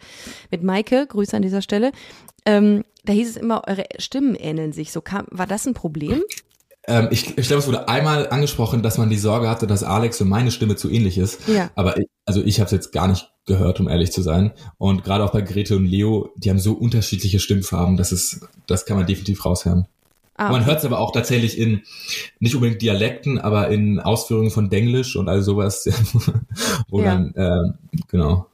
mit 0.51 0.63
Maike, 0.63 1.07
Grüße 1.07 1.35
an 1.35 1.41
dieser 1.41 1.61
Stelle. 1.61 1.91
Ähm, 2.45 2.83
da 3.03 3.13
hieß 3.13 3.29
es 3.29 3.37
immer, 3.37 3.63
eure 3.67 3.85
Stimmen 3.97 4.35
ähneln 4.35 4.73
sich. 4.73 4.91
So 4.91 5.01
kam, 5.01 5.25
war 5.31 5.47
das 5.47 5.65
ein 5.65 5.73
Problem? 5.73 6.21
Ähm, 6.87 7.07
ich, 7.11 7.37
ich 7.37 7.47
glaube, 7.47 7.61
es 7.61 7.67
wurde 7.67 7.87
einmal 7.87 8.29
angesprochen, 8.29 8.81
dass 8.81 8.97
man 8.97 9.09
die 9.09 9.17
Sorge 9.17 9.49
hatte, 9.49 9.67
dass 9.67 9.83
Alex 9.83 10.19
und 10.21 10.29
meine 10.29 10.51
Stimme 10.51 10.75
zu 10.75 10.89
ähnlich 10.89 11.17
ist. 11.17 11.47
Ja. 11.47 11.69
Aber 11.75 11.97
ich, 11.97 12.07
also 12.25 12.43
ich 12.43 12.59
habe 12.59 12.65
es 12.65 12.71
jetzt 12.71 12.91
gar 12.91 13.07
nicht 13.07 13.31
gehört, 13.45 13.79
um 13.79 13.87
ehrlich 13.87 14.11
zu 14.11 14.21
sein. 14.21 14.51
Und 14.77 15.03
gerade 15.03 15.23
auch 15.23 15.31
bei 15.31 15.41
Grete 15.41 15.75
und 15.75 15.85
Leo, 15.85 16.29
die 16.35 16.49
haben 16.49 16.59
so 16.59 16.73
unterschiedliche 16.73 17.39
Stimmfarben, 17.39 17.97
das 17.97 18.11
ist, 18.11 18.41
das 18.67 18.85
kann 18.85 18.97
man 18.97 19.05
definitiv 19.05 19.45
raushören. 19.45 19.87
Ah, 20.41 20.45
okay. 20.45 20.53
Man 20.53 20.65
hört 20.65 20.79
es 20.79 20.85
aber 20.85 20.97
auch 20.97 21.11
tatsächlich 21.11 21.59
in, 21.59 21.83
nicht 22.39 22.55
unbedingt 22.55 22.81
Dialekten, 22.81 23.37
aber 23.37 23.69
in 23.69 23.99
Ausführungen 23.99 24.49
von 24.49 24.71
Denglisch 24.71 25.15
und 25.15 25.29
all 25.29 25.43
sowas, 25.43 25.85
wo 26.89 26.99
ja. 26.99 27.05
dann, 27.11 27.35
äh, 27.35 27.73
genau. 28.07 28.47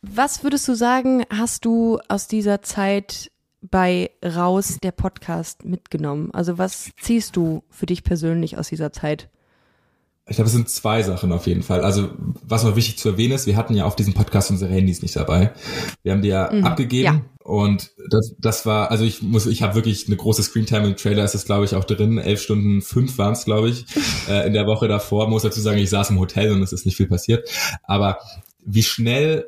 Was 0.00 0.42
würdest 0.42 0.66
du 0.66 0.74
sagen, 0.74 1.24
hast 1.28 1.66
du 1.66 1.98
aus 2.08 2.26
dieser 2.26 2.62
Zeit 2.62 3.30
bei 3.60 4.10
Raus 4.24 4.78
der 4.82 4.92
Podcast 4.92 5.66
mitgenommen? 5.66 6.30
Also 6.32 6.56
was 6.56 6.90
ziehst 6.98 7.36
du 7.36 7.62
für 7.68 7.84
dich 7.84 8.02
persönlich 8.02 8.56
aus 8.56 8.70
dieser 8.70 8.92
Zeit? 8.92 9.28
Ich 10.28 10.36
glaube, 10.36 10.48
es 10.48 10.52
sind 10.52 10.68
zwei 10.68 11.02
Sachen 11.02 11.32
auf 11.32 11.46
jeden 11.46 11.62
Fall. 11.62 11.80
Also, 11.80 12.10
was 12.46 12.64
noch 12.64 12.76
wichtig 12.76 12.98
zu 12.98 13.10
erwähnen 13.10 13.32
ist, 13.32 13.46
wir 13.46 13.56
hatten 13.56 13.74
ja 13.74 13.84
auf 13.84 13.96
diesem 13.96 14.14
Podcast 14.14 14.50
unsere 14.50 14.72
Handys 14.72 15.00
nicht 15.02 15.16
dabei. 15.16 15.52
Wir 16.02 16.12
haben 16.12 16.22
die 16.22 16.28
ja 16.28 16.50
mhm. 16.52 16.64
abgegeben 16.64 17.04
ja. 17.04 17.22
und 17.44 17.92
das, 18.10 18.34
das 18.38 18.66
war, 18.66 18.90
also 18.90 19.04
ich 19.04 19.22
muss, 19.22 19.46
ich 19.46 19.62
habe 19.62 19.74
wirklich 19.74 20.06
eine 20.06 20.16
große 20.16 20.42
Screentime 20.42 20.86
im 20.86 20.96
Trailer, 20.96 21.24
ist 21.24 21.34
es 21.34 21.46
glaube 21.46 21.64
ich 21.64 21.74
auch 21.74 21.84
drin. 21.84 22.18
Elf 22.18 22.42
Stunden 22.42 22.82
fünf 22.82 23.16
waren 23.18 23.32
es, 23.32 23.44
glaube 23.44 23.70
ich, 23.70 23.86
äh, 24.28 24.46
in 24.46 24.52
der 24.52 24.66
Woche 24.66 24.86
davor. 24.86 25.28
Muss 25.28 25.42
dazu 25.42 25.60
sagen, 25.60 25.78
ich 25.78 25.90
saß 25.90 26.10
im 26.10 26.18
Hotel 26.18 26.52
und 26.52 26.62
es 26.62 26.72
ist 26.72 26.84
nicht 26.84 26.96
viel 26.96 27.08
passiert. 27.08 27.48
Aber 27.84 28.18
wie 28.64 28.82
schnell 28.82 29.46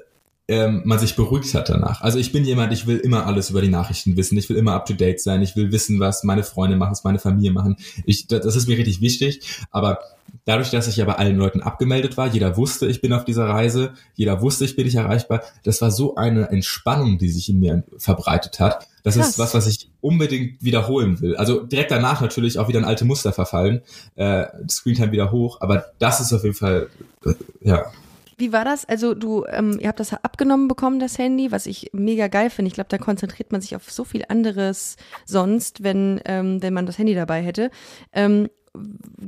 ähm, 0.51 0.83
man 0.85 0.99
sich 0.99 1.15
beruhigt 1.15 1.55
hat 1.55 1.69
danach. 1.69 2.01
Also 2.01 2.19
ich 2.19 2.33
bin 2.33 2.45
jemand, 2.45 2.73
ich 2.73 2.89
will 2.89 2.99
immer 2.99 3.25
alles 3.25 3.51
über 3.51 3.63
die 3.63 3.69
Nachrichten 3.69 4.17
wissen. 4.17 4.37
Ich 4.37 4.49
will 4.49 4.57
immer 4.57 4.75
up 4.75 4.85
to 4.85 4.95
date 4.95 5.21
sein. 5.21 5.43
Ich 5.43 5.55
will 5.55 5.71
wissen, 5.71 6.01
was 6.01 6.25
meine 6.25 6.43
Freunde 6.43 6.77
machen, 6.77 6.91
was 6.91 7.05
meine 7.05 7.21
Familie 7.21 7.53
machen. 7.53 7.77
Ich, 8.05 8.27
das 8.27 8.57
ist 8.57 8.67
mir 8.67 8.77
richtig 8.77 9.01
wichtig. 9.01 9.43
Aber 9.71 10.01
dadurch, 10.47 10.71
dass 10.71 10.89
ich 10.89 10.97
ja 10.97 11.05
bei 11.05 11.15
allen 11.15 11.37
Leuten 11.37 11.61
abgemeldet 11.61 12.17
war, 12.17 12.27
jeder 12.27 12.57
wusste, 12.57 12.89
ich 12.89 13.01
bin 13.01 13.13
auf 13.13 13.25
dieser 13.25 13.49
Reise, 13.49 13.93
jeder 14.17 14.43
wusste, 14.43 14.65
ich 14.65 14.75
bin 14.75 14.87
nicht 14.87 14.97
erreichbar. 14.97 15.45
Das 15.63 15.81
war 15.83 15.93
so 15.93 16.17
eine 16.17 16.49
Entspannung, 16.49 17.19
die 17.19 17.29
sich 17.29 17.49
in 17.49 17.61
mir 17.61 17.85
verbreitet 17.99 18.59
hat. 18.59 18.89
Das 19.05 19.15
Krass. 19.15 19.31
ist 19.31 19.39
was, 19.39 19.55
was 19.55 19.69
ich 19.69 19.89
unbedingt 20.01 20.65
wiederholen 20.65 21.21
will. 21.21 21.37
Also 21.37 21.61
direkt 21.61 21.93
danach 21.93 22.21
natürlich 22.21 22.59
auch 22.59 22.67
wieder 22.67 22.81
in 22.81 22.85
alte 22.85 23.05
Muster 23.05 23.33
verfallen, 23.33 23.83
äh, 24.17 24.47
Screentime 24.69 25.13
wieder 25.13 25.31
hoch, 25.31 25.61
aber 25.61 25.87
das 26.01 26.21
ist 26.21 26.33
auf 26.33 26.43
jeden 26.43 26.57
Fall, 26.57 26.89
äh, 27.25 27.35
ja, 27.63 27.87
wie 28.41 28.53
war 28.53 28.65
das? 28.65 28.85
Also 28.87 29.15
du, 29.15 29.45
ähm, 29.47 29.79
ihr 29.81 29.89
habt 29.89 30.01
das 30.01 30.13
abgenommen 30.13 30.67
bekommen, 30.67 30.99
das 30.99 31.19
Handy, 31.19 31.53
was 31.53 31.67
ich 31.67 31.91
mega 31.93 32.27
geil 32.29 32.51
finde. 32.51 32.69
Ich 32.69 32.75
glaube, 32.75 32.89
da 32.89 32.99
konzentriert 32.99 33.53
man 33.53 33.61
sich 33.61 33.77
auf 33.77 33.91
so 33.91 34.05
viel 34.05 34.25
anderes 34.29 34.97
sonst, 35.27 35.83
wenn, 35.83 36.21
ähm, 36.25 36.63
wenn 36.63 36.75
man 36.75 36.87
das 36.87 36.99
Handy 36.99 37.15
dabei 37.15 37.43
hätte. 37.43 37.71
Ähm, 38.13 38.49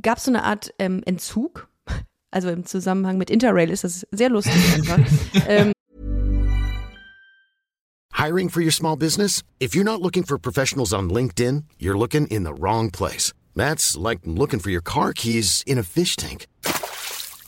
Gab 0.00 0.18
es 0.18 0.24
so 0.24 0.30
eine 0.30 0.44
Art 0.44 0.74
ähm, 0.78 1.02
Entzug? 1.04 1.68
Also 2.34 2.48
im 2.48 2.64
Zusammenhang 2.64 3.18
mit 3.18 3.28
Interrail 3.28 3.68
ist 3.68 3.84
das 3.84 4.06
sehr 4.10 4.30
lustig 4.30 4.54
einfach. 4.74 4.98
ähm, 5.48 5.72
Hiring 8.14 8.48
for 8.48 8.62
your 8.62 8.70
small 8.70 8.96
business? 8.96 9.42
If 9.60 9.74
you're 9.74 9.84
not 9.84 10.00
looking 10.00 10.24
for 10.24 10.38
professionals 10.38 10.94
on 10.94 11.10
LinkedIn, 11.10 11.64
you're 11.78 11.98
looking 11.98 12.26
in 12.28 12.44
the 12.44 12.54
wrong 12.54 12.90
place. 12.90 13.34
That's 13.54 13.98
like 13.98 14.20
looking 14.24 14.60
for 14.60 14.70
your 14.70 14.80
car 14.80 15.12
keys 15.12 15.62
in 15.66 15.76
a 15.76 15.82
fish 15.82 16.16
tank. 16.16 16.46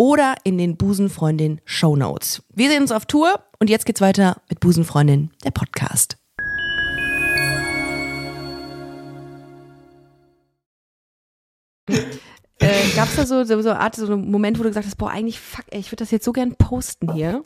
oder 0.00 0.36
in 0.44 0.56
den 0.56 0.78
Busenfreundin 0.78 1.60
Show 1.66 1.94
Notes. 1.94 2.42
Wir 2.54 2.70
sehen 2.70 2.80
uns 2.80 2.90
auf 2.90 3.04
Tour 3.04 3.38
und 3.58 3.68
jetzt 3.68 3.84
geht's 3.84 4.00
weiter 4.00 4.40
mit 4.48 4.58
Busenfreundin, 4.58 5.30
der 5.44 5.50
Podcast. 5.50 6.16
äh, 11.86 12.88
Gab 12.96 13.08
es 13.08 13.16
da 13.16 13.26
so, 13.26 13.44
so, 13.44 13.60
so 13.60 13.68
eine 13.68 13.78
Art, 13.78 13.94
so 13.94 14.10
einen 14.10 14.30
Moment, 14.30 14.58
wo 14.58 14.62
du 14.62 14.70
gesagt 14.70 14.86
hast, 14.86 14.96
boah, 14.96 15.10
eigentlich, 15.10 15.38
fuck, 15.38 15.66
ey, 15.68 15.80
ich 15.80 15.92
würde 15.92 16.02
das 16.02 16.10
jetzt 16.10 16.24
so 16.24 16.32
gern 16.32 16.54
posten 16.56 17.12
hier? 17.12 17.42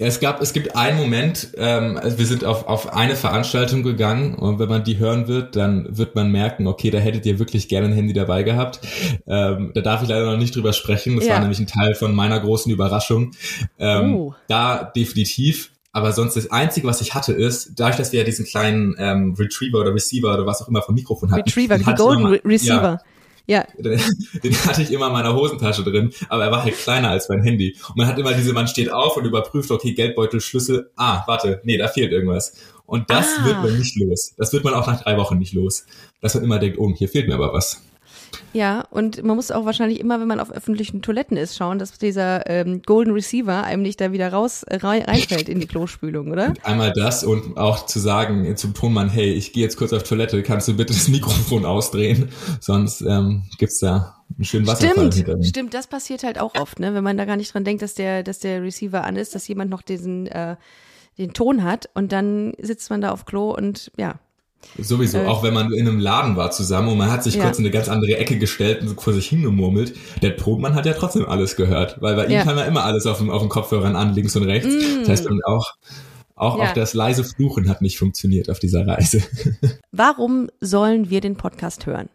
Es 0.00 0.20
gab, 0.20 0.40
es 0.40 0.52
gibt 0.52 0.76
einen 0.76 0.96
Moment, 0.96 1.48
ähm, 1.56 1.98
also 2.00 2.18
wir 2.18 2.26
sind 2.26 2.44
auf, 2.44 2.68
auf 2.68 2.92
eine 2.92 3.16
Veranstaltung 3.16 3.82
gegangen 3.82 4.34
und 4.34 4.60
wenn 4.60 4.68
man 4.68 4.84
die 4.84 4.98
hören 4.98 5.26
wird, 5.26 5.56
dann 5.56 5.88
wird 5.90 6.14
man 6.14 6.30
merken, 6.30 6.68
okay, 6.68 6.90
da 6.90 6.98
hättet 6.98 7.26
ihr 7.26 7.40
wirklich 7.40 7.68
gerne 7.68 7.88
ein 7.88 7.92
Handy 7.92 8.12
dabei 8.12 8.44
gehabt. 8.44 8.80
Ähm, 9.26 9.72
da 9.74 9.80
darf 9.80 10.02
ich 10.02 10.08
leider 10.08 10.30
noch 10.30 10.38
nicht 10.38 10.54
drüber 10.54 10.72
sprechen. 10.72 11.16
Das 11.16 11.26
ja. 11.26 11.34
war 11.34 11.40
nämlich 11.40 11.58
ein 11.58 11.66
Teil 11.66 11.94
von 11.94 12.14
meiner 12.14 12.38
großen 12.38 12.70
Überraschung. 12.70 13.32
Ähm, 13.78 14.14
oh. 14.14 14.34
Da 14.46 14.84
definitiv. 14.84 15.72
Aber 15.90 16.12
sonst 16.12 16.36
das 16.36 16.50
Einzige, 16.52 16.86
was 16.86 17.00
ich 17.00 17.14
hatte, 17.14 17.32
ist, 17.32 17.72
dadurch, 17.76 17.96
dass 17.96 18.12
wir 18.12 18.20
ja 18.20 18.24
diesen 18.24 18.44
kleinen 18.44 18.94
ähm, 18.98 19.34
Retriever 19.36 19.80
oder 19.80 19.92
Receiver 19.92 20.32
oder 20.32 20.46
was 20.46 20.62
auch 20.62 20.68
immer 20.68 20.82
vom 20.82 20.94
Mikrofon 20.94 21.32
hatten. 21.32 21.42
Retriever, 21.42 21.78
die 21.78 21.84
Golden 21.84 22.26
Re 22.26 22.40
Receiver. 22.44 22.82
Ja, 22.82 23.00
ja. 23.48 23.66
Den, 23.78 23.98
den, 24.44 24.54
hatte 24.66 24.82
ich 24.82 24.92
immer 24.92 25.06
in 25.06 25.12
meiner 25.12 25.34
Hosentasche 25.34 25.82
drin, 25.82 26.12
aber 26.28 26.44
er 26.44 26.52
war 26.52 26.62
halt 26.62 26.76
kleiner 26.76 27.10
als 27.10 27.28
mein 27.30 27.42
Handy. 27.42 27.74
Und 27.88 27.96
man 27.96 28.06
hat 28.06 28.18
immer 28.18 28.34
diese, 28.34 28.52
man 28.52 28.68
steht 28.68 28.92
auf 28.92 29.16
und 29.16 29.24
überprüft, 29.24 29.70
okay, 29.70 29.94
Geldbeutel, 29.94 30.40
Schlüssel, 30.40 30.90
ah, 30.96 31.22
warte, 31.26 31.60
nee, 31.64 31.78
da 31.78 31.88
fehlt 31.88 32.12
irgendwas. 32.12 32.52
Und 32.84 33.10
das 33.10 33.26
ah. 33.38 33.44
wird 33.46 33.62
man 33.62 33.78
nicht 33.78 33.96
los. 33.96 34.34
Das 34.36 34.52
wird 34.52 34.64
man 34.64 34.74
auch 34.74 34.86
nach 34.86 35.02
drei 35.02 35.16
Wochen 35.16 35.38
nicht 35.38 35.54
los. 35.54 35.86
Dass 36.20 36.34
man 36.34 36.44
immer 36.44 36.58
denkt, 36.58 36.78
oh, 36.78 36.92
hier 36.94 37.08
fehlt 37.08 37.26
mir 37.26 37.34
aber 37.34 37.52
was. 37.52 37.80
Ja, 38.52 38.84
und 38.90 39.22
man 39.22 39.36
muss 39.36 39.50
auch 39.50 39.64
wahrscheinlich 39.64 40.00
immer, 40.00 40.20
wenn 40.20 40.28
man 40.28 40.40
auf 40.40 40.50
öffentlichen 40.50 41.02
Toiletten 41.02 41.36
ist, 41.36 41.56
schauen, 41.56 41.78
dass 41.78 41.96
dieser 41.98 42.48
ähm, 42.48 42.82
Golden 42.82 43.12
Receiver 43.12 43.62
einem 43.64 43.82
nicht 43.82 44.00
da 44.00 44.12
wieder 44.12 44.32
raus 44.32 44.62
äh, 44.62 44.76
reinfällt 44.76 45.48
in 45.48 45.60
die 45.60 45.66
Klospülung, 45.66 46.30
oder? 46.30 46.54
Einmal 46.62 46.92
das 46.92 47.24
und 47.24 47.56
auch 47.56 47.86
zu 47.86 47.98
sagen 47.98 48.56
zum 48.56 48.74
Tonmann, 48.74 49.10
hey, 49.10 49.32
ich 49.32 49.52
gehe 49.52 49.62
jetzt 49.62 49.76
kurz 49.76 49.92
auf 49.92 50.02
Toilette, 50.02 50.42
kannst 50.42 50.68
du 50.68 50.76
bitte 50.76 50.92
das 50.92 51.08
Mikrofon 51.08 51.64
ausdrehen? 51.64 52.30
Sonst 52.60 53.02
ähm, 53.02 53.44
gibt's 53.58 53.80
da 53.80 54.16
einen 54.36 54.44
schönen 54.44 54.66
Wasserfall. 54.66 55.12
Stimmt, 55.12 55.46
stimmt, 55.46 55.74
das 55.74 55.86
passiert 55.86 56.22
halt 56.22 56.38
auch 56.38 56.54
oft, 56.54 56.80
ne? 56.80 56.94
wenn 56.94 57.04
man 57.04 57.16
da 57.16 57.24
gar 57.24 57.36
nicht 57.36 57.52
dran 57.52 57.64
denkt, 57.64 57.82
dass 57.82 57.94
der, 57.94 58.22
dass 58.22 58.38
der 58.38 58.62
Receiver 58.62 59.04
an 59.04 59.16
ist, 59.16 59.34
dass 59.34 59.46
jemand 59.48 59.70
noch 59.70 59.82
diesen 59.82 60.26
äh, 60.26 60.56
den 61.18 61.32
Ton 61.32 61.64
hat 61.64 61.90
und 61.94 62.12
dann 62.12 62.54
sitzt 62.60 62.90
man 62.90 63.00
da 63.00 63.10
auf 63.10 63.26
Klo 63.26 63.54
und 63.54 63.90
ja, 63.96 64.14
Sowieso, 64.76 65.18
äh, 65.18 65.26
auch 65.26 65.42
wenn 65.42 65.54
man 65.54 65.72
in 65.72 65.88
einem 65.88 65.98
Laden 65.98 66.36
war 66.36 66.50
zusammen 66.50 66.88
und 66.88 66.98
man 66.98 67.10
hat 67.10 67.24
sich 67.24 67.34
ja. 67.34 67.44
kurz 67.44 67.58
in 67.58 67.64
eine 67.64 67.72
ganz 67.72 67.88
andere 67.88 68.16
Ecke 68.16 68.38
gestellt 68.38 68.82
und 68.82 69.00
vor 69.00 69.12
sich 69.12 69.28
hingemurmelt, 69.28 69.94
der 70.22 70.36
Tonmann 70.36 70.74
hat 70.74 70.86
ja 70.86 70.92
trotzdem 70.92 71.26
alles 71.26 71.56
gehört, 71.56 72.00
weil 72.00 72.16
bei 72.16 72.28
ja. 72.28 72.40
ihm 72.40 72.44
kann 72.44 72.56
man 72.56 72.66
immer 72.66 72.84
alles 72.84 73.06
auf 73.06 73.18
dem, 73.18 73.30
auf 73.30 73.40
dem 73.40 73.48
Kopfhörern 73.48 73.96
an, 73.96 74.14
links 74.14 74.36
und 74.36 74.44
rechts. 74.44 74.68
Mm. 74.68 75.00
Das 75.00 75.08
heißt, 75.08 75.28
auch, 75.46 75.72
auch, 76.34 76.58
ja. 76.58 76.64
auch 76.64 76.72
das 76.74 76.94
leise 76.94 77.24
Fluchen 77.24 77.68
hat 77.68 77.82
nicht 77.82 77.98
funktioniert 77.98 78.50
auf 78.50 78.58
dieser 78.58 78.86
Reise. 78.86 79.22
Warum 79.92 80.48
sollen 80.60 81.10
wir 81.10 81.20
den 81.20 81.36
Podcast 81.36 81.86
hören? 81.86 82.08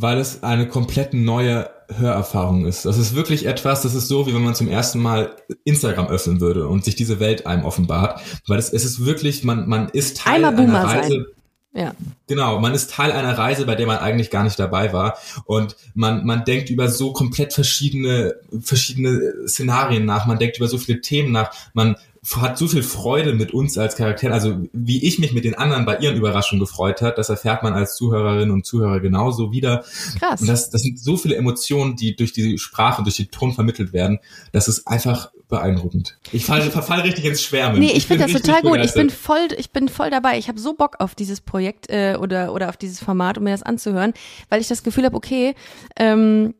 Weil 0.00 0.18
es 0.18 0.42
eine 0.42 0.66
komplett 0.66 1.14
neue 1.14 1.68
Hörerfahrung 1.88 2.66
ist. 2.66 2.84
Das 2.84 2.96
ist 2.96 3.14
wirklich 3.14 3.46
etwas, 3.46 3.82
das 3.82 3.94
ist 3.94 4.08
so, 4.08 4.26
wie 4.26 4.34
wenn 4.34 4.44
man 4.44 4.54
zum 4.54 4.68
ersten 4.68 5.00
Mal 5.00 5.36
Instagram 5.64 6.08
öffnen 6.08 6.40
würde 6.40 6.68
und 6.68 6.84
sich 6.84 6.94
diese 6.94 7.20
Welt 7.20 7.46
einem 7.46 7.64
offenbart. 7.64 8.20
Weil 8.46 8.58
es, 8.58 8.72
es 8.72 8.84
ist 8.84 9.04
wirklich, 9.04 9.44
man, 9.44 9.68
man 9.68 9.88
ist 9.88 10.18
Teil 10.18 10.44
Einmal 10.44 10.64
einer 10.64 10.84
Reise. 10.84 11.08
Sein. 11.08 11.24
Ja. 11.72 11.94
Genau, 12.26 12.58
man 12.58 12.74
ist 12.74 12.90
Teil 12.90 13.12
einer 13.12 13.38
Reise, 13.38 13.64
bei 13.64 13.76
der 13.76 13.86
man 13.86 13.98
eigentlich 13.98 14.30
gar 14.30 14.42
nicht 14.42 14.58
dabei 14.58 14.92
war. 14.92 15.18
Und 15.44 15.76
man, 15.94 16.24
man 16.24 16.44
denkt 16.44 16.70
über 16.70 16.88
so 16.88 17.12
komplett 17.12 17.52
verschiedene, 17.52 18.34
verschiedene 18.60 19.46
Szenarien 19.46 20.04
nach, 20.04 20.26
man 20.26 20.38
denkt 20.38 20.56
über 20.56 20.66
so 20.66 20.78
viele 20.78 21.00
Themen 21.00 21.30
nach, 21.30 21.52
man 21.74 21.96
hat 22.36 22.58
so 22.58 22.68
viel 22.68 22.82
Freude 22.82 23.32
mit 23.32 23.54
uns 23.54 23.78
als 23.78 23.96
Charakteren. 23.96 24.34
Also 24.34 24.58
wie 24.72 25.02
ich 25.04 25.18
mich 25.18 25.32
mit 25.32 25.44
den 25.44 25.54
anderen 25.54 25.86
bei 25.86 25.98
ihren 25.98 26.16
Überraschungen 26.16 26.60
gefreut 26.60 27.00
hat, 27.00 27.16
das 27.16 27.30
erfährt 27.30 27.62
man 27.62 27.72
als 27.72 27.96
Zuhörerin 27.96 28.50
und 28.50 28.66
Zuhörer 28.66 29.00
genauso 29.00 29.52
wieder. 29.52 29.84
Krass. 30.18 30.42
Und 30.42 30.46
das, 30.46 30.68
das 30.68 30.82
sind 30.82 30.98
so 30.98 31.16
viele 31.16 31.36
Emotionen, 31.36 31.96
die 31.96 32.16
durch 32.16 32.32
die 32.32 32.58
Sprache, 32.58 33.02
durch 33.02 33.16
den 33.16 33.30
Ton 33.30 33.52
vermittelt 33.52 33.94
werden. 33.94 34.18
Das 34.52 34.68
ist 34.68 34.86
einfach 34.86 35.30
beeindruckend. 35.48 36.18
Ich 36.30 36.44
fall, 36.44 36.60
verfall 36.62 37.00
richtig 37.00 37.24
ins 37.24 37.42
Schwärmen. 37.42 37.78
Nee, 37.78 37.86
ich, 37.86 37.98
ich 37.98 38.06
finde 38.06 38.24
das 38.24 38.40
total 38.40 38.62
gut. 38.62 38.78
Ich 38.84 38.92
bin 38.92 39.08
voll, 39.08 39.48
ich 39.56 39.70
bin 39.70 39.88
voll 39.88 40.10
dabei. 40.10 40.38
Ich 40.38 40.48
habe 40.48 40.60
so 40.60 40.74
Bock 40.74 40.96
auf 40.98 41.14
dieses 41.14 41.40
Projekt 41.40 41.88
äh, 41.88 42.16
oder 42.20 42.52
oder 42.52 42.68
auf 42.68 42.76
dieses 42.76 43.00
Format, 43.00 43.38
um 43.38 43.44
mir 43.44 43.50
das 43.50 43.62
anzuhören, 43.62 44.12
weil 44.50 44.60
ich 44.60 44.68
das 44.68 44.82
Gefühl 44.82 45.04
habe, 45.04 45.16
okay, 45.16 45.54
ähm, 45.96 46.54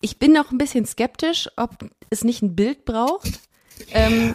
ich 0.00 0.18
bin 0.18 0.32
noch 0.32 0.50
ein 0.50 0.58
bisschen 0.58 0.86
skeptisch, 0.86 1.48
ob 1.56 1.70
es 2.10 2.24
nicht 2.24 2.42
ein 2.42 2.56
Bild 2.56 2.84
braucht. 2.84 3.40
Ähm, 3.92 4.34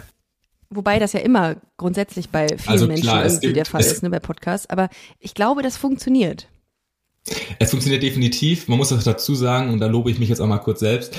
Wobei 0.70 0.98
das 0.98 1.14
ja 1.14 1.20
immer 1.20 1.56
grundsätzlich 1.78 2.28
bei 2.28 2.46
vielen 2.48 2.68
also 2.68 2.86
Menschen 2.86 3.04
klar, 3.04 3.24
irgendwie 3.24 3.46
gibt, 3.46 3.56
der 3.56 3.64
Fall 3.64 3.80
ist, 3.80 4.02
ne, 4.02 4.10
bei 4.10 4.20
Podcasts. 4.20 4.68
Aber 4.68 4.90
ich 5.18 5.34
glaube, 5.34 5.62
das 5.62 5.78
funktioniert. 5.78 6.48
Es 7.58 7.70
funktioniert 7.70 8.02
definitiv. 8.02 8.68
Man 8.68 8.78
muss 8.78 8.90
das 8.90 9.04
dazu 9.04 9.34
sagen, 9.34 9.70
und 9.70 9.80
da 9.80 9.86
lobe 9.86 10.10
ich 10.10 10.18
mich 10.18 10.28
jetzt 10.28 10.40
auch 10.40 10.46
mal 10.46 10.58
kurz 10.58 10.80
selbst. 10.80 11.16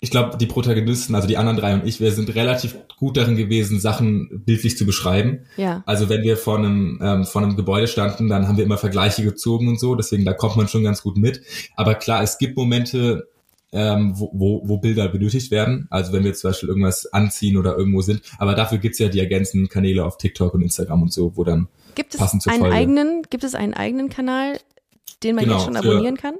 Ich 0.00 0.10
glaube, 0.10 0.38
die 0.38 0.46
Protagonisten, 0.46 1.14
also 1.14 1.26
die 1.26 1.36
anderen 1.36 1.58
drei 1.58 1.74
und 1.74 1.84
ich, 1.84 2.00
wir 2.00 2.12
sind 2.12 2.34
relativ 2.34 2.76
gut 2.98 3.16
darin 3.16 3.36
gewesen, 3.36 3.80
Sachen 3.80 4.44
bildlich 4.46 4.78
zu 4.78 4.86
beschreiben. 4.86 5.40
Ja. 5.56 5.82
Also 5.86 6.08
wenn 6.08 6.22
wir 6.22 6.36
vor 6.36 6.56
einem, 6.56 7.00
ähm, 7.02 7.24
vor 7.24 7.42
einem 7.42 7.56
Gebäude 7.56 7.88
standen, 7.88 8.28
dann 8.28 8.46
haben 8.46 8.56
wir 8.56 8.64
immer 8.64 8.78
Vergleiche 8.78 9.24
gezogen 9.24 9.68
und 9.68 9.80
so. 9.80 9.96
Deswegen, 9.96 10.24
da 10.24 10.34
kommt 10.34 10.56
man 10.56 10.68
schon 10.68 10.84
ganz 10.84 11.02
gut 11.02 11.16
mit. 11.16 11.42
Aber 11.76 11.94
klar, 11.94 12.22
es 12.22 12.38
gibt 12.38 12.56
Momente, 12.56 13.28
ähm, 13.72 14.12
wo, 14.18 14.30
wo, 14.32 14.62
wo 14.68 14.78
Bilder 14.78 15.08
benötigt 15.08 15.50
werden. 15.50 15.86
Also 15.90 16.12
wenn 16.12 16.24
wir 16.24 16.34
zum 16.34 16.50
Beispiel 16.50 16.68
irgendwas 16.68 17.06
anziehen 17.12 17.56
oder 17.56 17.76
irgendwo 17.76 18.00
sind. 18.00 18.22
Aber 18.38 18.54
dafür 18.54 18.78
gibt's 18.78 18.98
ja 18.98 19.08
die 19.08 19.20
ergänzenden 19.20 19.68
Kanäle 19.68 20.04
auf 20.04 20.16
TikTok 20.18 20.54
und 20.54 20.62
Instagram 20.62 21.02
und 21.02 21.12
so, 21.12 21.36
wo 21.36 21.44
dann 21.44 21.68
gibt 21.94 22.14
es 22.14 22.20
passend 22.20 22.42
zur 22.42 22.52
einen 22.52 22.62
Folge. 22.62 22.76
eigenen, 22.76 23.22
gibt 23.28 23.44
es 23.44 23.54
einen 23.54 23.74
eigenen 23.74 24.08
Kanal, 24.08 24.58
den 25.22 25.34
man 25.34 25.44
Genau, 25.44 25.56
jetzt 25.56 25.64
schon 25.64 25.74
für- 25.74 25.80
abonnieren 25.90 26.16
kann? 26.16 26.36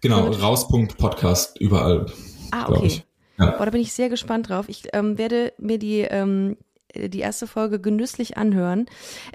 Genau. 0.00 0.28
Raus.podcast 0.30 1.58
überall. 1.60 2.06
Ah, 2.50 2.68
okay. 2.68 3.02
Ja. 3.38 3.50
Boah, 3.52 3.64
da 3.64 3.70
bin 3.70 3.80
ich 3.80 3.92
sehr 3.92 4.08
gespannt 4.08 4.48
drauf. 4.50 4.66
Ich 4.68 4.82
ähm, 4.92 5.16
werde 5.16 5.52
mir 5.58 5.78
die, 5.78 6.00
ähm, 6.00 6.56
die 6.94 7.20
erste 7.20 7.46
Folge 7.46 7.80
genüsslich 7.80 8.36
anhören. 8.36 8.86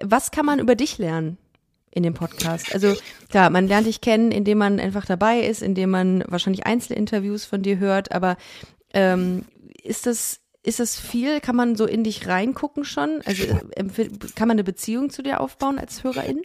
Was 0.03 0.29
kann 0.31 0.45
man 0.45 0.59
über 0.59 0.75
dich 0.75 0.97
lernen 0.97 1.37
in 1.95 2.03
dem 2.03 2.13
Podcast? 2.13 2.71
Also 2.73 2.95
klar, 3.29 3.49
man 3.49 3.67
lernt 3.67 3.87
dich 3.87 4.01
kennen, 4.01 4.31
indem 4.31 4.59
man 4.59 4.79
einfach 4.79 5.05
dabei 5.05 5.39
ist, 5.39 5.63
indem 5.63 5.89
man 5.89 6.23
wahrscheinlich 6.27 6.67
Einzelinterviews 6.67 7.45
von 7.45 7.63
dir 7.63 7.79
hört, 7.79 8.11
aber 8.11 8.37
ähm, 8.93 9.45
ist 9.81 10.05
das 10.05 10.39
ist 10.61 10.79
das 10.79 10.99
viel? 10.99 11.41
Kann 11.41 11.55
man 11.55 11.75
so 11.75 11.85
in 11.85 12.03
dich 12.03 12.27
reingucken 12.27 12.85
schon? 12.85 13.21
Also 13.25 13.43
äh, 13.43 14.09
kann 14.35 14.47
man 14.47 14.55
eine 14.55 14.63
Beziehung 14.63 15.11
zu 15.11 15.21
dir 15.21 15.39
aufbauen 15.39 15.77
als 15.77 16.03
Hörerin? 16.03 16.41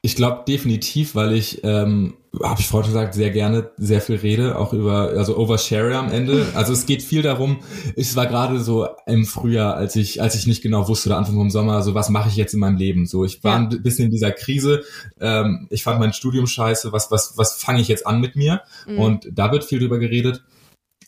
Ich 0.00 0.16
glaube 0.16 0.44
definitiv, 0.46 1.14
weil 1.14 1.32
ich, 1.34 1.62
ähm, 1.64 2.14
habe 2.42 2.60
ich 2.60 2.66
vorhin 2.66 2.90
gesagt, 2.90 3.14
sehr 3.14 3.30
gerne 3.30 3.70
sehr 3.76 4.00
viel 4.00 4.16
rede, 4.16 4.56
auch 4.58 4.72
über, 4.72 5.10
also 5.16 5.36
Overshare 5.36 5.96
am 5.96 6.10
Ende. 6.10 6.46
Also 6.54 6.72
es 6.72 6.86
geht 6.86 7.02
viel 7.02 7.22
darum, 7.22 7.58
es 7.96 8.16
war 8.16 8.26
gerade 8.26 8.60
so 8.60 8.88
im 9.06 9.26
Frühjahr, 9.26 9.74
als 9.76 9.96
ich, 9.96 10.22
als 10.22 10.34
ich 10.34 10.46
nicht 10.46 10.62
genau 10.62 10.88
wusste, 10.88 11.10
oder 11.10 11.18
Anfang 11.18 11.34
vom 11.34 11.50
Sommer, 11.50 11.82
so 11.82 11.94
was 11.94 12.08
mache 12.08 12.28
ich 12.28 12.36
jetzt 12.36 12.54
in 12.54 12.60
meinem 12.60 12.76
Leben? 12.76 13.06
So, 13.06 13.24
ich 13.24 13.42
war 13.44 13.60
Ja. 13.60 13.68
ein 13.68 13.82
bisschen 13.82 14.06
in 14.06 14.10
dieser 14.10 14.32
Krise, 14.32 14.82
ähm, 15.20 15.66
ich 15.70 15.82
fand 15.82 16.00
mein 16.00 16.12
Studium 16.12 16.46
scheiße, 16.46 16.92
was, 16.92 17.10
was, 17.10 17.34
was 17.36 17.54
fange 17.54 17.80
ich 17.80 17.88
jetzt 17.88 18.06
an 18.06 18.20
mit 18.20 18.36
mir? 18.36 18.62
Mhm. 18.86 18.98
Und 18.98 19.28
da 19.32 19.52
wird 19.52 19.64
viel 19.64 19.78
drüber 19.78 19.98
geredet, 19.98 20.42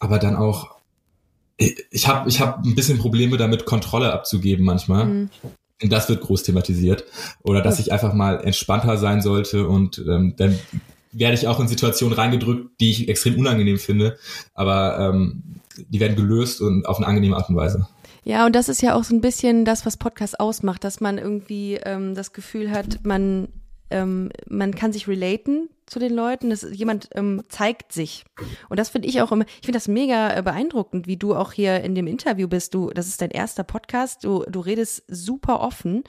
aber 0.00 0.18
dann 0.18 0.36
auch, 0.36 0.74
ich, 1.56 2.08
habe 2.08 2.28
ich 2.28 2.40
hab 2.40 2.64
ein 2.64 2.74
bisschen 2.74 2.98
Probleme 2.98 3.36
damit, 3.36 3.64
Kontrolle 3.64 4.12
abzugeben 4.12 4.64
manchmal. 4.64 5.06
Mhm. 5.06 5.30
Das 5.80 6.08
wird 6.08 6.20
groß 6.20 6.42
thematisiert. 6.44 7.04
Oder 7.42 7.60
dass 7.60 7.78
ich 7.78 7.92
einfach 7.92 8.12
mal 8.14 8.40
entspannter 8.44 8.96
sein 8.96 9.22
sollte 9.22 9.68
und 9.68 9.98
ähm, 9.98 10.34
dann 10.36 10.58
werde 11.18 11.34
ich 11.34 11.46
auch 11.46 11.60
in 11.60 11.68
Situationen 11.68 12.16
reingedrückt, 12.16 12.80
die 12.80 12.90
ich 12.90 13.08
extrem 13.08 13.38
unangenehm 13.38 13.78
finde, 13.78 14.18
aber 14.54 14.98
ähm, 14.98 15.42
die 15.88 16.00
werden 16.00 16.16
gelöst 16.16 16.60
und 16.60 16.86
auf 16.86 16.98
eine 16.98 17.06
angenehme 17.06 17.36
Art 17.36 17.48
und 17.48 17.56
Weise. 17.56 17.88
Ja, 18.24 18.46
und 18.46 18.56
das 18.56 18.68
ist 18.68 18.80
ja 18.80 18.94
auch 18.94 19.04
so 19.04 19.14
ein 19.14 19.20
bisschen 19.20 19.64
das, 19.64 19.84
was 19.84 19.98
Podcast 19.98 20.40
ausmacht, 20.40 20.82
dass 20.82 21.00
man 21.00 21.18
irgendwie 21.18 21.74
ähm, 21.84 22.14
das 22.14 22.32
Gefühl 22.32 22.70
hat, 22.70 23.04
man, 23.04 23.48
ähm, 23.90 24.30
man 24.48 24.74
kann 24.74 24.92
sich 24.92 25.08
relaten 25.08 25.68
zu 25.86 25.98
den 25.98 26.14
Leuten, 26.14 26.48
dass 26.48 26.66
jemand 26.72 27.10
ähm, 27.14 27.42
zeigt 27.48 27.92
sich. 27.92 28.24
Und 28.70 28.78
das 28.78 28.88
finde 28.88 29.08
ich 29.08 29.20
auch 29.20 29.30
immer, 29.30 29.44
ich 29.44 29.66
finde 29.66 29.76
das 29.76 29.88
mega 29.88 30.34
äh, 30.34 30.42
beeindruckend, 30.42 31.06
wie 31.06 31.18
du 31.18 31.34
auch 31.34 31.52
hier 31.52 31.82
in 31.82 31.94
dem 31.94 32.06
Interview 32.06 32.48
bist. 32.48 32.72
Du, 32.72 32.90
das 32.90 33.08
ist 33.08 33.20
dein 33.20 33.30
erster 33.30 33.62
Podcast, 33.62 34.24
du, 34.24 34.44
du 34.48 34.60
redest 34.60 35.04
super 35.08 35.60
offen. 35.60 36.02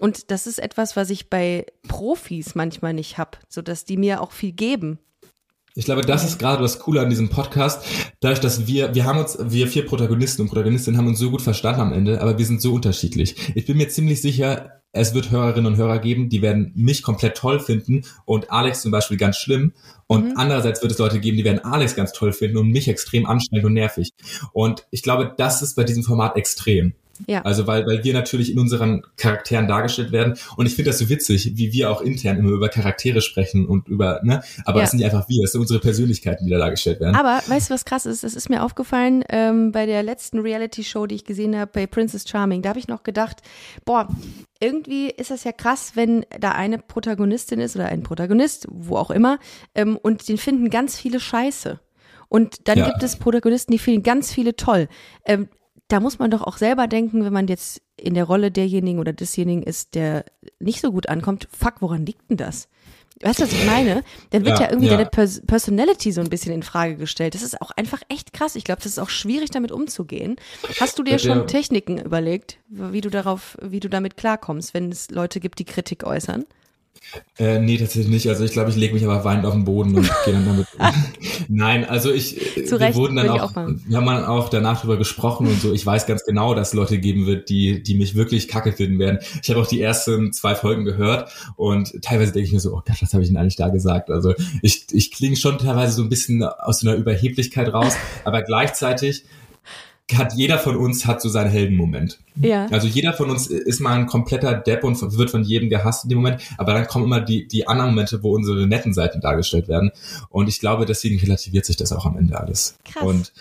Und 0.00 0.30
das 0.30 0.46
ist 0.46 0.58
etwas, 0.58 0.96
was 0.96 1.10
ich 1.10 1.30
bei 1.30 1.66
Profis 1.88 2.54
manchmal 2.54 2.92
nicht 2.92 3.18
hab, 3.18 3.38
so 3.48 3.62
dass 3.62 3.84
die 3.84 3.96
mir 3.96 4.20
auch 4.20 4.32
viel 4.32 4.52
geben. 4.52 4.98
Ich 5.78 5.84
glaube, 5.84 6.00
das 6.00 6.24
ist 6.24 6.38
gerade 6.38 6.62
das 6.62 6.78
Coole 6.78 7.02
an 7.02 7.10
diesem 7.10 7.28
Podcast. 7.28 7.84
Dadurch, 8.20 8.40
dass 8.40 8.66
wir, 8.66 8.94
wir 8.94 9.04
haben 9.04 9.18
uns, 9.18 9.36
wir 9.38 9.68
vier 9.68 9.84
Protagonisten 9.84 10.40
und 10.40 10.48
Protagonistinnen 10.48 10.96
haben 10.98 11.06
uns 11.06 11.18
so 11.18 11.30
gut 11.30 11.42
verstanden 11.42 11.82
am 11.82 11.92
Ende, 11.92 12.22
aber 12.22 12.38
wir 12.38 12.46
sind 12.46 12.62
so 12.62 12.72
unterschiedlich. 12.72 13.36
Ich 13.54 13.66
bin 13.66 13.76
mir 13.76 13.88
ziemlich 13.90 14.22
sicher, 14.22 14.80
es 14.92 15.12
wird 15.12 15.30
Hörerinnen 15.30 15.70
und 15.70 15.76
Hörer 15.76 15.98
geben, 15.98 16.30
die 16.30 16.40
werden 16.40 16.72
mich 16.74 17.02
komplett 17.02 17.36
toll 17.36 17.60
finden 17.60 18.06
und 18.24 18.50
Alex 18.50 18.80
zum 18.80 18.90
Beispiel 18.90 19.18
ganz 19.18 19.36
schlimm. 19.36 19.74
Und 20.06 20.38
andererseits 20.38 20.80
wird 20.80 20.92
es 20.92 20.98
Leute 20.98 21.20
geben, 21.20 21.36
die 21.36 21.44
werden 21.44 21.62
Alex 21.62 21.94
ganz 21.94 22.12
toll 22.12 22.32
finden 22.32 22.56
und 22.56 22.70
mich 22.70 22.88
extrem 22.88 23.26
anstrengend 23.26 23.66
und 23.66 23.74
nervig. 23.74 24.10
Und 24.54 24.86
ich 24.90 25.02
glaube, 25.02 25.34
das 25.36 25.60
ist 25.60 25.74
bei 25.74 25.84
diesem 25.84 26.04
Format 26.04 26.36
extrem. 26.36 26.94
Ja. 27.26 27.42
Also 27.42 27.66
weil, 27.66 27.86
weil 27.86 28.04
wir 28.04 28.12
natürlich 28.12 28.52
in 28.52 28.58
unseren 28.58 29.02
Charakteren 29.16 29.66
dargestellt 29.68 30.12
werden. 30.12 30.34
Und 30.56 30.66
ich 30.66 30.74
finde 30.74 30.90
das 30.90 30.98
so 30.98 31.08
witzig, 31.08 31.52
wie 31.56 31.72
wir 31.72 31.90
auch 31.90 32.00
intern 32.00 32.38
immer 32.38 32.50
über 32.50 32.68
Charaktere 32.68 33.20
sprechen 33.20 33.66
und 33.66 33.88
über, 33.88 34.20
ne? 34.22 34.42
Aber 34.64 34.78
Ja. 34.78 34.82
das 34.84 34.90
sind 34.90 34.98
nicht 35.00 35.06
einfach 35.12 35.28
wir, 35.28 35.42
das 35.42 35.52
sind 35.52 35.60
unsere 35.60 35.80
Persönlichkeiten, 35.80 36.44
die 36.44 36.50
da 36.50 36.58
dargestellt 36.58 37.00
werden. 37.00 37.16
Aber 37.16 37.40
weißt 37.46 37.70
du, 37.70 37.74
was 37.74 37.84
krass 37.84 38.06
ist? 38.06 38.24
Es 38.24 38.34
ist 38.34 38.48
mir 38.50 38.62
aufgefallen 38.62 39.24
ähm, 39.28 39.72
bei 39.72 39.86
der 39.86 40.02
letzten 40.02 40.38
Reality-Show, 40.38 41.06
die 41.06 41.14
ich 41.16 41.24
gesehen 41.24 41.56
habe, 41.56 41.70
bei 41.72 41.86
Princess 41.86 42.28
Charming. 42.28 42.62
Da 42.62 42.70
habe 42.70 42.78
ich 42.78 42.88
noch 42.88 43.02
gedacht, 43.02 43.42
boah, 43.84 44.08
irgendwie 44.60 45.10
ist 45.10 45.30
das 45.30 45.44
ja 45.44 45.52
krass, 45.52 45.92
wenn 45.94 46.24
da 46.40 46.52
eine 46.52 46.78
Protagonistin 46.78 47.60
ist 47.60 47.76
oder 47.76 47.86
ein 47.86 48.02
Protagonist, 48.02 48.66
wo 48.70 48.96
auch 48.96 49.10
immer, 49.10 49.38
ähm, 49.74 49.96
und 49.96 50.28
den 50.28 50.38
finden 50.38 50.70
ganz 50.70 50.98
viele 50.98 51.20
scheiße. 51.20 51.80
Und 52.28 52.68
dann 52.68 52.78
Ja. 52.78 52.86
gibt 52.86 53.02
es 53.02 53.16
Protagonisten, 53.16 53.72
die 53.72 53.78
finden 53.78 54.02
ganz 54.02 54.32
viele 54.32 54.56
toll. 54.56 54.88
Ähm, 55.24 55.48
da 55.88 56.00
muss 56.00 56.18
man 56.18 56.30
doch 56.30 56.42
auch 56.42 56.56
selber 56.56 56.86
denken, 56.88 57.24
wenn 57.24 57.32
man 57.32 57.46
jetzt 57.48 57.80
in 57.96 58.14
der 58.14 58.24
Rolle 58.24 58.50
derjenigen 58.50 58.98
oder 58.98 59.12
desjenigen 59.12 59.62
ist, 59.62 59.94
der 59.94 60.24
nicht 60.58 60.80
so 60.80 60.90
gut 60.92 61.08
ankommt, 61.08 61.48
fuck, 61.56 61.74
woran 61.80 62.04
liegt 62.04 62.28
denn 62.30 62.36
das? 62.36 62.68
Weißt 63.22 63.38
du, 63.38 63.44
was 63.44 63.52
ich 63.52 63.64
meine? 63.64 64.02
Dann 64.30 64.44
wird 64.44 64.58
ja, 64.58 64.66
Ja, 64.66 64.70
irgendwie 64.72 64.88
ja. 64.88 64.96
deine 64.98 65.08
Pers 65.08 65.40
Personality 65.46 66.12
so 66.12 66.20
ein 66.20 66.28
bisschen 66.28 66.52
in 66.52 66.62
Frage 66.62 66.96
gestellt. 66.96 67.34
Das 67.34 67.40
ist 67.42 67.62
auch 67.62 67.70
einfach 67.70 68.02
echt 68.08 68.34
krass. 68.34 68.56
Ich 68.56 68.64
glaube, 68.64 68.82
das 68.82 68.92
ist 68.92 68.98
auch 68.98 69.08
schwierig, 69.08 69.50
damit 69.50 69.72
umzugehen. 69.72 70.36
Hast 70.80 70.98
du 70.98 71.02
dir 71.02 71.12
Ja, 71.12 71.18
schon 71.18 71.46
Techniken 71.46 71.96
überlegt, 71.98 72.58
wie 72.68 73.00
du 73.00 73.08
darauf, 73.08 73.56
wie 73.62 73.80
du 73.80 73.88
damit 73.88 74.18
klarkommst, 74.18 74.74
wenn 74.74 74.90
es 74.92 75.10
Leute 75.10 75.40
gibt, 75.40 75.58
die 75.60 75.64
Kritik 75.64 76.04
äußern? 76.04 76.44
Äh, 77.38 77.58
nee, 77.58 77.76
tatsächlich 77.76 78.08
nicht. 78.08 78.28
Also 78.28 78.44
ich 78.44 78.52
glaube, 78.52 78.70
ich 78.70 78.76
lege 78.76 78.94
mich 78.94 79.04
aber 79.04 79.24
weinend 79.24 79.44
auf 79.44 79.52
den 79.52 79.64
Boden 79.64 79.94
und 79.94 80.10
gehe 80.24 80.34
dann 80.34 80.46
damit. 80.46 80.66
Nein, 81.48 81.84
also 81.84 82.12
ich, 82.12 82.56
äh, 82.56 82.64
Zu 82.64 82.78
wir 82.78 82.86
Recht, 82.86 82.96
wurden 82.96 83.16
dann 83.16 83.28
auch, 83.28 83.54
auch 83.54 83.56
wir 83.56 83.96
haben 83.96 84.06
dann 84.06 84.24
auch 84.24 84.48
danach 84.48 84.80
drüber 84.80 84.96
gesprochen 84.96 85.46
und 85.46 85.60
so. 85.60 85.72
Ich 85.72 85.84
weiß 85.84 86.06
ganz 86.06 86.24
genau, 86.24 86.54
dass 86.54 86.68
es 86.68 86.74
Leute 86.74 86.98
geben 86.98 87.26
wird, 87.26 87.48
die, 87.48 87.82
die 87.82 87.94
mich 87.94 88.14
wirklich 88.14 88.48
kacke 88.48 88.72
finden 88.72 88.98
werden. 88.98 89.18
Ich 89.42 89.50
habe 89.50 89.60
auch 89.60 89.66
die 89.66 89.80
ersten 89.80 90.32
zwei 90.32 90.54
Folgen 90.54 90.84
gehört 90.84 91.30
und 91.56 92.02
teilweise 92.02 92.32
denke 92.32 92.46
ich 92.46 92.52
mir 92.52 92.60
so, 92.60 92.72
oh 92.72 92.82
Gott, 92.86 92.96
was 93.00 93.12
habe 93.12 93.22
ich 93.22 93.28
denn 93.28 93.36
eigentlich 93.36 93.56
da 93.56 93.68
gesagt? 93.68 94.10
Also 94.10 94.34
ich, 94.62 94.86
ich 94.92 95.10
klinge 95.10 95.36
schon 95.36 95.58
teilweise 95.58 95.92
so 95.92 96.02
ein 96.02 96.08
bisschen 96.08 96.42
aus 96.42 96.80
so 96.80 96.88
einer 96.88 96.96
Überheblichkeit 96.96 97.72
raus, 97.72 97.96
aber 98.24 98.42
gleichzeitig 98.42 99.24
hat 100.14 100.34
jeder 100.34 100.58
von 100.58 100.76
uns 100.76 101.06
hat 101.06 101.20
so 101.20 101.28
seinen 101.28 101.50
Heldenmoment. 101.50 102.18
Ja. 102.36 102.66
Also 102.66 102.86
jeder 102.86 103.12
von 103.12 103.28
uns 103.28 103.48
ist 103.48 103.80
mal 103.80 103.98
ein 103.98 104.06
kompletter 104.06 104.54
Depp 104.54 104.84
und 104.84 105.00
wird 105.18 105.30
von 105.30 105.42
jedem 105.42 105.68
gehasst 105.68 106.04
in 106.04 106.10
dem 106.10 106.18
Moment, 106.18 106.42
aber 106.58 106.74
dann 106.74 106.86
kommen 106.86 107.06
immer 107.06 107.20
die, 107.20 107.48
die 107.48 107.66
anderen 107.66 107.90
Momente, 107.90 108.22
wo 108.22 108.34
unsere 108.34 108.66
netten 108.66 108.94
Seiten 108.94 109.20
dargestellt 109.20 109.66
werden. 109.66 109.90
Und 110.28 110.48
ich 110.48 110.60
glaube, 110.60 110.86
deswegen 110.86 111.18
relativiert 111.18 111.64
sich 111.64 111.76
das 111.76 111.92
auch 111.92 112.06
am 112.06 112.16
Ende 112.16 112.38
alles. 112.38 112.76
Krass. 112.84 113.02
Und 113.02 113.32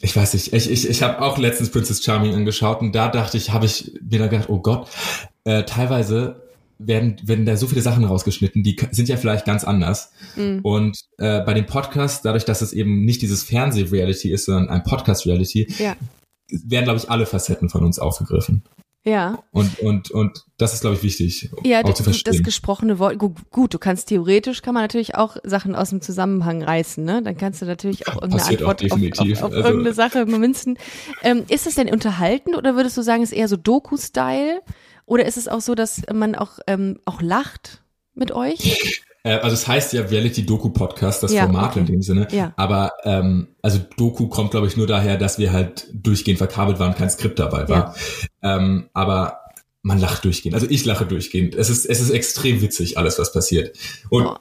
ich 0.00 0.16
weiß 0.16 0.34
nicht, 0.34 0.52
ich, 0.52 0.70
ich, 0.70 0.88
ich 0.88 1.02
habe 1.02 1.22
auch 1.22 1.38
letztens 1.38 1.70
Princess 1.70 2.02
Charming 2.02 2.34
angeschaut 2.34 2.80
und 2.80 2.94
da 2.94 3.08
dachte 3.08 3.36
ich, 3.36 3.50
habe 3.52 3.66
ich 3.66 3.92
mir 4.02 4.18
dann 4.18 4.30
gedacht, 4.30 4.48
oh 4.48 4.58
Gott, 4.58 4.88
äh, 5.44 5.62
teilweise 5.62 6.43
werden, 6.86 7.16
werden 7.22 7.46
da 7.46 7.56
so 7.56 7.66
viele 7.66 7.82
Sachen 7.82 8.04
rausgeschnitten, 8.04 8.62
die 8.62 8.76
sind 8.90 9.08
ja 9.08 9.16
vielleicht 9.16 9.44
ganz 9.44 9.64
anders. 9.64 10.12
Mhm. 10.36 10.60
Und 10.62 11.00
äh, 11.18 11.40
bei 11.40 11.54
dem 11.54 11.66
Podcast, 11.66 12.24
dadurch, 12.24 12.44
dass 12.44 12.62
es 12.62 12.72
eben 12.72 13.04
nicht 13.04 13.22
dieses 13.22 13.42
Fernseh-Reality 13.44 14.32
ist, 14.32 14.46
sondern 14.46 14.68
ein 14.68 14.82
Podcast-Reality, 14.82 15.72
ja. 15.78 15.96
werden, 16.48 16.84
glaube 16.84 16.98
ich, 16.98 17.10
alle 17.10 17.26
Facetten 17.26 17.68
von 17.68 17.84
uns 17.84 17.98
aufgegriffen. 17.98 18.64
Ja. 19.06 19.38
Und, 19.50 19.80
und, 19.80 20.10
und 20.10 20.44
das 20.56 20.72
ist, 20.72 20.80
glaube 20.80 20.96
ich, 20.96 21.02
wichtig, 21.02 21.50
ja, 21.62 21.84
auch 21.84 21.92
zu 21.92 22.02
verstehen. 22.02 22.32
Das 22.32 22.42
gesprochene 22.42 22.98
Wort, 22.98 23.18
gut, 23.18 23.74
du 23.74 23.78
kannst 23.78 24.08
theoretisch, 24.08 24.62
kann 24.62 24.72
man 24.72 24.82
natürlich 24.82 25.14
auch 25.14 25.36
Sachen 25.44 25.74
aus 25.74 25.90
dem 25.90 26.00
Zusammenhang 26.00 26.62
reißen, 26.62 27.04
ne? 27.04 27.22
Dann 27.22 27.36
kannst 27.36 27.60
du 27.60 27.66
natürlich 27.66 28.08
auch 28.08 28.14
irgendeine 28.14 28.40
Passiert 28.40 28.62
Antwort 28.62 28.82
auf, 28.82 28.92
auf, 28.92 29.42
auf 29.42 29.52
also, 29.52 29.68
irgendeine 29.68 29.94
Sache 29.94 30.24
münzen. 30.24 30.78
Ähm, 31.22 31.44
ist 31.48 31.66
es 31.66 31.74
denn 31.74 31.90
unterhaltend 31.90 32.56
oder 32.56 32.76
würdest 32.76 32.96
du 32.96 33.02
sagen, 33.02 33.22
ist 33.22 33.32
eher 33.32 33.48
so 33.48 33.58
Doku-Style? 33.58 34.62
Oder 35.06 35.26
ist 35.26 35.36
es 35.36 35.48
auch 35.48 35.60
so, 35.60 35.74
dass 35.74 36.02
man 36.12 36.34
auch, 36.34 36.58
ähm, 36.66 36.98
auch 37.04 37.20
lacht 37.20 37.82
mit 38.14 38.32
euch? 38.32 39.02
Äh, 39.24 39.36
also 39.36 39.54
es 39.54 39.66
heißt 39.66 39.92
ja 39.94 40.02
Reality-Doku-Podcast, 40.02 41.22
das 41.22 41.32
ja, 41.32 41.44
Format 41.44 41.72
okay. 41.72 41.80
in 41.80 41.86
dem 41.86 42.02
Sinne. 42.02 42.28
Ja. 42.30 42.52
Aber 42.56 42.92
ähm, 43.04 43.48
also 43.62 43.80
Doku 43.96 44.28
kommt, 44.28 44.52
glaube 44.52 44.66
ich, 44.66 44.76
nur 44.76 44.86
daher, 44.86 45.16
dass 45.16 45.38
wir 45.38 45.52
halt 45.52 45.88
durchgehend 45.92 46.38
verkabelt 46.38 46.78
waren, 46.78 46.94
kein 46.94 47.10
Skript 47.10 47.38
dabei 47.38 47.68
war. 47.68 47.96
Ja. 48.42 48.56
Ähm, 48.56 48.90
aber 48.92 49.40
man 49.82 49.98
lacht 49.98 50.24
durchgehend. 50.24 50.54
Also 50.54 50.66
ich 50.68 50.84
lache 50.84 51.06
durchgehend. 51.06 51.54
Es 51.54 51.70
ist, 51.70 51.86
es 51.86 52.00
ist 52.00 52.10
extrem 52.10 52.60
witzig, 52.60 52.98
alles, 52.98 53.18
was 53.18 53.32
passiert. 53.32 53.76
Und 54.10 54.26
oh. 54.26 54.36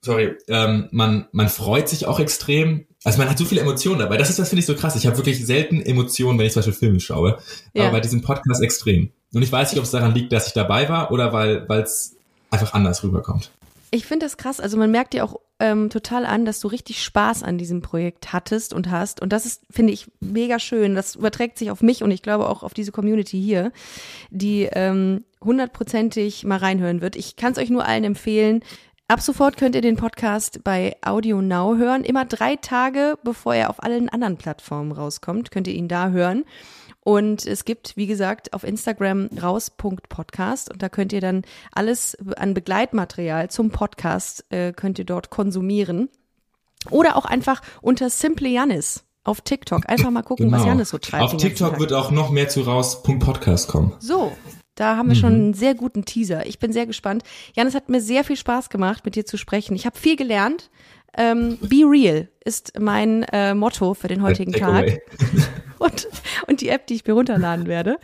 sorry, 0.00 0.36
ähm, 0.48 0.88
man, 0.90 1.28
man 1.32 1.48
freut 1.48 1.88
sich 1.88 2.06
auch 2.06 2.20
extrem. 2.20 2.86
Also 3.04 3.18
man 3.18 3.30
hat 3.30 3.38
so 3.38 3.44
viele 3.44 3.62
Emotionen 3.62 4.00
dabei. 4.00 4.16
Das 4.16 4.28
ist, 4.28 4.38
das 4.38 4.48
finde 4.48 4.60
ich 4.60 4.66
so 4.66 4.74
krass. 4.74 4.96
Ich 4.96 5.06
habe 5.06 5.16
wirklich 5.16 5.44
selten 5.44 5.80
Emotionen, 5.80 6.38
wenn 6.38 6.46
ich 6.46 6.52
zum 6.52 6.60
Beispiel 6.60 6.74
Filme 6.74 7.00
schaue. 7.00 7.38
Ja. 7.74 7.84
Aber 7.84 7.92
bei 7.92 8.00
diesem 8.00 8.22
Podcast 8.22 8.62
extrem. 8.62 9.12
Und 9.32 9.42
ich 9.42 9.52
weiß 9.52 9.70
nicht, 9.72 9.78
ob 9.78 9.84
es 9.84 9.90
daran 9.90 10.14
liegt, 10.14 10.32
dass 10.32 10.48
ich 10.48 10.52
dabei 10.52 10.88
war 10.88 11.12
oder 11.12 11.32
weil 11.32 11.82
es 11.82 12.16
einfach 12.50 12.74
anders 12.74 13.02
rüberkommt. 13.04 13.50
Ich 13.92 14.06
finde 14.06 14.26
das 14.26 14.36
krass. 14.36 14.60
Also 14.60 14.76
man 14.76 14.90
merkt 14.90 15.14
dir 15.14 15.24
auch 15.24 15.40
ähm, 15.58 15.90
total 15.90 16.24
an, 16.24 16.44
dass 16.44 16.60
du 16.60 16.68
richtig 16.68 17.02
Spaß 17.02 17.42
an 17.42 17.58
diesem 17.58 17.82
Projekt 17.82 18.32
hattest 18.32 18.72
und 18.72 18.90
hast. 18.90 19.20
Und 19.20 19.32
das 19.32 19.46
ist, 19.46 19.62
finde 19.70 19.92
ich, 19.92 20.10
mega 20.20 20.58
schön. 20.58 20.94
Das 20.94 21.16
überträgt 21.16 21.58
sich 21.58 21.70
auf 21.70 21.82
mich 21.82 22.02
und 22.02 22.10
ich 22.10 22.22
glaube 22.22 22.48
auch 22.48 22.62
auf 22.62 22.72
diese 22.72 22.92
Community 22.92 23.40
hier, 23.40 23.72
die 24.30 24.68
ähm, 24.72 25.24
hundertprozentig 25.42 26.44
mal 26.44 26.58
reinhören 26.58 27.00
wird. 27.00 27.16
Ich 27.16 27.36
kann 27.36 27.52
es 27.52 27.58
euch 27.58 27.70
nur 27.70 27.84
allen 27.84 28.04
empfehlen. 28.04 28.62
Ab 29.08 29.20
sofort 29.20 29.56
könnt 29.56 29.74
ihr 29.74 29.80
den 29.80 29.96
Podcast 29.96 30.62
bei 30.62 30.96
Audio 31.02 31.42
Now 31.42 31.76
hören. 31.76 32.04
Immer 32.04 32.26
drei 32.26 32.54
Tage, 32.54 33.18
bevor 33.24 33.56
er 33.56 33.70
auf 33.70 33.82
allen 33.82 34.08
anderen 34.08 34.36
Plattformen 34.36 34.92
rauskommt, 34.92 35.50
könnt 35.50 35.66
ihr 35.66 35.74
ihn 35.74 35.88
da 35.88 36.10
hören. 36.10 36.44
Und 37.02 37.46
es 37.46 37.64
gibt, 37.64 37.96
wie 37.96 38.06
gesagt, 38.06 38.52
auf 38.52 38.62
Instagram 38.62 39.30
raus.podcast 39.42 40.70
und 40.70 40.82
da 40.82 40.88
könnt 40.88 41.12
ihr 41.12 41.20
dann 41.20 41.42
alles 41.72 42.16
an 42.36 42.52
Begleitmaterial 42.52 43.50
zum 43.50 43.70
Podcast 43.70 44.44
äh, 44.50 44.72
könnt 44.72 44.98
ihr 44.98 45.06
dort 45.06 45.30
konsumieren. 45.30 46.10
Oder 46.90 47.16
auch 47.16 47.24
einfach 47.24 47.62
unter 47.82 48.10
Simple 48.10 48.48
Janis 48.48 49.04
auf 49.24 49.40
TikTok. 49.42 49.88
Einfach 49.88 50.10
mal 50.10 50.22
gucken, 50.22 50.46
genau. 50.46 50.58
was 50.58 50.66
Janis 50.66 50.88
so 50.90 50.98
treibt. 50.98 51.24
Auf 51.24 51.36
TikTok 51.36 51.78
wird 51.78 51.92
auch 51.92 52.10
noch 52.10 52.30
mehr 52.30 52.48
zu 52.48 52.62
raus.podcast 52.62 53.68
kommen. 53.68 53.94
So. 53.98 54.32
Da 54.76 54.96
haben 54.96 55.08
wir 55.08 55.16
mhm. 55.16 55.20
schon 55.20 55.32
einen 55.34 55.54
sehr 55.54 55.74
guten 55.74 56.06
Teaser. 56.06 56.46
Ich 56.46 56.58
bin 56.58 56.72
sehr 56.72 56.86
gespannt. 56.86 57.22
Janis 57.54 57.74
hat 57.74 57.90
mir 57.90 58.00
sehr 58.00 58.24
viel 58.24 58.36
Spaß 58.36 58.70
gemacht, 58.70 59.04
mit 59.04 59.14
dir 59.14 59.26
zu 59.26 59.36
sprechen. 59.36 59.74
Ich 59.74 59.84
habe 59.84 59.98
viel 59.98 60.16
gelernt. 60.16 60.70
Ähm, 61.16 61.58
be 61.60 61.82
real 61.84 62.28
ist 62.44 62.78
mein 62.78 63.24
äh, 63.24 63.52
Motto 63.52 63.92
für 63.94 64.08
den 64.08 64.22
heutigen 64.22 64.52
Tag. 64.52 65.00
und, 65.80 66.08
und 66.46 66.60
die 66.60 66.68
App, 66.68 66.86
die 66.86 66.94
ich 66.94 67.06
mir 67.06 67.14
runterladen 67.14 67.66
werde. 67.66 67.98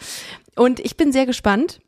Und 0.57 0.81
ich 0.81 0.97
bin 0.97 1.13
sehr 1.13 1.27
gespannt 1.27 1.81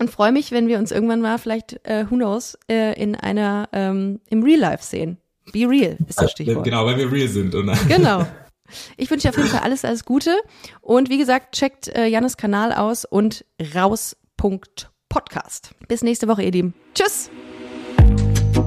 und 0.00 0.10
freue 0.10 0.32
mich, 0.32 0.50
wenn 0.50 0.68
wir 0.68 0.78
uns 0.78 0.90
irgendwann 0.90 1.20
mal 1.20 1.38
vielleicht, 1.38 1.84
äh, 1.86 2.06
who 2.10 2.16
knows, 2.16 2.58
äh, 2.68 3.00
in 3.00 3.14
einer, 3.14 3.68
ähm, 3.72 4.20
im 4.28 4.42
Real 4.42 4.60
Life 4.60 4.84
sehen. 4.84 5.18
Be 5.52 5.68
real 5.68 5.96
ist 6.08 6.20
das 6.20 6.30
Stichwort. 6.30 6.64
Genau, 6.64 6.86
wenn 6.86 6.98
wir 6.98 7.10
real 7.10 7.28
sind. 7.28 7.54
Und 7.54 7.70
genau. 7.88 8.26
Ich 8.96 9.10
wünsche 9.10 9.28
dir 9.28 9.30
auf 9.30 9.36
jeden 9.36 9.50
Fall 9.50 9.60
alles, 9.60 9.84
alles 9.84 10.04
Gute. 10.04 10.34
Und 10.80 11.10
wie 11.10 11.18
gesagt, 11.18 11.54
checkt 11.54 11.88
äh, 11.88 12.06
Jannes 12.06 12.36
Kanal 12.36 12.72
aus 12.72 13.04
und 13.04 13.44
raus.podcast. 13.74 15.72
Bis 15.88 16.02
nächste 16.02 16.28
Woche, 16.28 16.42
ihr 16.42 16.52
Lieben. 16.52 16.74
Tschüss! 16.94 17.30